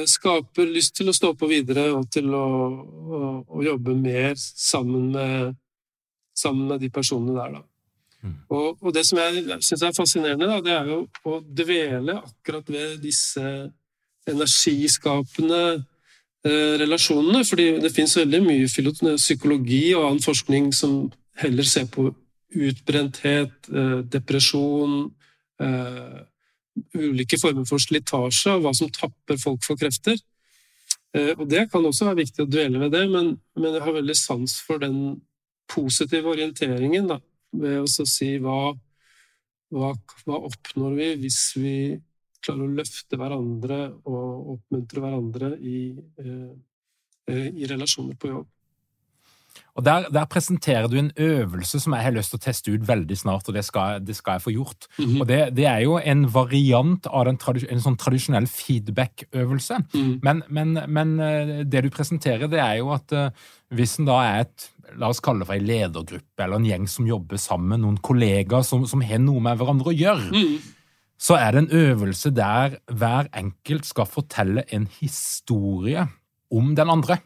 skaper 0.06 0.68
lyst 0.70 0.98
til 0.98 1.10
å 1.10 1.14
stå 1.16 1.32
på 1.40 1.48
videre 1.50 1.88
og 1.96 2.10
til 2.12 2.28
å, 2.36 2.48
å, 2.76 3.20
å 3.48 3.64
jobbe 3.64 3.96
mer 3.98 4.36
sammen 4.38 5.08
med, 5.14 5.56
sammen 6.38 6.68
med, 6.74 6.84
de 6.84 6.90
personene 6.94 7.38
der, 7.38 7.56
da. 7.56 7.64
Mm. 8.26 8.36
Og, 8.50 8.78
og, 8.82 8.92
det 8.94 9.06
som 9.08 9.20
jeg 9.22 9.58
syns 9.64 9.84
er 9.86 9.96
fascinerende, 9.96 10.50
da, 10.50 10.60
det 10.66 10.74
er 10.76 10.92
jo 10.92 11.00
å 11.30 11.40
dvele 11.46 12.18
akkurat 12.20 12.70
ved 12.74 12.98
disse 13.04 13.44
energiskapende 14.28 15.62
eh, 16.46 16.74
relasjonene. 16.82 17.46
fordi 17.46 17.68
det 17.82 17.94
fins 17.94 18.18
veldig 18.18 18.42
mye 18.46 19.18
psykologi 19.18 19.94
og 19.96 20.08
annen 20.10 20.24
forskning 20.26 20.72
som 20.74 21.12
heller 21.38 21.64
ser 21.64 21.86
på 21.92 22.10
utbrenthet, 22.56 23.70
eh, 23.70 24.00
depresjon 24.16 25.12
eh, 25.62 26.24
Ulike 26.96 27.40
former 27.40 27.68
for 27.68 27.82
slitasje 27.82 28.56
og 28.56 28.66
hva 28.66 28.74
som 28.76 28.92
tapper 28.94 29.40
folk 29.40 29.64
for 29.64 29.80
krefter. 29.80 30.18
Eh, 31.16 31.32
og 31.38 31.48
Det 31.50 31.68
kan 31.72 31.86
også 31.86 32.10
være 32.10 32.24
viktig 32.24 32.44
å 32.44 32.50
dvele 32.50 32.82
ved 32.84 32.92
det, 32.96 33.06
men, 33.12 33.36
men 33.56 33.78
jeg 33.78 33.86
har 33.86 33.96
veldig 33.96 34.18
sans 34.20 34.58
for 34.68 34.82
den 34.84 35.22
positive 35.72 36.30
orienteringen 36.30 37.08
da, 37.10 37.20
ved 37.56 37.86
å 37.86 38.08
si 38.10 38.36
hva, 38.44 38.74
hva, 39.74 39.94
hva 40.26 40.42
oppnår 40.50 40.98
vi 41.00 41.08
hvis 41.24 41.40
vi 41.58 41.78
klarer 42.46 42.68
å 42.68 42.76
løfte 42.78 43.18
hverandre 43.18 43.80
og 44.06 44.52
oppmuntre 44.58 45.02
hverandre 45.02 45.56
i, 45.66 45.80
i 47.34 47.72
relasjoner 47.72 48.20
på 48.22 48.30
jobb. 48.30 48.52
Og 49.76 49.84
der, 49.84 50.06
der, 50.14 50.28
presenterer 50.32 50.88
du 50.88 50.96
en 51.00 51.12
øvelse 51.20 51.80
som 51.84 51.94
jeg 51.94 52.06
har 52.06 52.16
lyst 52.16 52.32
til 52.32 52.40
å 52.40 52.44
teste 52.46 52.72
ut 52.72 52.86
veldig 52.88 53.18
snart, 53.20 53.48
og 53.50 53.58
det 53.58 53.66
skal, 53.68 54.00
det 54.06 54.16
skal 54.16 54.38
jeg 54.38 54.46
få 54.46 54.54
gjort. 54.56 54.88
Mm 54.98 55.06
-hmm. 55.06 55.22
Og 55.22 55.28
det, 55.28 55.56
det, 55.56 55.66
er 55.66 55.80
jo 55.80 55.98
en 55.98 56.34
variant 56.34 57.08
av 57.08 57.28
en 57.28 57.82
sånn 57.82 57.98
tradisjonell 57.98 58.48
feedback-øvelse. 58.48 59.78
Mm. 59.94 60.20
Men, 60.24 60.44
men, 60.50 60.80
men, 60.88 61.20
eh, 61.20 61.66
det 61.66 61.84
du 61.84 61.90
presenterer, 61.90 62.48
det 62.48 62.60
er 62.60 62.76
jo 62.76 62.92
at 62.94 63.12
uh, 63.12 63.30
hvis 63.70 64.00
en 64.00 64.06
da 64.06 64.22
er 64.24 64.40
et 64.40 64.72
la 64.98 65.10
oss 65.10 65.20
kalle 65.20 65.40
det 65.40 65.50
for 65.50 65.56
en 65.56 65.68
ledergruppe 65.68 66.44
eller 66.44 66.56
en 66.56 66.66
gjeng 66.66 66.88
som 66.88 67.08
jobber 67.08 67.38
sammen, 67.38 67.82
noen 67.82 67.98
kollegaer 67.98 68.64
som, 68.64 68.86
som 68.88 69.02
har 69.02 69.20
noe 69.20 69.42
med 69.44 69.58
hverandre 69.58 69.92
å 69.92 69.96
gjøre, 69.96 70.32
mm. 70.32 70.58
så 71.18 71.38
er 71.40 71.52
det 71.52 71.64
en 71.64 71.72
øvelse 71.72 72.32
der 72.36 72.78
hver 72.92 73.30
enkelt 73.34 73.86
skal 73.86 74.06
fortelle 74.06 74.66
en 74.76 74.88
historie 75.00 76.08
om 76.52 76.76
den 76.78 76.90
andre. 76.90 77.20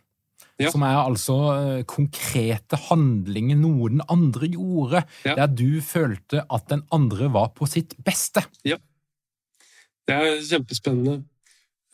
Ja. 0.59 0.73
Som 0.73 0.83
er 0.83 0.97
altså 0.99 1.35
eh, 1.53 1.81
konkrete 1.87 2.75
handlinger 2.89 3.55
noen 3.55 4.01
andre 4.11 4.49
gjorde, 4.51 5.05
ja. 5.23 5.37
der 5.37 5.51
du 5.55 5.79
følte 5.79 6.43
at 6.51 6.65
den 6.71 6.83
andre 6.91 7.29
var 7.31 7.53
på 7.55 7.67
sitt 7.69 7.95
beste. 8.03 8.43
Ja. 8.67 8.75
Det 10.09 10.17
er 10.17 10.41
kjempespennende. 10.43 11.21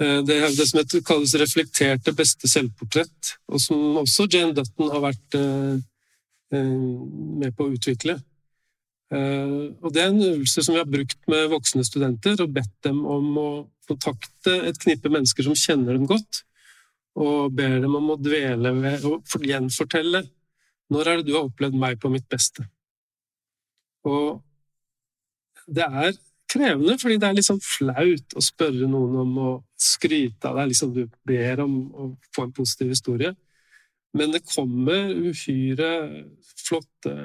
Eh, 0.01 0.17
det 0.25 0.39
er 0.39 0.55
det 0.57 0.65
som 0.65 0.81
kalles 1.05 1.35
reflekterte 1.37 2.15
beste 2.17 2.49
selvportrett, 2.49 3.35
og 3.53 3.61
som 3.61 4.01
også 4.01 4.25
Jane 4.33 4.57
Dutton 4.57 4.89
har 4.95 5.05
vært 5.11 5.37
eh, 5.37 5.77
med 6.55 7.53
på 7.53 7.67
å 7.67 7.75
utvikle. 7.75 8.17
Og 9.15 9.91
Det 9.93 10.01
er 10.01 10.09
en 10.09 10.23
øvelse 10.25 10.63
som 10.65 10.73
vi 10.73 10.79
har 10.81 10.87
brukt 10.89 11.19
med 11.29 11.51
voksne 11.51 11.83
studenter 11.85 12.39
og 12.41 12.55
bedt 12.55 12.73
dem 12.83 13.03
om 13.05 13.37
å 13.37 13.49
kontakte 13.87 14.55
et 14.67 14.79
knippe 14.81 15.11
mennesker 15.13 15.45
som 15.45 15.55
kjenner 15.55 15.95
dem 15.95 16.07
godt, 16.09 16.41
og 17.15 17.53
ber 17.55 17.79
dem 17.83 17.95
om 17.97 18.11
å 18.11 18.19
dvele 18.19 18.73
ved 18.75 19.05
og 19.07 19.45
gjenfortelle 19.47 20.25
når 20.93 21.09
er 21.09 21.19
det 21.19 21.29
du 21.29 21.35
har 21.37 21.47
opplevd 21.47 21.77
meg 21.79 21.97
på 22.01 22.11
mitt 22.13 22.27
beste. 22.29 22.65
Og 24.05 24.43
det 25.65 25.85
er 25.85 26.11
krevende, 26.51 26.97
fordi 27.01 27.17
det 27.21 27.29
er 27.29 27.45
sånn 27.45 27.63
flaut 27.63 28.35
å 28.37 28.43
spørre 28.43 28.87
noen 28.89 29.15
om 29.23 29.39
å 29.41 29.51
skryte 29.81 30.51
av 30.51 30.59
deg. 30.59 30.69
Liksom 30.71 30.93
du 30.93 31.03
ber 31.27 31.63
om 31.63 31.75
å 31.89 32.09
få 32.35 32.45
en 32.45 32.53
positiv 32.55 32.93
historie. 32.93 33.33
Men 34.15 34.31
det 34.31 34.45
kommer 34.47 35.09
uhyre 35.11 35.89
flotte 36.67 37.15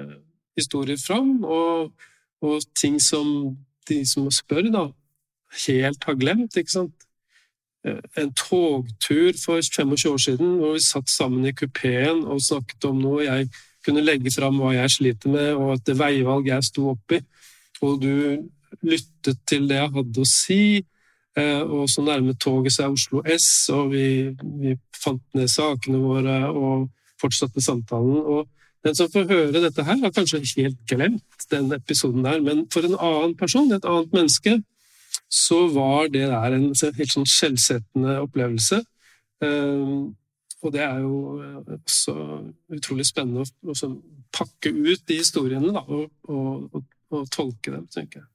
historier 0.59 0.99
fram, 0.99 1.45
og, 1.45 1.93
og 2.43 2.65
ting 2.77 2.99
som 3.03 3.53
de 3.89 4.01
som 4.09 4.27
spør, 4.35 4.71
da, 4.73 4.89
helt 5.67 6.09
har 6.09 6.19
glemt. 6.19 6.57
ikke 6.57 6.75
sant? 6.79 7.07
En 7.85 8.33
togtur 8.37 9.33
for 9.41 9.61
25 9.63 10.13
år 10.13 10.21
siden 10.21 10.57
hvor 10.61 10.75
vi 10.77 10.85
satt 10.85 11.11
sammen 11.11 11.47
i 11.49 11.55
kupeen 11.57 12.25
og 12.29 12.43
snakket 12.45 12.85
om 12.85 13.01
noe. 13.01 13.25
Jeg 13.25 13.49
kunne 13.85 14.05
legge 14.05 14.33
fram 14.35 14.61
hva 14.61 14.75
jeg 14.75 14.93
sliter 14.97 15.33
med, 15.33 15.53
og 15.57 15.79
at 15.79 15.87
det 15.89 15.97
veivalg 15.99 16.51
jeg 16.51 16.67
sto 16.69 16.91
oppi. 16.93 17.23
Og 17.81 18.01
du 18.03 18.13
lyttet 18.85 19.41
til 19.49 19.69
det 19.71 19.81
jeg 19.81 19.93
hadde 19.97 20.23
å 20.23 20.29
si. 20.29 20.63
Eh, 21.39 21.63
og 21.63 21.89
så 21.91 22.05
nærmet 22.05 22.41
toget 22.43 22.75
seg 22.75 22.93
Oslo 22.93 23.23
S, 23.25 23.71
og 23.73 23.93
vi, 23.95 24.07
vi 24.61 24.75
fant 24.97 25.23
ned 25.39 25.49
sakene 25.51 26.01
våre 26.03 26.41
og 26.51 26.89
fortsatte 27.21 27.63
samtalen. 27.65 28.19
Og 28.21 28.49
den 28.85 28.97
som 28.97 29.11
får 29.13 29.29
høre 29.31 29.63
dette 29.63 29.85
her, 29.87 30.01
har 30.03 30.15
kanskje 30.17 30.43
helt 30.57 30.81
glemt 30.91 31.47
den 31.53 31.73
episoden 31.77 32.27
der, 32.27 32.41
men 32.45 32.67
for 32.73 32.85
en 32.87 32.99
annen 32.99 33.37
person, 33.39 33.73
et 33.73 33.87
annet 33.89 34.13
menneske, 34.17 34.59
så 35.31 35.61
var 35.71 36.09
det 36.11 36.27
der 36.27 36.57
en 36.57 36.71
helt 36.75 37.13
sånn 37.13 37.29
skjellsettende 37.29 38.17
opplevelse. 38.25 38.81
Ehm, 39.47 40.11
og 40.61 40.73
det 40.75 40.83
er 40.85 40.99
jo 41.01 41.21
eh, 41.41 41.77
også 41.79 42.15
utrolig 42.77 43.07
spennende 43.09 43.47
å 43.47 43.93
pakke 44.35 44.73
ut 44.75 45.07
de 45.09 45.21
historiene 45.21 45.73
da, 45.77 45.85
og, 45.87 46.11
og, 46.29 46.67
og, 46.75 46.85
og 47.15 47.31
tolke 47.33 47.73
dem, 47.73 47.87
tenker 47.95 48.25
jeg. 48.25 48.29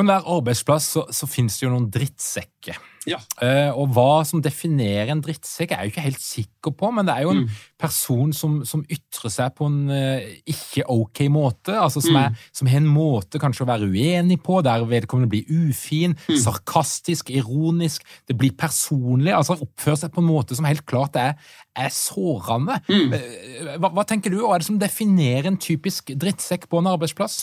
På 0.00 0.04
enhver 0.06 0.24
arbeidsplass 0.32 0.86
så, 0.94 1.02
så 1.12 1.26
finnes 1.28 1.58
det 1.60 1.66
jo 1.66 1.74
noen 1.74 1.90
drittsekker. 1.92 2.78
Ja. 3.08 3.18
Uh, 3.36 3.68
og 3.80 3.90
hva 3.92 4.22
som 4.28 4.40
definerer 4.40 5.10
en 5.12 5.20
drittsekk, 5.24 5.74
er 5.74 5.82
jeg 5.82 5.90
jo 5.90 5.92
ikke 5.92 6.04
helt 6.06 6.22
sikker 6.24 6.72
på, 6.80 6.88
men 6.96 7.04
det 7.04 7.18
er 7.18 7.26
jo 7.26 7.34
en 7.34 7.42
mm. 7.42 7.58
person 7.80 8.32
som, 8.36 8.54
som, 8.68 8.80
ytrer 8.88 9.32
seg 9.32 9.52
på 9.58 9.68
en 9.68 9.92
uh, 9.92 10.24
ikke 10.48 10.86
ok 10.88 11.20
måte. 11.32 11.76
altså 11.76 12.00
som, 12.00 12.16
mm. 12.16 12.20
er, 12.22 12.48
som, 12.56 12.72
har 12.72 12.80
en 12.80 12.88
måte 12.88 13.40
kanskje 13.44 13.66
å 13.66 13.68
være 13.68 13.90
uenig 13.92 14.40
på, 14.40 14.62
der 14.64 14.88
vedkommende 14.88 15.28
blir 15.36 15.52
ufin, 15.68 16.16
mm. 16.16 16.40
sarkastisk, 16.46 17.28
ironisk. 17.36 18.08
Det 18.24 18.40
blir 18.40 18.56
personlig. 18.56 19.36
altså 19.36 19.58
Oppfører 19.60 20.00
seg 20.06 20.16
på 20.16 20.24
en 20.24 20.30
måte 20.32 20.56
som 20.56 20.68
helt 20.68 20.88
klart 20.88 21.20
er, 21.20 21.36
er 21.76 21.92
sårende. 21.92 22.80
Uh, 22.88 23.76
hva, 23.76 23.92
hva 24.00 24.08
tenker 24.08 24.32
du, 24.32 24.40
hva 24.46 24.56
er 24.56 24.64
det 24.64 24.72
som 24.72 24.80
definerer 24.80 25.52
en 25.52 25.60
typisk 25.60 26.16
drittsekk 26.16 26.70
på 26.72 26.80
en 26.80 26.94
arbeidsplass? 26.96 27.42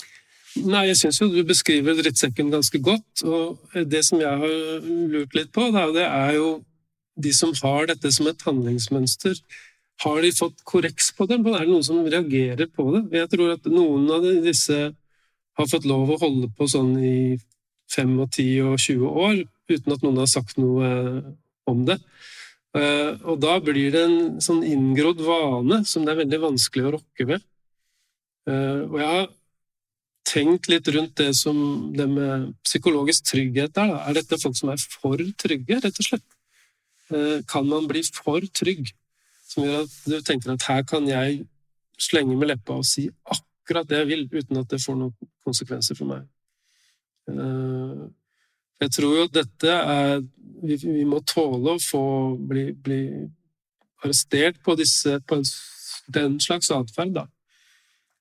Nei, 0.66 0.88
jeg 0.90 0.98
syns 1.02 1.20
jo 1.22 1.28
du 1.32 1.42
beskriver 1.48 1.98
drittsekken 1.98 2.50
ganske 2.54 2.80
godt. 2.84 3.24
Og 3.28 3.78
det 3.92 4.04
som 4.08 4.22
jeg 4.22 4.42
har 4.44 4.88
lurt 5.14 5.36
litt 5.38 5.52
på, 5.56 5.70
da, 5.76 5.88
det 5.94 6.06
er 6.08 6.38
jo 6.38 6.50
de 7.18 7.34
som 7.34 7.54
har 7.64 7.90
dette 7.90 8.12
som 8.14 8.30
et 8.30 8.46
handlingsmønster. 8.46 9.40
Har 10.04 10.22
de 10.22 10.32
fått 10.36 10.62
korreks 10.68 11.10
på 11.18 11.26
det? 11.30 11.40
Er 11.42 11.66
det 11.66 11.72
noen 11.72 11.86
som 11.86 12.06
reagerer 12.06 12.70
på 12.70 12.92
det? 12.94 13.04
Jeg 13.18 13.32
tror 13.34 13.56
at 13.56 13.70
noen 13.72 14.10
av 14.14 14.26
disse 14.46 14.78
har 15.58 15.70
fått 15.72 15.88
lov 15.90 16.14
å 16.14 16.20
holde 16.22 16.52
på 16.54 16.68
sånn 16.70 16.94
i 17.02 17.18
5 17.94 18.18
og 18.22 18.30
10 18.30 18.74
og 18.74 18.76
20 18.84 19.22
år 19.26 19.38
uten 19.72 19.96
at 19.96 20.04
noen 20.06 20.22
har 20.22 20.30
sagt 20.30 20.60
noe 20.62 20.90
om 21.68 21.86
det. 21.88 21.98
Eh, 22.78 23.14
og 23.26 23.40
da 23.42 23.58
blir 23.64 23.90
det 23.94 24.04
en 24.06 24.20
sånn 24.44 24.62
inngrodd 24.68 25.24
vane 25.26 25.82
som 25.88 26.06
det 26.06 26.14
er 26.14 26.22
veldig 26.22 26.42
vanskelig 26.44 26.86
å 26.86 26.94
rokke 26.98 27.28
ved. 27.32 27.46
Eh, 28.48 28.84
og 28.86 28.98
jeg 29.02 29.10
har 29.16 29.28
tenkt 30.28 30.68
litt 30.72 30.88
rundt 30.92 31.16
det 31.20 31.32
som 31.38 31.58
det 31.96 32.08
med 32.12 32.52
psykologisk 32.66 33.30
trygghet 33.32 33.80
er. 33.80 33.94
Er 34.10 34.18
dette 34.18 34.40
folk 34.42 34.58
som 34.60 34.72
er 34.74 34.82
for 34.82 35.22
trygge, 35.40 35.80
rett 35.84 36.02
og 36.02 36.10
slett? 36.10 36.26
Eh, 37.14 37.40
kan 37.48 37.68
man 37.68 37.88
bli 37.88 38.04
for 38.04 38.44
trygg, 38.60 38.92
som 39.48 39.64
gjør 39.64 39.86
at 39.86 39.96
du 40.06 40.18
tenker 40.22 40.52
at 40.52 40.68
her 40.68 40.84
kan 40.88 41.08
jeg 41.08 41.46
slenge 41.98 42.36
med 42.36 42.52
leppa 42.52 42.76
og 42.78 42.86
si 42.86 43.08
akkurat 43.32 43.88
det 43.88 44.02
jeg 44.02 44.10
vil, 44.12 44.26
uten 44.34 44.60
at 44.60 44.70
det 44.72 44.82
får 44.84 44.98
noen 45.00 45.30
konsekvenser 45.48 45.98
for 45.98 46.12
meg? 46.12 46.28
Eh, 47.32 48.04
jeg 48.84 48.94
tror 48.94 49.16
jo 49.22 49.30
dette 49.32 49.72
er 49.72 50.20
Vi, 50.58 51.04
må 51.06 51.20
tåle 51.22 51.76
å 51.76 51.80
få 51.82 52.34
bli, 52.50 52.72
bli 52.74 53.02
arrestert 54.02 54.58
på, 54.66 54.74
disse, 54.74 55.20
på 55.30 55.38
den 56.10 56.40
slags 56.42 56.72
atferd, 56.74 57.12
da. 57.14 57.28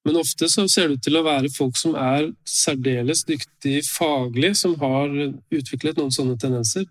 Men 0.06 0.20
ofte 0.20 0.46
så 0.48 0.68
ser 0.70 0.88
det 0.88 0.98
ut 0.98 1.06
til 1.08 1.18
å 1.18 1.24
være 1.26 1.50
folk 1.50 1.78
som 1.78 1.96
er 1.98 2.28
særdeles 2.46 3.24
dyktige 3.26 3.82
faglig, 3.88 4.52
som 4.58 4.76
har 4.78 5.10
utviklet 5.10 5.98
noen 5.98 6.14
sånne 6.14 6.36
tendenser. 6.38 6.86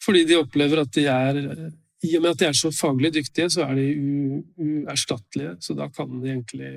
Fordi 0.00 0.22
de 0.28 0.38
opplever 0.38 0.84
at 0.84 0.92
de 0.94 1.08
er 1.10 1.40
i 2.06 2.14
og 2.16 2.22
med 2.22 2.30
at 2.30 2.40
de 2.40 2.46
er 2.48 2.56
så 2.56 2.70
faglig 2.72 3.10
dyktige, 3.18 3.50
så 3.52 3.66
er 3.66 3.74
de 3.76 3.88
uerstattelige. 4.56 5.56
Så 5.60 5.76
da 5.76 5.90
kan 5.92 6.22
de 6.22 6.30
egentlig 6.30 6.70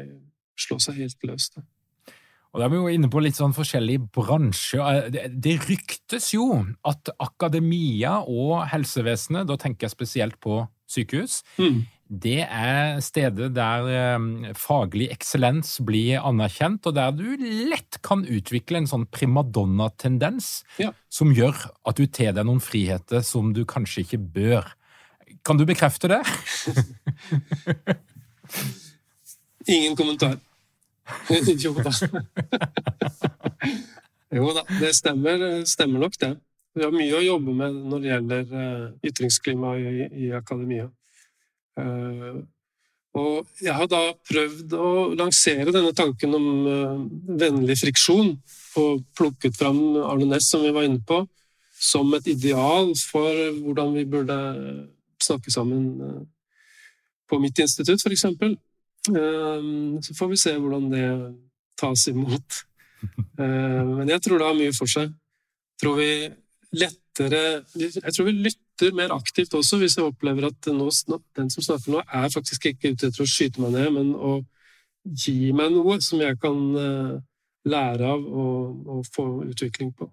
slå 0.60 0.80
seg 0.84 1.00
helt 1.00 1.30
løs. 1.30 1.48
Da. 1.54 1.64
Og 2.54 2.60
Da 2.60 2.68
er 2.68 2.74
vi 2.74 2.82
jo 2.82 2.92
inne 2.92 3.10
på 3.10 3.22
litt 3.24 3.38
sånn 3.40 3.56
forskjellige 3.56 4.10
bransjer. 4.14 5.08
Det, 5.14 5.24
det 5.42 5.56
ryktes 5.64 6.34
jo 6.36 6.48
at 6.86 7.14
akademia 7.24 8.20
og 8.30 8.68
helsevesenet, 8.74 9.48
da 9.50 9.58
tenker 9.58 9.88
jeg 9.88 9.96
spesielt 9.96 10.38
på 10.44 10.60
sykehus, 10.94 11.42
mm. 11.58 11.80
Det 12.08 12.44
er 12.44 13.00
stedet 13.02 13.56
der 13.56 14.16
um, 14.18 14.46
faglig 14.60 15.08
eksellens 15.14 15.80
blir 15.86 16.22
anerkjent, 16.22 16.86
og 16.86 16.96
der 16.98 17.12
du 17.16 17.38
lett 17.70 17.98
kan 18.06 18.26
utvikle 18.28 18.78
en 18.82 18.88
sånn 18.90 19.06
primadonna-tendens 19.14 20.64
ja. 20.82 20.92
som 21.10 21.34
gjør 21.34 21.56
at 21.88 21.98
du 21.98 22.06
tar 22.06 22.34
deg 22.36 22.46
noen 22.48 22.62
friheter 22.64 23.22
som 23.26 23.54
du 23.56 23.66
kanskje 23.66 24.02
ikke 24.04 24.20
bør. 24.36 24.64
Kan 25.48 25.58
du 25.58 25.66
bekrefte 25.66 26.08
det? 26.12 26.22
Ingen 29.74 29.96
kommentar. 29.96 30.38
jo 31.66 31.74
da. 31.80 31.92
jo 34.38 34.54
da, 34.56 34.64
det 34.80 34.96
stemmer, 34.96 35.66
stemmer, 35.66 36.00
nok, 36.04 36.20
det. 36.20 36.38
Vi 36.74 36.84
har 36.84 36.92
mye 36.94 37.16
å 37.16 37.22
jobbe 37.24 37.52
med 37.56 37.74
når 37.90 38.00
det 38.04 38.10
gjelder 38.12 38.44
uh, 38.52 38.92
ytringsklima 39.08 39.78
i, 39.80 39.82
i 40.26 40.28
akademia. 40.36 40.90
Uh, 41.80 42.44
og 43.14 43.62
jeg 43.62 43.74
har 43.78 43.90
da 43.90 44.02
prøvd 44.26 44.74
å 44.78 44.90
lansere 45.18 45.74
denne 45.74 45.94
tanken 45.98 46.34
om 46.38 46.48
uh, 46.66 47.04
vennlig 47.40 47.78
friksjon, 47.82 48.34
og 48.82 49.04
plukket 49.18 49.58
fram 49.60 49.80
Arne 50.02 50.32
Næss, 50.32 50.50
som 50.50 50.64
vi 50.66 50.74
var 50.74 50.88
inne 50.88 51.02
på, 51.06 51.22
som 51.78 52.10
et 52.18 52.30
ideal 52.32 52.94
for 52.98 53.38
hvordan 53.60 53.94
vi 53.98 54.06
burde 54.10 54.38
snakke 55.22 55.52
sammen 55.54 55.84
på 57.30 57.40
mitt 57.42 57.60
institutt, 57.60 58.02
f.eks. 58.02 58.26
Så 60.08 60.16
får 60.18 60.32
vi 60.32 60.40
se 60.40 60.54
hvordan 60.58 60.88
det 60.92 61.08
tas 61.80 62.08
imot. 62.12 62.60
Men 64.00 64.10
jeg 64.10 64.24
tror 64.24 64.40
det 64.40 64.48
har 64.48 64.58
mye 64.58 64.76
for 64.76 64.90
seg. 64.90 65.12
Jeg 65.12 65.84
tror 65.84 66.00
vi 66.00 66.10
lettere 66.74 67.42
Jeg 67.76 68.14
tror 68.16 68.30
vi 68.30 68.36
lytter 68.48 68.63
mer 68.94 69.14
aktivt 69.14 69.54
også 69.54 69.78
hvis 69.82 69.98
jeg 69.98 70.06
opplever 70.06 70.50
at 70.50 70.72
nå, 70.72 70.90
den 71.38 71.50
som 71.54 71.64
snakker 71.64 71.94
nå, 71.94 72.02
er 72.08 72.34
faktisk 72.34 72.66
ikke 72.72 72.94
ute 72.94 73.10
etter 73.10 73.24
å 73.24 73.30
skyte 73.30 73.62
meg 73.62 73.76
ned, 73.76 73.92
men 73.96 74.12
å 74.16 74.40
gi 75.04 75.52
meg 75.56 75.72
noe 75.76 76.00
som 76.02 76.22
jeg 76.24 76.40
kan 76.42 76.60
eh, 76.80 77.16
lære 77.70 78.12
av 78.16 78.26
og, 78.26 78.90
og 78.90 79.08
få 79.14 79.28
utvikling 79.50 79.94
på. 79.96 80.10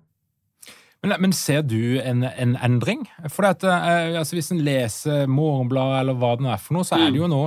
Men, 1.01 1.15
men, 1.23 1.33
ser 1.33 1.63
du 1.65 1.97
en, 2.03 2.27
en 2.29 2.57
endring? 2.61 3.07
For 3.33 3.49
at, 3.49 3.65
eh, 3.65 4.19
altså, 4.19 4.37
Hvis 4.37 4.51
en 4.53 4.61
leser 4.65 5.31
Morgenbladet 5.31 6.03
eller 6.03 6.19
hva 6.21 6.35
det 6.37 6.45
nå 6.45 6.51
er 6.53 6.61
for 6.61 6.77
noe, 6.77 6.85
så 6.85 6.99
er 6.99 7.09
det 7.09 7.23
jo 7.23 7.31
mm. 7.31 7.37
nå 7.37 7.45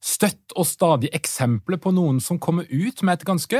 støtt 0.00 0.54
og 0.56 0.64
stadig 0.64 1.10
eksempler 1.12 1.76
på 1.76 1.92
noen 1.92 2.22
som 2.24 2.38
kommer 2.40 2.64
ut 2.70 3.02
med 3.04 3.18
et 3.18 3.26
ganske 3.28 3.58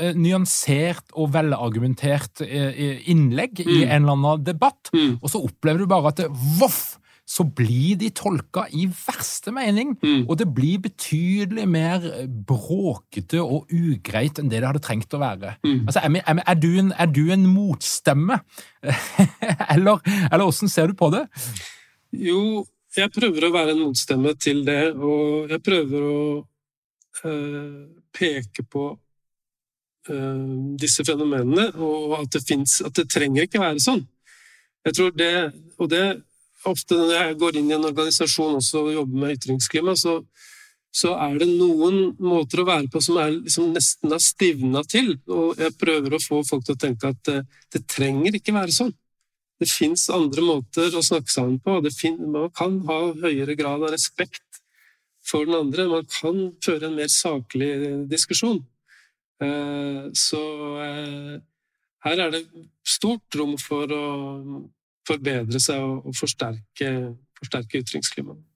eh, 0.00 0.14
nyansert 0.16 1.12
og 1.14 1.32
velargumentert 1.34 2.42
eh, 2.46 3.02
innlegg 3.10 3.62
mm. 3.62 3.74
i 3.74 3.82
en 3.84 4.02
eller 4.02 4.16
annen 4.16 4.46
debatt, 4.46 4.90
mm. 4.94 5.20
og 5.20 5.32
så 5.32 5.42
opplever 5.46 5.84
du 5.84 5.90
bare 5.90 6.14
at 6.14 6.24
det, 6.24 6.30
voff! 6.60 6.96
Så 7.30 7.44
blir 7.46 7.94
de 7.94 8.08
tolka 8.10 8.64
i 8.74 8.88
verste 8.90 9.52
mening, 9.54 9.92
mm. 10.02 10.24
og 10.24 10.32
det 10.40 10.48
blir 10.50 10.80
betydelig 10.82 11.62
mer 11.70 12.02
bråkete 12.26 13.38
og 13.38 13.70
ugreit 13.70 14.40
enn 14.40 14.50
det 14.50 14.58
det 14.58 14.66
hadde 14.66 14.82
trengt 14.82 15.14
å 15.14 15.20
være. 15.22 15.52
Mm. 15.62 15.84
Altså, 15.84 16.02
er, 16.02 16.16
er, 16.24 16.40
er, 16.42 16.58
du 16.58 16.66
en, 16.82 16.90
er, 16.90 17.12
du 17.14 17.22
en, 17.30 17.46
motstemme, 17.46 18.40
eller, 19.76 20.02
eller 20.26 20.42
åssen 20.42 20.72
ser 20.72 20.90
du 20.90 20.98
på 20.98 21.12
det? 21.14 21.22
Jo, 22.18 22.64
jeg 22.98 23.12
prøver 23.14 23.46
å 23.46 23.52
være 23.54 23.76
en 23.76 23.84
motstemme 23.84 24.34
til 24.34 24.64
det, 24.66 24.80
og 24.98 25.52
jeg 25.54 25.62
prøver 25.62 26.08
å 26.10 26.18
øh, 27.30 27.78
peke 28.16 28.66
på 28.66 28.88
disse 30.80 31.04
fenomenene, 31.04 31.68
og 31.76 32.16
at 32.22 32.32
det 32.32 32.40
fins 32.48 32.80
At 32.86 32.96
det 32.96 33.10
trenger 33.12 33.44
ikke 33.44 33.60
være 33.60 33.82
sånn. 33.84 34.00
Jeg 34.86 34.96
tror 34.96 35.10
det, 35.12 35.34
og 35.76 35.90
det 35.92 36.04
ofte 36.68 36.96
når 36.96 37.12
jeg 37.14 37.36
går 37.40 37.58
inn 37.60 37.70
i 37.70 37.76
en 37.76 37.88
organisasjon 37.88 38.56
også 38.58 38.84
og 38.86 38.94
jobber 38.94 39.22
med 39.22 39.36
ytringsklima, 39.36 39.94
så, 39.96 40.16
så 40.92 41.14
er 41.20 41.36
det 41.40 41.48
noen 41.50 42.14
måter 42.20 42.62
å 42.62 42.68
være 42.68 42.88
på 42.92 43.02
som 43.04 43.20
er 43.20 43.34
liksom 43.36 43.70
nesten 43.74 44.14
har 44.14 44.22
stivna 44.24 44.82
til. 44.88 45.14
Og 45.28 45.60
jeg 45.60 45.76
prøver 45.80 46.16
å 46.16 46.22
få 46.22 46.40
folk 46.48 46.66
til 46.66 46.76
å 46.76 46.82
tenke 46.86 47.12
at 47.12 47.20
det, 47.28 47.42
det 47.72 47.84
trenger 47.92 48.36
ikke 48.36 48.56
være 48.56 48.76
sånn. 48.76 48.94
Det 49.60 49.68
fins 49.68 50.06
andre 50.12 50.44
måter 50.44 50.94
å 50.96 51.04
snakke 51.04 51.28
sammen 51.28 51.58
på. 51.60 51.80
man 52.24 52.48
kan 52.56 52.80
ha 52.88 53.00
høyere 53.12 53.56
grad 53.56 53.84
av 53.84 53.92
respekt 53.92 54.62
for 55.20 55.44
den 55.44 55.54
andre. 55.58 55.88
Man 55.88 56.06
kan 56.08 56.54
føre 56.64 56.88
en 56.88 56.96
mer 56.96 57.12
saklig 57.12 58.08
diskusjon. 58.08 58.62
Eh, 59.40 60.10
så 60.16 60.42
eh, 60.84 61.40
her 62.04 62.22
er 62.26 62.34
det 62.34 62.44
stort 62.86 63.40
rom 63.40 63.56
for 63.60 63.90
å 63.92 64.04
forbedre 65.08 65.60
seg 65.62 65.80
og 65.80 66.14
forsterke, 66.16 66.92
forsterke 67.40 67.82
ytringsklimaet. 67.82 68.46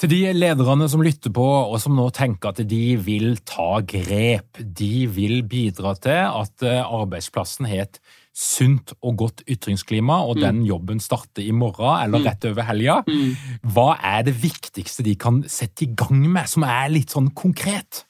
Til 0.00 0.08
de 0.08 0.20
lederne 0.32 0.86
som 0.88 1.02
lytter 1.04 1.32
på, 1.36 1.44
og 1.44 1.76
som 1.82 1.92
nå 1.92 2.06
tenker 2.16 2.54
at 2.54 2.62
de 2.64 2.84
vil 3.04 3.34
ta 3.44 3.82
grep, 3.84 4.56
de 4.56 5.04
vil 5.12 5.42
bidra 5.44 5.92
til 6.00 6.22
at 6.24 6.64
eh, 6.64 6.80
arbeidsplassen 6.80 7.68
har 7.68 7.84
et 7.84 8.00
sunt 8.32 8.94
og 9.04 9.18
godt 9.20 9.42
ytringsklima, 9.50 10.22
og 10.24 10.38
mm. 10.38 10.42
den 10.46 10.62
jobben 10.64 11.02
starter 11.04 11.44
i 11.44 11.52
morgen 11.52 11.98
eller 12.06 12.22
mm. 12.22 12.28
rett 12.30 12.46
over 12.48 12.68
helga. 12.70 12.96
Mm. 13.04 13.34
Hva 13.74 13.90
er 14.14 14.24
det 14.30 14.38
viktigste 14.40 15.04
de 15.04 15.18
kan 15.20 15.42
sette 15.50 15.84
i 15.84 15.92
gang 15.92 16.22
med, 16.24 16.48
som 16.48 16.64
er 16.64 16.88
litt 16.94 17.12
sånn 17.12 17.34
konkret? 17.36 18.06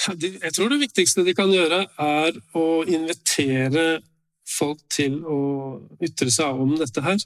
Jeg 0.00 0.52
tror 0.56 0.70
det 0.72 0.80
viktigste 0.80 1.24
de 1.26 1.34
kan 1.36 1.50
gjøre, 1.52 1.82
er 2.00 2.38
å 2.56 2.66
invitere 2.88 4.00
folk 4.48 4.80
til 4.92 5.20
å 5.28 5.40
ytre 6.02 6.32
seg 6.32 6.62
om 6.64 6.72
dette 6.80 7.04
her. 7.04 7.20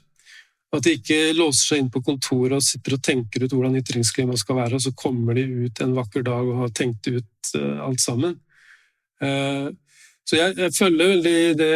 At 0.75 0.83
de 0.83 0.95
ikke 0.97 1.35
låser 1.37 1.69
seg 1.69 1.81
inn 1.81 1.91
på 1.93 2.01
kontoret 2.03 2.57
og 2.57 2.65
sitter 2.65 2.97
og 2.97 3.03
tenker 3.05 3.45
ut 3.45 3.53
hvordan 3.53 3.77
ytringsklimaet 3.79 4.41
skal 4.41 4.59
være, 4.59 4.75
og 4.75 4.83
så 4.83 4.91
kommer 4.97 5.37
de 5.37 5.45
ut 5.65 5.81
en 5.81 5.95
vakker 5.95 6.25
dag 6.25 6.49
og 6.51 6.65
har 6.65 6.73
tenkt 6.75 7.07
ut 7.07 7.53
eh, 7.55 7.77
alt 7.85 8.03
sammen. 8.03 8.35
Eh, 9.23 9.69
så 10.25 10.39
jeg, 10.39 10.55
jeg 10.57 10.73
følger 10.73 11.13
veldig 11.13 11.37
det 11.59 11.71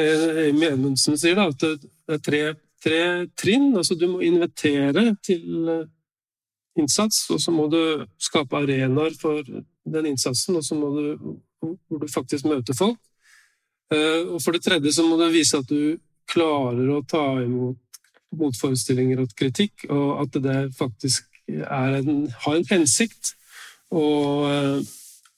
Amy 0.48 0.68
Edmundsen 0.72 1.20
sier, 1.22 1.38
da, 1.38 1.48
at 1.54 1.62
det 1.64 2.18
er 2.18 2.24
tre, 2.26 2.42
tre, 2.84 3.02
trinn. 3.40 3.70
Altså 3.78 3.96
du 3.96 4.08
må 4.10 4.24
invitere 4.26 5.14
til 5.24 5.70
eh, 5.70 5.88
innsats, 6.82 7.28
og 7.32 7.40
så 7.44 7.54
må 7.56 7.70
du 7.72 7.80
skape 8.20 8.58
arenaer 8.58 9.16
for 9.22 9.46
den 9.94 10.12
innsatsen, 10.14 10.58
og 10.60 10.66
så 10.66 10.78
må 10.78 10.92
du 10.96 11.38
hvor 11.60 12.00
du 12.00 12.08
faktisk 12.08 12.46
møter 12.48 12.78
folk. 12.78 13.00
Og 13.92 14.38
for 14.40 14.56
det 14.56 14.62
tredje 14.64 14.94
så 14.96 15.04
må 15.04 15.18
du 15.20 15.26
vise 15.34 15.60
at 15.60 15.68
du 15.68 15.98
klarer 16.30 16.92
å 16.94 17.02
ta 17.10 17.24
imot 17.42 17.78
motforestillinger 18.36 19.24
og 19.24 19.34
kritikk, 19.38 19.88
og 19.90 20.24
at 20.24 20.40
det 20.44 20.58
faktisk 20.78 21.26
en, 21.50 22.28
har 22.44 22.58
en 22.58 22.68
hensikt 22.70 23.34
å, 23.90 24.04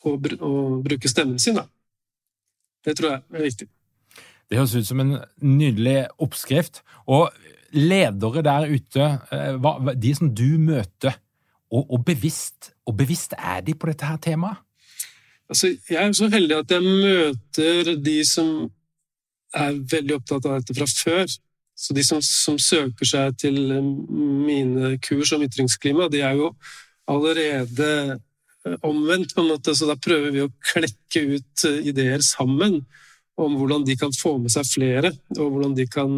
å, 0.04 0.12
å, 0.12 0.52
bruke 0.84 1.12
stemmen 1.12 1.40
sin. 1.40 1.60
Da. 1.60 1.68
Det 2.86 2.98
tror 3.00 3.14
jeg 3.14 3.40
er 3.40 3.48
viktig. 3.48 3.70
Det 4.52 4.60
høres 4.60 4.76
ut 4.76 4.90
som 4.90 5.00
en 5.04 5.16
nydelig 5.40 5.98
oppskrift. 6.20 6.82
Og 7.08 7.30
ledere 7.72 8.44
der 8.44 8.68
ute, 8.68 9.06
eh, 9.32 9.92
de 9.96 10.16
som 10.18 10.34
du 10.36 10.60
møter, 10.60 11.16
og, 11.72 11.86
og, 11.88 12.04
bevisst, 12.06 12.74
og 12.86 12.98
bevisst 13.00 13.34
er 13.38 13.64
de 13.66 13.76
på 13.76 13.88
dette 13.90 14.06
her 14.06 14.20
temaet? 14.22 14.60
Altså, 15.52 15.74
jeg 15.90 16.00
er 16.00 16.12
så 16.16 16.30
heldig 16.32 16.58
at 16.62 16.72
jeg 16.72 16.84
møter 16.84 17.96
de 18.00 18.18
som 18.28 18.52
er 19.52 19.80
veldig 19.94 20.16
opptatt 20.20 20.48
av 20.48 20.60
dette 20.60 20.76
fra 20.78 20.88
før. 20.88 21.32
Så 21.82 21.96
de 21.98 22.04
som, 22.06 22.22
som, 22.24 22.60
søker 22.62 23.08
seg 23.08 23.38
til 23.42 23.58
eh, 23.74 23.92
mine 24.48 24.96
kurs 25.04 25.34
om 25.36 25.44
ytringsklima, 25.44 26.08
de 26.14 26.22
er 26.24 26.38
jo 26.40 26.52
allerede 27.10 27.90
eh, 28.14 28.78
omvendt, 28.88 29.34
på 29.36 29.44
en 29.44 29.50
måte, 29.50 29.76
så 29.76 29.90
da 29.90 29.98
prøver 30.00 30.36
vi 30.36 30.44
å 30.46 30.52
klekke 30.72 31.26
ut 31.36 31.66
eh, 31.68 31.82
ideer 31.92 32.24
sammen 32.26 32.84
om 33.42 33.58
hvordan 33.58 33.88
de 33.88 33.98
kan 33.98 34.14
få 34.14 34.36
med 34.44 34.54
seg 34.54 34.68
flere, 34.70 35.14
og 35.40 35.48
hvordan 35.48 35.74
de 35.74 35.86
kan 35.90 36.12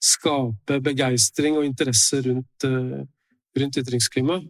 skape 0.00 0.78
begeistring 0.80 1.58
og 1.58 1.66
interesse 1.66 2.22
rundt, 2.24 2.64
rundt 3.60 3.80
ytringsklima. 3.80 4.40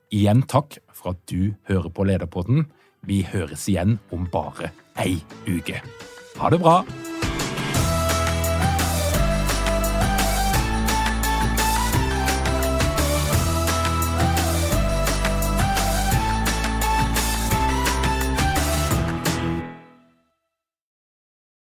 Igjen 0.09 0.43
takk 0.49 0.79
for 0.95 1.11
at 1.13 1.21
du 1.29 1.55
hører 1.69 1.91
på 1.93 2.05
Lederpodden. 2.09 2.67
Vi 3.05 3.23
høres 3.29 3.69
igjen 3.69 3.99
om 4.15 4.25
bare 4.33 4.71
ei 4.99 5.21
uke. 5.47 5.83
Ha 6.39 6.51
det 6.51 6.61
bra! 6.65 7.08